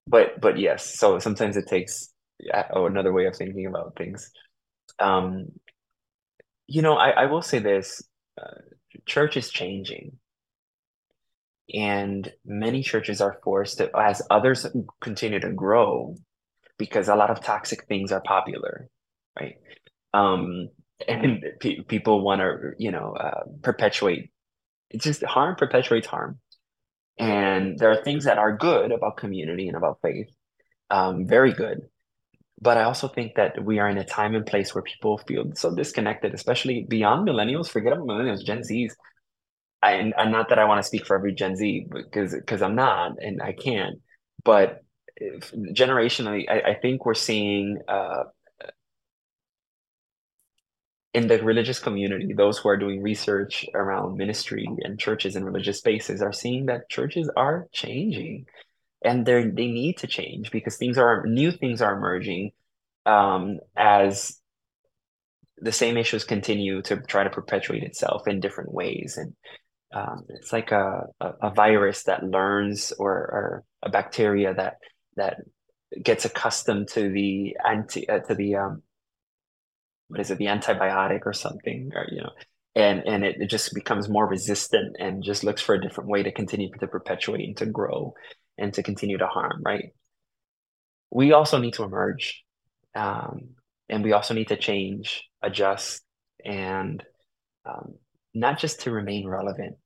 but 0.06 0.40
but 0.40 0.58
yes. 0.58 0.98
So 0.98 1.18
sometimes 1.18 1.56
it 1.56 1.66
takes 1.68 2.12
oh, 2.74 2.86
another 2.86 3.12
way 3.12 3.26
of 3.26 3.36
thinking 3.36 3.66
about 3.66 3.96
things. 3.96 4.30
Um, 4.98 5.48
you 6.66 6.82
know, 6.82 6.94
I, 6.94 7.10
I 7.10 7.26
will 7.26 7.42
say 7.42 7.58
this: 7.58 8.02
uh, 8.40 8.60
church 9.06 9.36
is 9.36 9.50
changing, 9.50 10.18
and 11.74 12.32
many 12.44 12.82
churches 12.82 13.20
are 13.20 13.40
forced 13.44 13.78
to, 13.78 13.90
as 13.96 14.22
others 14.30 14.66
continue 15.00 15.40
to 15.40 15.52
grow, 15.52 16.16
because 16.78 17.08
a 17.08 17.16
lot 17.16 17.30
of 17.30 17.42
toxic 17.42 17.86
things 17.86 18.12
are 18.12 18.22
popular, 18.22 18.88
right? 19.38 19.56
Um, 20.14 20.68
and 21.06 21.44
pe 21.60 21.82
people 21.82 22.22
want 22.24 22.40
to, 22.40 22.72
you 22.78 22.90
know, 22.90 23.14
uh, 23.14 23.44
perpetuate. 23.62 24.30
It's 24.90 25.04
just 25.04 25.22
harm 25.24 25.56
perpetuates 25.56 26.06
harm. 26.06 26.40
And 27.18 27.78
there 27.78 27.90
are 27.90 28.02
things 28.02 28.24
that 28.24 28.38
are 28.38 28.56
good 28.56 28.92
about 28.92 29.16
community 29.16 29.68
and 29.68 29.76
about 29.76 29.98
faith, 30.02 30.28
um, 30.90 31.26
very 31.26 31.52
good. 31.52 31.82
But 32.60 32.76
I 32.76 32.84
also 32.84 33.08
think 33.08 33.34
that 33.36 33.64
we 33.64 33.78
are 33.78 33.88
in 33.88 33.98
a 33.98 34.04
time 34.04 34.34
and 34.34 34.44
place 34.44 34.74
where 34.74 34.82
people 34.82 35.18
feel 35.18 35.52
so 35.54 35.74
disconnected, 35.74 36.34
especially 36.34 36.86
beyond 36.88 37.28
millennials. 37.28 37.68
Forget 37.68 37.92
about 37.92 38.06
millennials, 38.06 38.44
Gen 38.44 38.62
Zs. 38.62 38.92
I, 39.80 39.92
and, 39.92 40.32
not 40.32 40.48
that 40.48 40.58
I 40.58 40.64
want 40.64 40.82
to 40.82 40.86
speak 40.86 41.06
for 41.06 41.16
every 41.16 41.34
Gen 41.34 41.54
Z 41.54 41.86
because 41.92 42.34
because 42.34 42.62
I'm 42.62 42.74
not 42.74 43.12
and 43.20 43.40
I 43.40 43.52
can't. 43.52 44.00
But 44.44 44.82
if, 45.16 45.52
generationally, 45.52 46.46
I, 46.48 46.70
I 46.70 46.74
think 46.74 47.06
we're 47.06 47.14
seeing 47.14 47.78
uh, 47.86 48.24
in 51.14 51.26
the 51.26 51.42
religious 51.42 51.78
community, 51.78 52.32
those 52.32 52.58
who 52.58 52.68
are 52.68 52.76
doing 52.76 53.02
research 53.02 53.64
around 53.74 54.16
ministry 54.16 54.68
and 54.82 54.98
churches 54.98 55.36
and 55.36 55.44
religious 55.44 55.78
spaces 55.78 56.20
are 56.20 56.32
seeing 56.32 56.66
that 56.66 56.90
churches 56.90 57.30
are 57.36 57.66
changing. 57.72 58.46
And 59.02 59.24
they 59.24 59.44
they 59.44 59.68
need 59.68 59.98
to 59.98 60.06
change 60.06 60.50
because 60.50 60.76
things 60.76 60.98
are 60.98 61.24
new 61.24 61.52
things 61.52 61.80
are 61.80 61.96
emerging 61.96 62.50
um, 63.06 63.60
as 63.76 64.38
the 65.56 65.72
same 65.72 65.96
issues 65.96 66.24
continue 66.24 66.82
to 66.82 66.96
try 67.02 67.24
to 67.24 67.30
perpetuate 67.30 67.82
itself 67.82 68.28
in 68.28 68.40
different 68.40 68.72
ways. 68.72 69.16
And 69.16 69.34
um, 69.92 70.24
it's 70.28 70.52
like 70.52 70.72
a, 70.72 71.06
a, 71.20 71.32
a, 71.42 71.50
virus 71.50 72.04
that 72.04 72.22
learns 72.22 72.92
or, 72.98 73.12
or 73.12 73.64
a 73.82 73.88
bacteria 73.88 74.52
that 74.52 74.76
that 75.16 75.38
gets 76.02 76.26
accustomed 76.26 76.88
to 76.88 77.08
the 77.08 77.56
anti 77.66 78.08
uh, 78.08 78.18
to 78.20 78.34
the 78.34 78.56
um, 78.56 78.82
what 80.08 80.20
is 80.20 80.30
it, 80.30 80.38
the 80.38 80.46
antibiotic 80.46 81.20
or 81.26 81.32
something, 81.32 81.90
or 81.94 82.06
you 82.10 82.22
know, 82.22 82.30
and 82.74 83.02
and 83.06 83.24
it, 83.24 83.36
it 83.40 83.50
just 83.50 83.74
becomes 83.74 84.08
more 84.08 84.26
resistant 84.26 84.96
and 84.98 85.22
just 85.22 85.44
looks 85.44 85.62
for 85.62 85.74
a 85.74 85.80
different 85.80 86.10
way 86.10 86.22
to 86.22 86.32
continue 86.32 86.70
to 86.78 86.86
perpetuate 86.86 87.44
and 87.44 87.56
to 87.58 87.66
grow 87.66 88.14
and 88.58 88.74
to 88.74 88.82
continue 88.82 89.18
to 89.18 89.26
harm, 89.26 89.62
right? 89.64 89.92
We 91.10 91.32
also 91.32 91.58
need 91.58 91.74
to 91.74 91.84
emerge, 91.84 92.44
um, 92.94 93.54
and 93.88 94.04
we 94.04 94.12
also 94.12 94.34
need 94.34 94.48
to 94.48 94.56
change, 94.56 95.24
adjust, 95.42 96.02
and 96.44 97.02
um, 97.64 97.94
not 98.34 98.58
just 98.58 98.80
to 98.80 98.90
remain 98.90 99.26
relevant, 99.26 99.76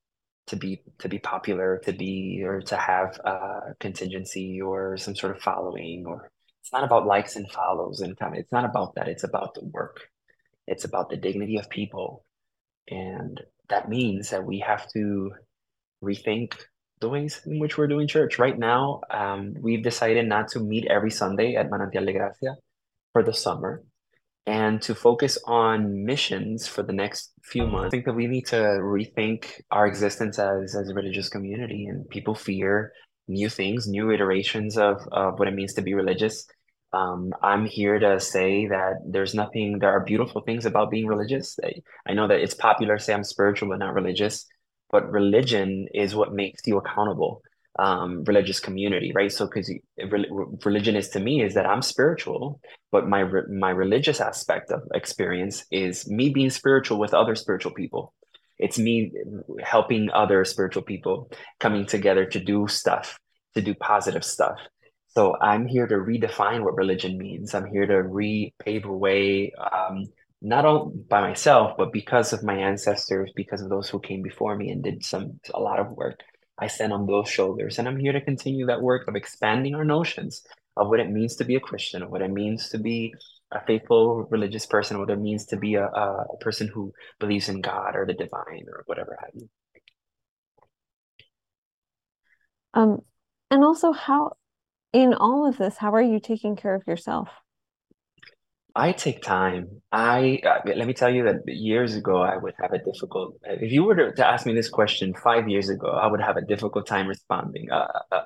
to 0.48 0.56
be 0.56 0.82
to 0.98 1.08
be 1.08 1.18
popular, 1.18 1.80
to 1.84 1.92
be 1.92 2.42
or 2.44 2.60
to 2.62 2.76
have 2.76 3.18
a 3.24 3.74
contingency 3.78 4.60
or 4.60 4.96
some 4.96 5.14
sort 5.14 5.36
of 5.36 5.42
following, 5.42 6.04
or 6.06 6.30
it's 6.62 6.72
not 6.72 6.84
about 6.84 7.06
likes 7.06 7.36
and 7.36 7.50
follows 7.50 8.00
and 8.00 8.18
kind 8.18 8.36
it's 8.36 8.52
not 8.52 8.64
about 8.64 8.94
that. 8.94 9.08
It's 9.08 9.24
about 9.24 9.54
the 9.54 9.64
work 9.64 10.00
it's 10.66 10.84
about 10.84 11.10
the 11.10 11.16
dignity 11.16 11.56
of 11.56 11.68
people. 11.68 12.24
And 12.88 13.40
that 13.68 13.88
means 13.88 14.30
that 14.30 14.44
we 14.44 14.60
have 14.60 14.88
to 14.92 15.32
rethink 16.02 16.54
the 17.00 17.08
ways 17.08 17.40
in 17.46 17.58
which 17.58 17.76
we're 17.76 17.88
doing 17.88 18.06
church. 18.06 18.38
Right 18.38 18.58
now, 18.58 19.00
um, 19.10 19.54
we've 19.60 19.82
decided 19.82 20.26
not 20.26 20.48
to 20.48 20.60
meet 20.60 20.86
every 20.86 21.10
Sunday 21.10 21.56
at 21.56 21.70
Manantial 21.70 22.06
de 22.06 22.12
Gracia 22.12 22.56
for 23.12 23.22
the 23.22 23.34
summer 23.34 23.82
and 24.46 24.82
to 24.82 24.94
focus 24.94 25.38
on 25.46 26.04
missions 26.04 26.66
for 26.66 26.82
the 26.82 26.92
next 26.92 27.32
few 27.44 27.66
months. 27.66 27.88
I 27.88 27.90
think 27.90 28.06
that 28.06 28.14
we 28.14 28.26
need 28.26 28.46
to 28.46 28.56
rethink 28.56 29.46
our 29.70 29.86
existence 29.86 30.38
as, 30.38 30.74
as 30.74 30.88
a 30.88 30.94
religious 30.94 31.28
community 31.28 31.86
and 31.86 32.08
people 32.08 32.34
fear 32.34 32.92
new 33.32 33.48
things, 33.48 33.88
new 33.88 34.10
iterations 34.10 34.76
of, 34.76 35.06
of 35.12 35.38
what 35.38 35.48
it 35.48 35.54
means 35.54 35.74
to 35.74 35.82
be 35.82 35.94
religious. 35.94 36.46
Um, 36.92 37.32
I'm 37.42 37.64
here 37.64 37.98
to 37.98 38.20
say 38.20 38.66
that 38.66 38.96
there's 39.06 39.34
nothing, 39.34 39.78
there 39.78 39.90
are 39.90 40.04
beautiful 40.04 40.42
things 40.42 40.66
about 40.66 40.90
being 40.90 41.06
religious. 41.06 41.58
I, 41.64 41.72
I 42.06 42.12
know 42.12 42.28
that 42.28 42.40
it's 42.40 42.54
popular 42.54 42.98
to 42.98 43.02
say 43.02 43.14
I'm 43.14 43.24
spiritual 43.24 43.70
but 43.70 43.78
not 43.78 43.94
religious, 43.94 44.46
but 44.90 45.10
religion 45.10 45.88
is 45.94 46.14
what 46.14 46.34
makes 46.34 46.60
you 46.66 46.76
accountable. 46.76 47.42
Um, 47.78 48.22
religious 48.24 48.60
community, 48.60 49.12
right? 49.14 49.32
So, 49.32 49.46
because 49.46 49.70
re 49.96 50.26
religion 50.62 50.94
is 50.94 51.08
to 51.08 51.20
me 51.20 51.42
is 51.42 51.54
that 51.54 51.64
I'm 51.64 51.80
spiritual, 51.80 52.60
but 52.90 53.08
my 53.08 53.20
re 53.20 53.44
my 53.48 53.70
religious 53.70 54.20
aspect 54.20 54.70
of 54.70 54.82
experience 54.92 55.64
is 55.70 56.06
me 56.06 56.28
being 56.28 56.50
spiritual 56.50 56.98
with 56.98 57.14
other 57.14 57.34
spiritual 57.34 57.72
people. 57.72 58.12
It's 58.58 58.78
me 58.78 59.12
helping 59.60 60.10
other 60.10 60.44
spiritual 60.44 60.82
people 60.82 61.30
coming 61.60 61.86
together 61.86 62.26
to 62.26 62.38
do 62.38 62.68
stuff, 62.68 63.18
to 63.54 63.62
do 63.62 63.74
positive 63.74 64.24
stuff, 64.24 64.58
so 65.14 65.36
I'm 65.38 65.66
here 65.66 65.86
to 65.86 65.96
redefine 65.96 66.64
what 66.64 66.76
religion 66.76 67.18
means. 67.18 67.54
I'm 67.54 67.66
here 67.66 67.86
to 67.86 68.02
repave 68.02 68.84
a 68.84 68.92
way, 68.92 69.52
um, 69.52 70.06
not 70.40 70.64
only 70.64 71.04
by 71.06 71.20
myself, 71.20 71.76
but 71.76 71.92
because 71.92 72.32
of 72.32 72.42
my 72.42 72.54
ancestors, 72.56 73.30
because 73.36 73.60
of 73.60 73.68
those 73.68 73.90
who 73.90 74.00
came 74.00 74.22
before 74.22 74.56
me 74.56 74.70
and 74.70 74.82
did 74.82 75.04
some 75.04 75.38
a 75.52 75.60
lot 75.60 75.78
of 75.78 75.92
work. 75.92 76.20
I 76.58 76.66
stand 76.68 76.94
on 76.94 77.06
those 77.06 77.28
shoulders, 77.28 77.78
and 77.78 77.86
I'm 77.86 77.98
here 77.98 78.12
to 78.12 78.22
continue 78.22 78.66
that 78.66 78.80
work 78.80 79.06
of 79.06 79.14
expanding 79.14 79.74
our 79.74 79.84
notions 79.84 80.42
of 80.78 80.88
what 80.88 81.00
it 81.00 81.10
means 81.10 81.36
to 81.36 81.44
be 81.44 81.56
a 81.56 81.60
Christian, 81.60 82.02
of 82.02 82.10
what 82.10 82.22
it 82.22 82.30
means 82.30 82.70
to 82.70 82.78
be 82.78 83.14
a 83.50 83.60
faithful 83.66 84.26
religious 84.30 84.64
person, 84.64 84.98
what 84.98 85.10
it 85.10 85.20
means 85.20 85.44
to 85.46 85.56
be 85.56 85.74
a, 85.74 85.84
a 85.84 86.36
person 86.40 86.68
who 86.68 86.92
believes 87.20 87.50
in 87.50 87.60
God 87.60 87.96
or 87.96 88.06
the 88.06 88.14
divine 88.14 88.64
or 88.66 88.82
whatever 88.86 89.18
have 89.20 89.30
you. 89.34 89.50
Um, 92.72 93.02
and 93.52 93.62
also 93.62 93.92
how 93.92 94.32
in 94.94 95.12
all 95.12 95.46
of 95.46 95.58
this, 95.58 95.76
how 95.76 95.92
are 95.92 96.02
you 96.02 96.18
taking 96.18 96.56
care 96.56 96.74
of 96.74 96.86
yourself? 96.86 97.28
I 98.74 98.92
take 98.92 99.20
time. 99.20 99.82
I 99.92 100.40
uh, 100.46 100.60
let 100.64 100.86
me 100.86 100.94
tell 100.94 101.10
you 101.14 101.24
that 101.24 101.42
years 101.46 101.94
ago 101.94 102.22
I 102.22 102.38
would 102.38 102.54
have 102.58 102.72
a 102.72 102.78
difficult. 102.78 103.36
If 103.44 103.70
you 103.70 103.84
were 103.84 104.12
to, 104.12 104.26
ask 104.26 104.46
me 104.46 104.54
this 104.54 104.70
question 104.70 105.12
five 105.12 105.46
years 105.50 105.68
ago, 105.68 105.88
I 105.88 106.06
would 106.06 106.22
have 106.22 106.38
a 106.38 106.40
difficult 106.40 106.86
time 106.86 107.06
responding. 107.06 107.70
Uh, 107.70 107.88
uh, 108.10 108.22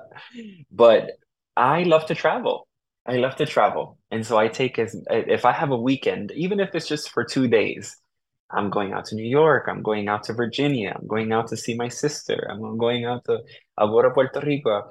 but 0.71 1.11
I 1.57 1.83
love 1.83 2.05
to 2.05 2.15
travel. 2.15 2.65
I 3.05 3.17
love 3.17 3.35
to 3.37 3.45
travel, 3.45 3.97
and 4.09 4.25
so 4.25 4.37
I 4.37 4.47
take 4.47 4.79
as 4.79 4.95
if 5.09 5.43
I 5.43 5.51
have 5.51 5.71
a 5.71 5.77
weekend, 5.77 6.31
even 6.31 6.61
if 6.61 6.73
it's 6.73 6.87
just 6.87 7.09
for 7.09 7.25
two 7.25 7.47
days. 7.49 7.97
I'm 8.49 8.69
going 8.69 8.93
out 8.93 9.03
to 9.07 9.15
New 9.15 9.27
York. 9.27 9.65
I'm 9.67 9.83
going 9.83 10.07
out 10.07 10.23
to 10.23 10.33
Virginia. 10.33 10.95
I'm 10.95 11.05
going 11.05 11.33
out 11.33 11.49
to 11.49 11.57
see 11.57 11.75
my 11.75 11.89
sister. 11.89 12.47
I'm 12.49 12.77
going 12.77 13.03
out 13.03 13.25
to 13.25 13.39
Agora, 13.77 14.13
Puerto 14.13 14.39
Rico 14.39 14.83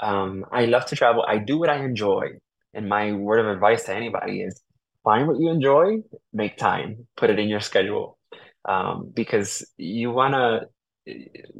um, 0.00 0.44
I 0.50 0.66
love 0.66 0.86
to 0.86 0.96
travel. 0.96 1.24
I 1.26 1.38
do 1.38 1.58
what 1.58 1.70
I 1.70 1.84
enjoy. 1.84 2.38
And 2.72 2.88
my 2.88 3.12
word 3.12 3.40
of 3.40 3.46
advice 3.46 3.84
to 3.84 3.94
anybody 3.94 4.40
is 4.40 4.60
find 5.04 5.28
what 5.28 5.38
you 5.38 5.50
enjoy, 5.50 5.98
make 6.32 6.56
time, 6.56 7.06
put 7.16 7.30
it 7.30 7.38
in 7.38 7.48
your 7.48 7.60
schedule. 7.60 8.18
Um, 8.66 9.12
because 9.14 9.64
you 9.76 10.10
want 10.10 10.34
to, 10.34 10.68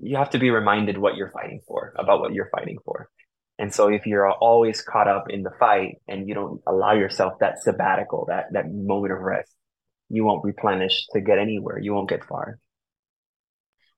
you 0.03 0.16
have 0.16 0.30
to 0.30 0.39
be 0.39 0.51
reminded 0.51 0.97
what 0.97 1.16
you're 1.16 1.30
fighting 1.30 1.61
for, 1.68 1.95
about 1.99 2.20
what 2.20 2.32
you're 2.32 2.49
fighting 2.51 2.78
for. 2.85 3.11
And 3.59 3.72
so 3.72 3.89
if 3.89 4.07
you're 4.07 4.28
always 4.30 4.82
caught 4.82 5.07
up 5.07 5.26
in 5.30 5.43
the 5.43 5.53
fight 5.61 5.99
and 6.09 6.28
you 6.28 6.35
don't 6.35 6.61
allow 6.66 6.93
yourself 6.95 7.35
that 7.41 7.62
sabbatical, 7.62 8.26
that 8.28 8.47
that 8.53 8.72
moment 8.72 9.12
of 9.12 9.20
rest, 9.20 9.55
you 10.09 10.24
won't 10.24 10.45
replenish 10.45 11.07
to 11.12 11.20
get 11.20 11.39
anywhere. 11.39 11.78
You 11.78 11.95
won't 11.95 12.09
get 12.09 12.24
far. 12.24 12.59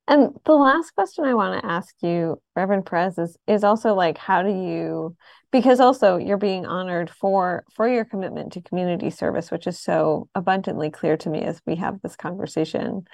And 0.09 0.31
the 0.45 0.53
last 0.53 0.93
question 0.93 1.25
I 1.25 1.35
want 1.35 1.61
to 1.61 1.69
ask 1.69 1.95
you, 2.01 2.41
Reverend 2.55 2.87
Perez, 2.87 3.19
is 3.19 3.37
is 3.47 3.65
also 3.65 3.95
like, 3.95 4.19
how 4.19 4.43
do 4.43 4.51
you 4.51 5.17
because 5.51 5.81
also 5.81 6.17
you're 6.17 6.37
being 6.37 6.67
honored 6.67 7.11
for 7.11 7.65
for 7.75 7.89
your 7.89 8.05
commitment 8.05 8.53
to 8.53 8.61
community 8.61 9.11
service, 9.11 9.51
which 9.51 9.67
is 9.67 9.81
so 9.81 10.29
abundantly 10.35 10.91
clear 10.91 11.17
to 11.17 11.31
me 11.31 11.43
as 11.43 11.61
we 11.67 11.77
have 11.77 12.01
this 12.03 12.17
conversation. 12.17 13.07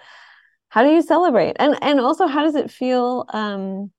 How 0.69 0.83
do 0.83 0.91
you 0.91 1.03
celebrate? 1.03 1.57
And 1.59 1.77
and 1.83 2.01
also 2.01 2.27
how 2.27 2.43
does 2.43 2.57
it 2.57 2.71
feel 2.71 3.25
um, 3.33 3.91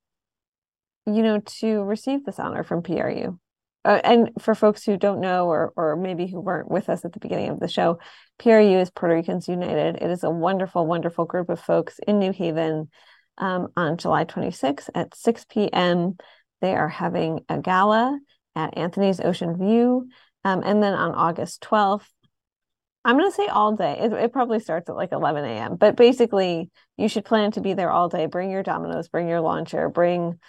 you 1.05 1.21
know, 1.21 1.39
to 1.59 1.83
receive 1.83 2.25
this 2.25 2.39
honor 2.39 2.63
from 2.63 2.81
PRU? 2.81 3.39
Uh, 3.85 3.99
and 4.03 4.29
for 4.39 4.55
folks 4.55 4.83
who 4.83 4.97
don't 4.97 5.19
know 5.19 5.47
or 5.47 5.73
or 5.75 5.95
maybe 5.95 6.27
who 6.27 6.39
weren't 6.39 6.71
with 6.71 6.89
us 6.89 7.03
at 7.03 7.13
the 7.13 7.19
beginning 7.19 7.49
of 7.49 7.59
the 7.59 7.67
show, 7.67 7.99
PRU 8.39 8.79
is 8.79 8.89
Puerto 8.89 9.15
Ricans 9.15 9.47
United. 9.47 9.97
It 9.97 10.09
is 10.09 10.23
a 10.23 10.29
wonderful, 10.29 10.85
wonderful 10.85 11.25
group 11.25 11.49
of 11.49 11.59
folks 11.59 11.99
in 12.07 12.19
New 12.19 12.31
Haven 12.31 12.89
um, 13.37 13.67
on 13.75 13.97
July 13.97 14.25
26th 14.25 14.89
at 14.95 15.15
6 15.15 15.45
p.m. 15.49 16.17
They 16.61 16.75
are 16.75 16.89
having 16.89 17.41
a 17.49 17.59
gala 17.59 18.19
at 18.55 18.77
Anthony's 18.77 19.19
Ocean 19.19 19.57
View. 19.57 20.07
Um, 20.45 20.61
and 20.63 20.83
then 20.83 20.93
on 20.93 21.13
August 21.15 21.61
12th, 21.61 22.05
I'm 23.05 23.17
going 23.17 23.29
to 23.29 23.35
say 23.35 23.47
all 23.47 23.75
day. 23.75 23.97
It, 23.99 24.13
it, 24.13 24.31
probably 24.31 24.59
starts 24.59 24.89
at 24.89 24.95
like 24.95 25.11
11 25.11 25.43
a.m. 25.43 25.75
But 25.75 25.97
basically, 25.97 26.69
you 26.95 27.09
should 27.09 27.25
plan 27.25 27.51
to 27.51 27.61
be 27.61 27.73
there 27.73 27.91
all 27.91 28.07
day. 28.07 28.27
Bring 28.27 28.49
your 28.49 28.63
dominoes, 28.63 29.09
bring 29.09 29.27
your 29.27 29.41
lawn 29.41 29.65
chair, 29.65 29.89
bring 29.89 30.39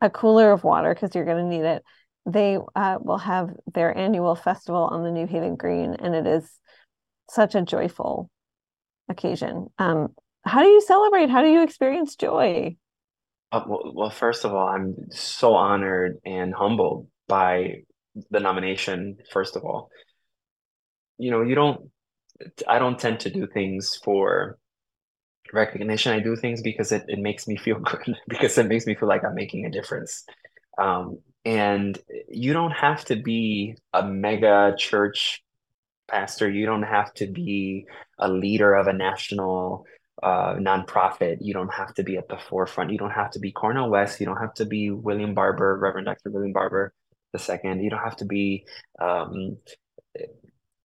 a 0.00 0.10
cooler 0.10 0.50
of 0.50 0.64
water 0.64 0.92
because 0.92 1.14
you're 1.14 1.24
going 1.24 1.48
to 1.48 1.56
need 1.56 1.64
it 1.64 1.84
they 2.26 2.58
uh, 2.74 2.98
will 3.00 3.18
have 3.18 3.50
their 3.72 3.96
annual 3.96 4.34
festival 4.34 4.84
on 4.84 5.02
the 5.02 5.10
New 5.10 5.26
Haven 5.26 5.56
Green, 5.56 5.94
and 5.94 6.14
it 6.14 6.26
is 6.26 6.50
such 7.30 7.54
a 7.54 7.62
joyful 7.62 8.30
occasion. 9.08 9.68
Um, 9.78 10.14
how 10.44 10.62
do 10.62 10.68
you 10.68 10.80
celebrate? 10.80 11.30
How 11.30 11.42
do 11.42 11.48
you 11.48 11.62
experience 11.62 12.16
joy? 12.16 12.76
Uh, 13.50 13.62
well, 13.66 13.92
well, 13.94 14.10
first 14.10 14.44
of 14.44 14.54
all, 14.54 14.68
I'm 14.68 14.94
so 15.10 15.54
honored 15.54 16.18
and 16.24 16.54
humbled 16.54 17.08
by 17.28 17.82
the 18.30 18.40
nomination. 18.40 19.18
First 19.30 19.56
of 19.56 19.64
all, 19.64 19.90
you 21.18 21.30
know, 21.30 21.42
you 21.42 21.54
don't 21.54 21.90
I 22.66 22.78
don't 22.78 22.98
tend 22.98 23.20
to 23.20 23.30
do 23.30 23.46
things 23.46 23.98
for 24.02 24.58
recognition. 25.52 26.12
I 26.12 26.20
do 26.20 26.36
things 26.36 26.62
because 26.62 26.92
it, 26.92 27.04
it 27.08 27.18
makes 27.18 27.46
me 27.46 27.56
feel 27.56 27.78
good, 27.80 28.16
because 28.28 28.56
it 28.58 28.66
makes 28.66 28.86
me 28.86 28.94
feel 28.94 29.08
like 29.08 29.24
I'm 29.24 29.34
making 29.34 29.66
a 29.66 29.70
difference. 29.70 30.24
Um, 30.78 31.18
and 31.44 31.98
you 32.28 32.52
don't 32.52 32.72
have 32.72 33.04
to 33.06 33.16
be 33.16 33.76
a 33.92 34.06
mega 34.06 34.74
church 34.78 35.42
pastor. 36.08 36.48
You 36.48 36.66
don't 36.66 36.82
have 36.82 37.12
to 37.14 37.26
be 37.26 37.86
a 38.18 38.28
leader 38.28 38.74
of 38.74 38.86
a 38.86 38.92
national 38.92 39.86
uh, 40.22 40.54
nonprofit. 40.54 41.38
You 41.40 41.54
don't 41.54 41.72
have 41.72 41.94
to 41.94 42.02
be 42.02 42.16
at 42.16 42.28
the 42.28 42.38
forefront. 42.38 42.92
You 42.92 42.98
don't 42.98 43.10
have 43.10 43.30
to 43.32 43.40
be 43.40 43.50
Cornel 43.50 43.90
West. 43.90 44.20
You 44.20 44.26
don't 44.26 44.36
have 44.36 44.54
to 44.54 44.64
be 44.64 44.90
William 44.90 45.34
Barber, 45.34 45.78
Reverend 45.78 46.06
Dr. 46.06 46.30
William 46.30 46.52
Barber 46.52 46.92
the 47.32 47.38
second. 47.38 47.82
You 47.82 47.90
don't 47.90 48.02
have 48.02 48.16
to 48.16 48.24
be, 48.24 48.66
um, 49.00 49.56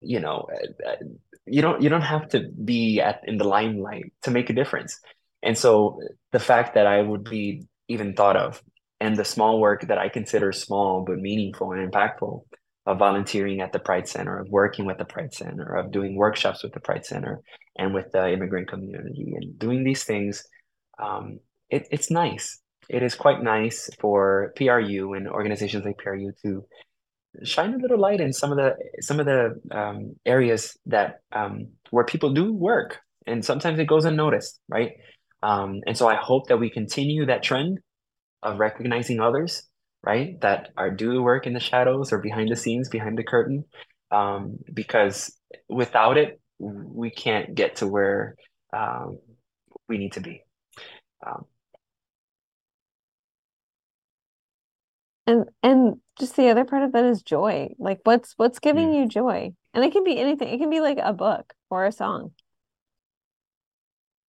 you 0.01 0.21
know, 0.21 0.49
uh, 0.53 0.89
uh, 0.89 0.97
you 1.45 1.63
don't 1.63 1.83
you 1.83 1.89
don't 1.89 2.03
have 2.03 2.29
to 2.31 2.49
be 2.49 3.01
at 3.01 3.21
in 3.25 3.37
the 3.37 3.45
limelight 3.45 4.13
to 4.23 4.31
make 4.31 4.51
a 4.51 4.53
difference. 4.53 5.01
And 5.43 5.57
so 5.57 6.01
the 6.33 6.41
fact 6.41 6.75
that 6.75 6.87
I 6.87 7.03
would 7.03 7.25
be 7.25 7.67
even 7.89 8.15
thought 8.15 8.37
of 8.37 8.63
and 9.01 9.17
the 9.17 9.25
small 9.25 9.61
work 9.61 9.87
that 9.89 9.99
I 9.99 10.09
consider 10.09 10.53
small 10.53 11.05
but 11.07 11.19
meaningful 11.19 11.73
and 11.73 11.91
impactful 11.91 12.43
of 12.87 12.99
volunteering 12.99 13.61
at 13.61 13.73
the 13.73 13.79
Pride 13.79 14.09
Center, 14.09 14.39
of 14.39 14.49
working 14.49 14.87
with 14.87 14.99
the 14.99 15.05
Pride 15.05 15.35
Center, 15.35 15.75
of 15.75 15.91
doing 15.91 16.17
workshops 16.17 16.63
with 16.63 16.73
the 16.73 16.81
Pride 16.81 17.05
Center 17.05 17.41
and 17.77 17.93
with 17.93 18.11
the 18.13 18.33
immigrant 18.33 18.69
community, 18.69 19.35
and 19.37 19.59
doing 19.59 19.83
these 19.85 20.05
things, 20.05 20.45
um, 20.99 21.39
it, 21.69 21.89
it's 21.91 22.11
nice. 22.11 22.61
It 22.89 23.03
is 23.03 23.17
quite 23.17 23.43
nice 23.43 23.91
for 24.01 24.53
PRU 24.57 25.15
and 25.15 25.29
organizations 25.29 25.85
like 25.85 25.99
PRU 25.99 26.33
to 26.43 26.65
shine 27.43 27.75
a 27.75 27.79
little 27.79 27.99
light 27.99 28.21
in 28.21 28.33
some 28.33 28.53
of 28.53 28.57
the 28.57 28.75
some 29.01 29.21
of 29.21 29.27
the 29.27 29.61
um, 29.73 30.15
areas 30.25 30.77
that 30.87 31.21
um, 31.33 31.67
where 31.91 32.05
people 32.05 32.33
do 32.33 32.53
work, 32.53 33.01
and 33.27 33.45
sometimes 33.45 33.81
it 33.81 33.89
goes 33.89 34.05
unnoticed, 34.05 34.61
right? 34.69 34.93
Um, 35.43 35.81
and 35.87 35.97
so 35.97 36.09
I 36.09 36.15
hope 36.15 36.49
that 36.49 36.59
we 36.59 36.71
continue 36.71 37.27
that 37.27 37.43
trend 37.43 37.79
of 38.47 38.61
recognizing 38.61 39.21
others, 39.21 39.65
right, 40.03 40.41
that 40.41 40.71
are 40.77 40.91
do 40.91 41.21
work 41.23 41.47
in 41.47 41.53
the 41.53 41.61
shadows 41.61 42.13
or 42.13 42.19
behind 42.19 42.49
the 42.49 42.57
scenes, 42.57 42.89
behind 42.89 43.19
the 43.19 43.25
curtain, 43.25 43.65
um, 44.13 44.59
because 44.73 45.37
without 45.69 46.17
it, 46.17 46.41
we 46.59 47.11
can't 47.11 47.55
get 47.55 47.77
to 47.77 47.89
where 47.89 48.37
um, 48.73 49.19
we 49.89 49.99
need 49.99 50.13
to 50.13 50.21
be. 50.21 50.43
Um, 51.27 51.45
and 55.27 55.45
and 55.63 55.97
just 56.19 56.37
the 56.37 56.49
other 56.49 56.65
part 56.65 56.85
of 56.85 56.93
that 56.93 57.05
is 57.05 57.23
joy. 57.23 57.75
Like 57.79 57.99
what's 58.05 58.35
what's 58.37 58.61
giving 58.61 58.91
mm. 58.91 59.01
you 59.01 59.09
joy? 59.09 59.53
And 59.75 59.85
it 59.85 59.93
can 59.93 60.05
be 60.05 60.19
anything. 60.19 60.49
It 60.49 60.59
can 60.59 60.71
be 60.71 60.81
like 60.81 60.99
a 61.03 61.13
book 61.13 61.53
or 61.69 61.85
a 61.85 61.93
song. 61.93 62.31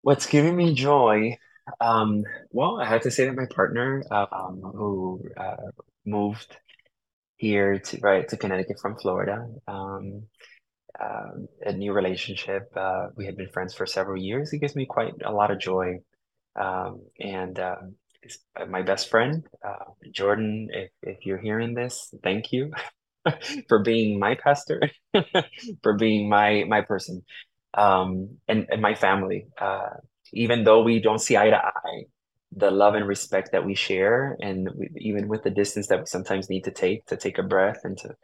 What's 0.02 0.26
giving 0.26 0.56
me 0.56 0.74
joy 0.74 1.38
um, 1.82 2.24
well, 2.52 2.80
I 2.80 2.86
have 2.86 3.02
to 3.04 3.12
say 3.12 3.26
that 3.26 3.36
my 3.36 3.46
partner, 3.54 4.04
um, 4.12 4.62
who 4.62 5.22
uh, 5.38 5.56
moved 6.06 6.58
here 7.38 7.80
to 7.80 8.00
right 8.02 8.28
to 8.30 8.38
Connecticut 8.38 8.80
from 8.82 8.98
Florida, 8.98 9.48
um, 9.68 10.24
uh, 11.00 11.32
a 11.66 11.74
new 11.74 11.94
relationship. 11.94 12.72
Uh, 12.76 13.08
we 13.16 13.26
had 13.26 13.38
been 13.38 13.50
friends 13.50 13.74
for 13.74 13.86
several 13.86 14.22
years. 14.22 14.54
It 14.54 14.60
gives 14.60 14.76
me 14.76 14.86
quite 14.86 15.14
a 15.26 15.32
lot 15.32 15.52
of 15.52 15.60
joy. 15.60 16.00
Um, 16.56 17.02
and 17.20 17.60
uh, 17.60 17.76
my 18.68 18.82
best 18.82 19.10
friend, 19.10 19.46
uh, 19.66 19.86
Jordan, 20.12 20.70
if, 20.72 20.90
if 21.02 21.26
you're 21.26 21.38
hearing 21.38 21.74
this, 21.74 22.14
thank 22.24 22.52
you 22.52 22.72
for 23.70 23.84
being 23.84 24.20
my 24.20 24.36
pastor, 24.36 24.82
for 25.84 25.98
being 25.98 26.30
my 26.30 26.64
my 26.68 26.82
person, 26.82 27.24
um, 27.74 28.38
and, 28.48 28.68
and 28.70 28.82
my 28.82 28.96
family. 28.96 29.48
Uh, 29.60 29.90
even 30.34 30.64
though 30.64 30.84
we 30.84 31.00
don't 31.00 31.20
see 31.20 31.38
eye 31.38 31.50
to 31.50 31.58
eye, 31.58 32.04
the 32.56 32.72
love 32.72 32.96
and 32.96 33.08
respect 33.08 33.52
that 33.52 33.66
we 33.66 33.76
share, 33.76 34.38
and 34.42 34.70
we, 34.76 34.90
even 34.98 35.28
with 35.28 35.44
the 35.44 35.50
distance 35.50 35.88
that 35.88 36.00
we 36.00 36.06
sometimes 36.06 36.50
need 36.50 36.64
to 36.64 36.72
take 36.72 37.06
to 37.08 37.18
take 37.18 37.38
a 37.38 37.44
breath 37.44 37.82
and 37.84 37.98
to 37.98 38.16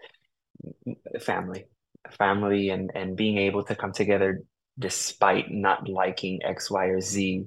family, 1.20 1.66
family, 2.12 2.70
and 2.70 2.92
and 2.96 3.16
being 3.16 3.38
able 3.38 3.64
to 3.64 3.76
come 3.76 3.92
together 3.92 4.42
despite 4.80 5.52
not 5.52 5.88
liking 5.88 6.42
X, 6.44 6.72
Y, 6.72 6.86
or 6.86 7.02
Z, 7.02 7.46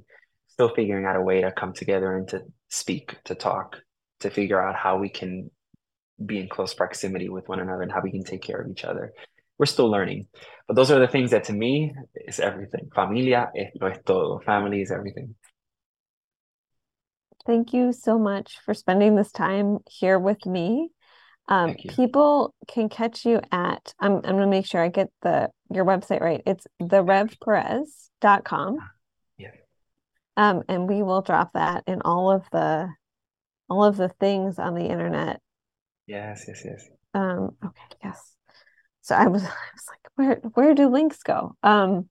still 0.49 0.69
figuring 0.69 1.07
out 1.07 1.17
a 1.17 1.21
way 1.21 1.41
to 1.41 1.51
come 1.51 1.73
together 1.73 2.17
and 2.17 2.29
to 2.29 2.43
speak, 2.69 3.17
to 3.25 3.35
talk, 3.35 3.77
to 4.21 4.31
figure 4.31 4.63
out 4.63 4.77
how 4.77 4.99
we 4.99 5.09
can 5.09 5.51
be 6.25 6.39
in 6.39 6.49
close 6.49 6.73
proximity 6.73 7.29
with 7.29 7.49
one 7.49 7.61
another 7.61 7.83
and 7.83 7.93
how 7.93 8.01
we 8.01 8.11
can 8.11 8.25
take 8.25 8.43
care 8.43 8.61
of 8.61 8.71
each 8.71 8.85
other 8.85 9.13
we're 9.59 9.67
still 9.67 9.91
learning. 9.91 10.27
But 10.67 10.77
those 10.77 10.91
are 10.91 10.99
the 10.99 11.09
things 11.09 11.31
that 11.31 11.45
to 11.45 11.53
me 11.53 11.95
is 12.15 12.41
everything. 12.41 12.91
Familia 12.95 13.51
es, 13.57 13.69
lo 13.81 13.89
es 13.89 13.99
todo. 14.05 14.41
Family 14.45 14.83
is 14.83 14.91
everything. 14.91 15.35
Thank 17.47 17.73
you 17.73 17.93
so 17.93 18.19
much 18.19 18.59
for 18.65 18.75
spending 18.75 19.15
this 19.15 19.31
time 19.31 19.79
here 19.89 20.19
with 20.19 20.45
me. 20.45 20.91
Um, 21.49 21.75
people 21.75 22.53
can 22.67 22.89
catch 22.89 23.25
you 23.25 23.41
at 23.53 23.95
I'm 24.01 24.17
I'm 24.17 24.23
gonna 24.23 24.49
make 24.49 24.67
sure 24.67 24.83
I 24.83 24.89
get 24.89 25.11
the 25.23 25.51
your 25.71 25.85
website 25.85 26.21
right. 26.21 26.43
It's 26.45 26.67
therevperez.com. 26.83 28.79
Yeah. 29.39 29.53
Um, 30.37 30.65
and 30.69 30.89
we 30.89 31.05
will 31.05 31.23
drop 31.23 31.53
that 31.53 31.85
in 31.87 32.03
all 32.03 32.33
of 32.33 32.43
the 32.51 32.89
all 33.71 33.85
of 33.85 33.97
the 33.97 34.09
things 34.09 34.59
on 34.59 34.75
the 34.75 34.87
internet. 34.87 35.41
Yes, 36.09 36.47
yes, 36.49 36.63
yes. 36.65 36.89
Um, 37.15 37.57
okay, 37.65 37.97
yes 38.03 38.36
so 39.07 39.15
I 39.15 39.29
was 39.29 39.43
I 39.45 39.47
was 39.47 39.87
like, 39.89 40.01
where 40.17 40.41
where 40.55 40.75
do 40.75 40.89
links 40.89 41.23
go? 41.23 41.55
Um, 41.63 42.09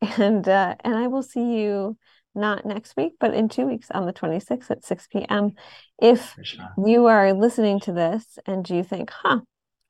and 0.00 0.48
uh, 0.48 0.76
and 0.80 0.94
I 0.94 1.08
will 1.08 1.22
see 1.22 1.58
you 1.58 1.96
not 2.34 2.64
next 2.64 2.96
week, 2.96 3.14
but 3.18 3.34
in 3.34 3.48
two 3.48 3.66
weeks 3.66 3.90
on 3.90 4.06
the 4.06 4.12
26th 4.12 4.70
at 4.70 4.84
6 4.84 5.08
p.m. 5.08 5.52
If 6.00 6.36
sure. 6.42 6.68
you 6.86 7.06
are 7.06 7.32
listening 7.32 7.80
to 7.80 7.92
this 7.92 8.38
and 8.46 8.68
you 8.70 8.84
think, 8.84 9.10
huh, 9.10 9.40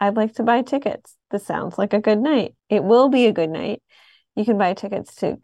I'd 0.00 0.16
like 0.16 0.34
to 0.36 0.42
buy 0.42 0.62
tickets. 0.62 1.16
This 1.30 1.44
sounds 1.44 1.76
like 1.76 1.92
a 1.92 2.00
good 2.00 2.18
night. 2.18 2.54
It 2.70 2.82
will 2.82 3.10
be 3.10 3.26
a 3.26 3.32
good 3.32 3.50
night. 3.50 3.82
You 4.34 4.46
can 4.46 4.56
buy 4.56 4.72
tickets 4.72 5.14
to 5.16 5.36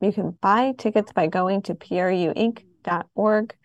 you 0.00 0.12
can 0.12 0.30
buy 0.40 0.74
tickets 0.78 1.12
by 1.12 1.26
going 1.26 1.62
to 1.62 1.74
pruinc.org. 1.74 3.56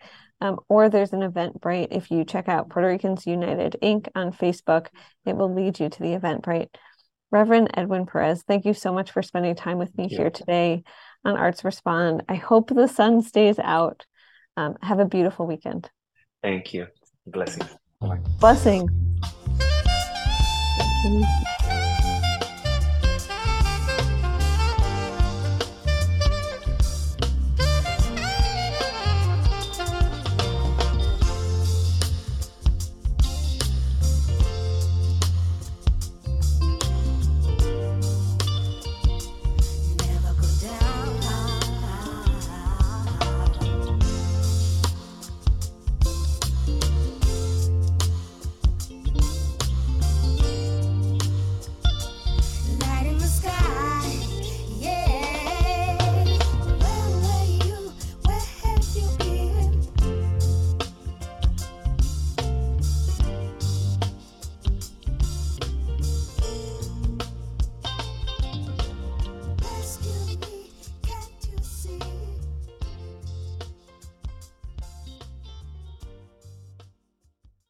Um, 0.44 0.60
or 0.68 0.90
there's 0.90 1.14
an 1.14 1.20
Eventbrite. 1.20 1.88
If 1.90 2.10
you 2.10 2.22
check 2.22 2.50
out 2.50 2.68
Puerto 2.68 2.86
Ricans 2.86 3.26
United 3.26 3.78
Inc. 3.82 4.08
on 4.14 4.30
Facebook, 4.30 4.88
it 5.24 5.34
will 5.34 5.52
lead 5.52 5.80
you 5.80 5.88
to 5.88 5.98
the 5.98 6.18
Eventbrite. 6.18 6.68
Reverend 7.30 7.70
Edwin 7.72 8.04
Perez, 8.04 8.44
thank 8.46 8.66
you 8.66 8.74
so 8.74 8.92
much 8.92 9.10
for 9.10 9.22
spending 9.22 9.54
time 9.54 9.78
with 9.78 9.96
me 9.96 10.06
here 10.06 10.28
today 10.28 10.82
on 11.24 11.38
Arts 11.38 11.64
Respond. 11.64 12.24
I 12.28 12.34
hope 12.34 12.68
the 12.68 12.88
sun 12.88 13.22
stays 13.22 13.58
out. 13.58 14.04
Um, 14.58 14.76
have 14.82 14.98
a 14.98 15.06
beautiful 15.06 15.46
weekend. 15.46 15.88
Thank 16.42 16.74
you. 16.74 16.88
Blessings. 17.26 17.74
Blessing. 18.38 18.86
Thank 20.76 21.26
you. 21.26 21.53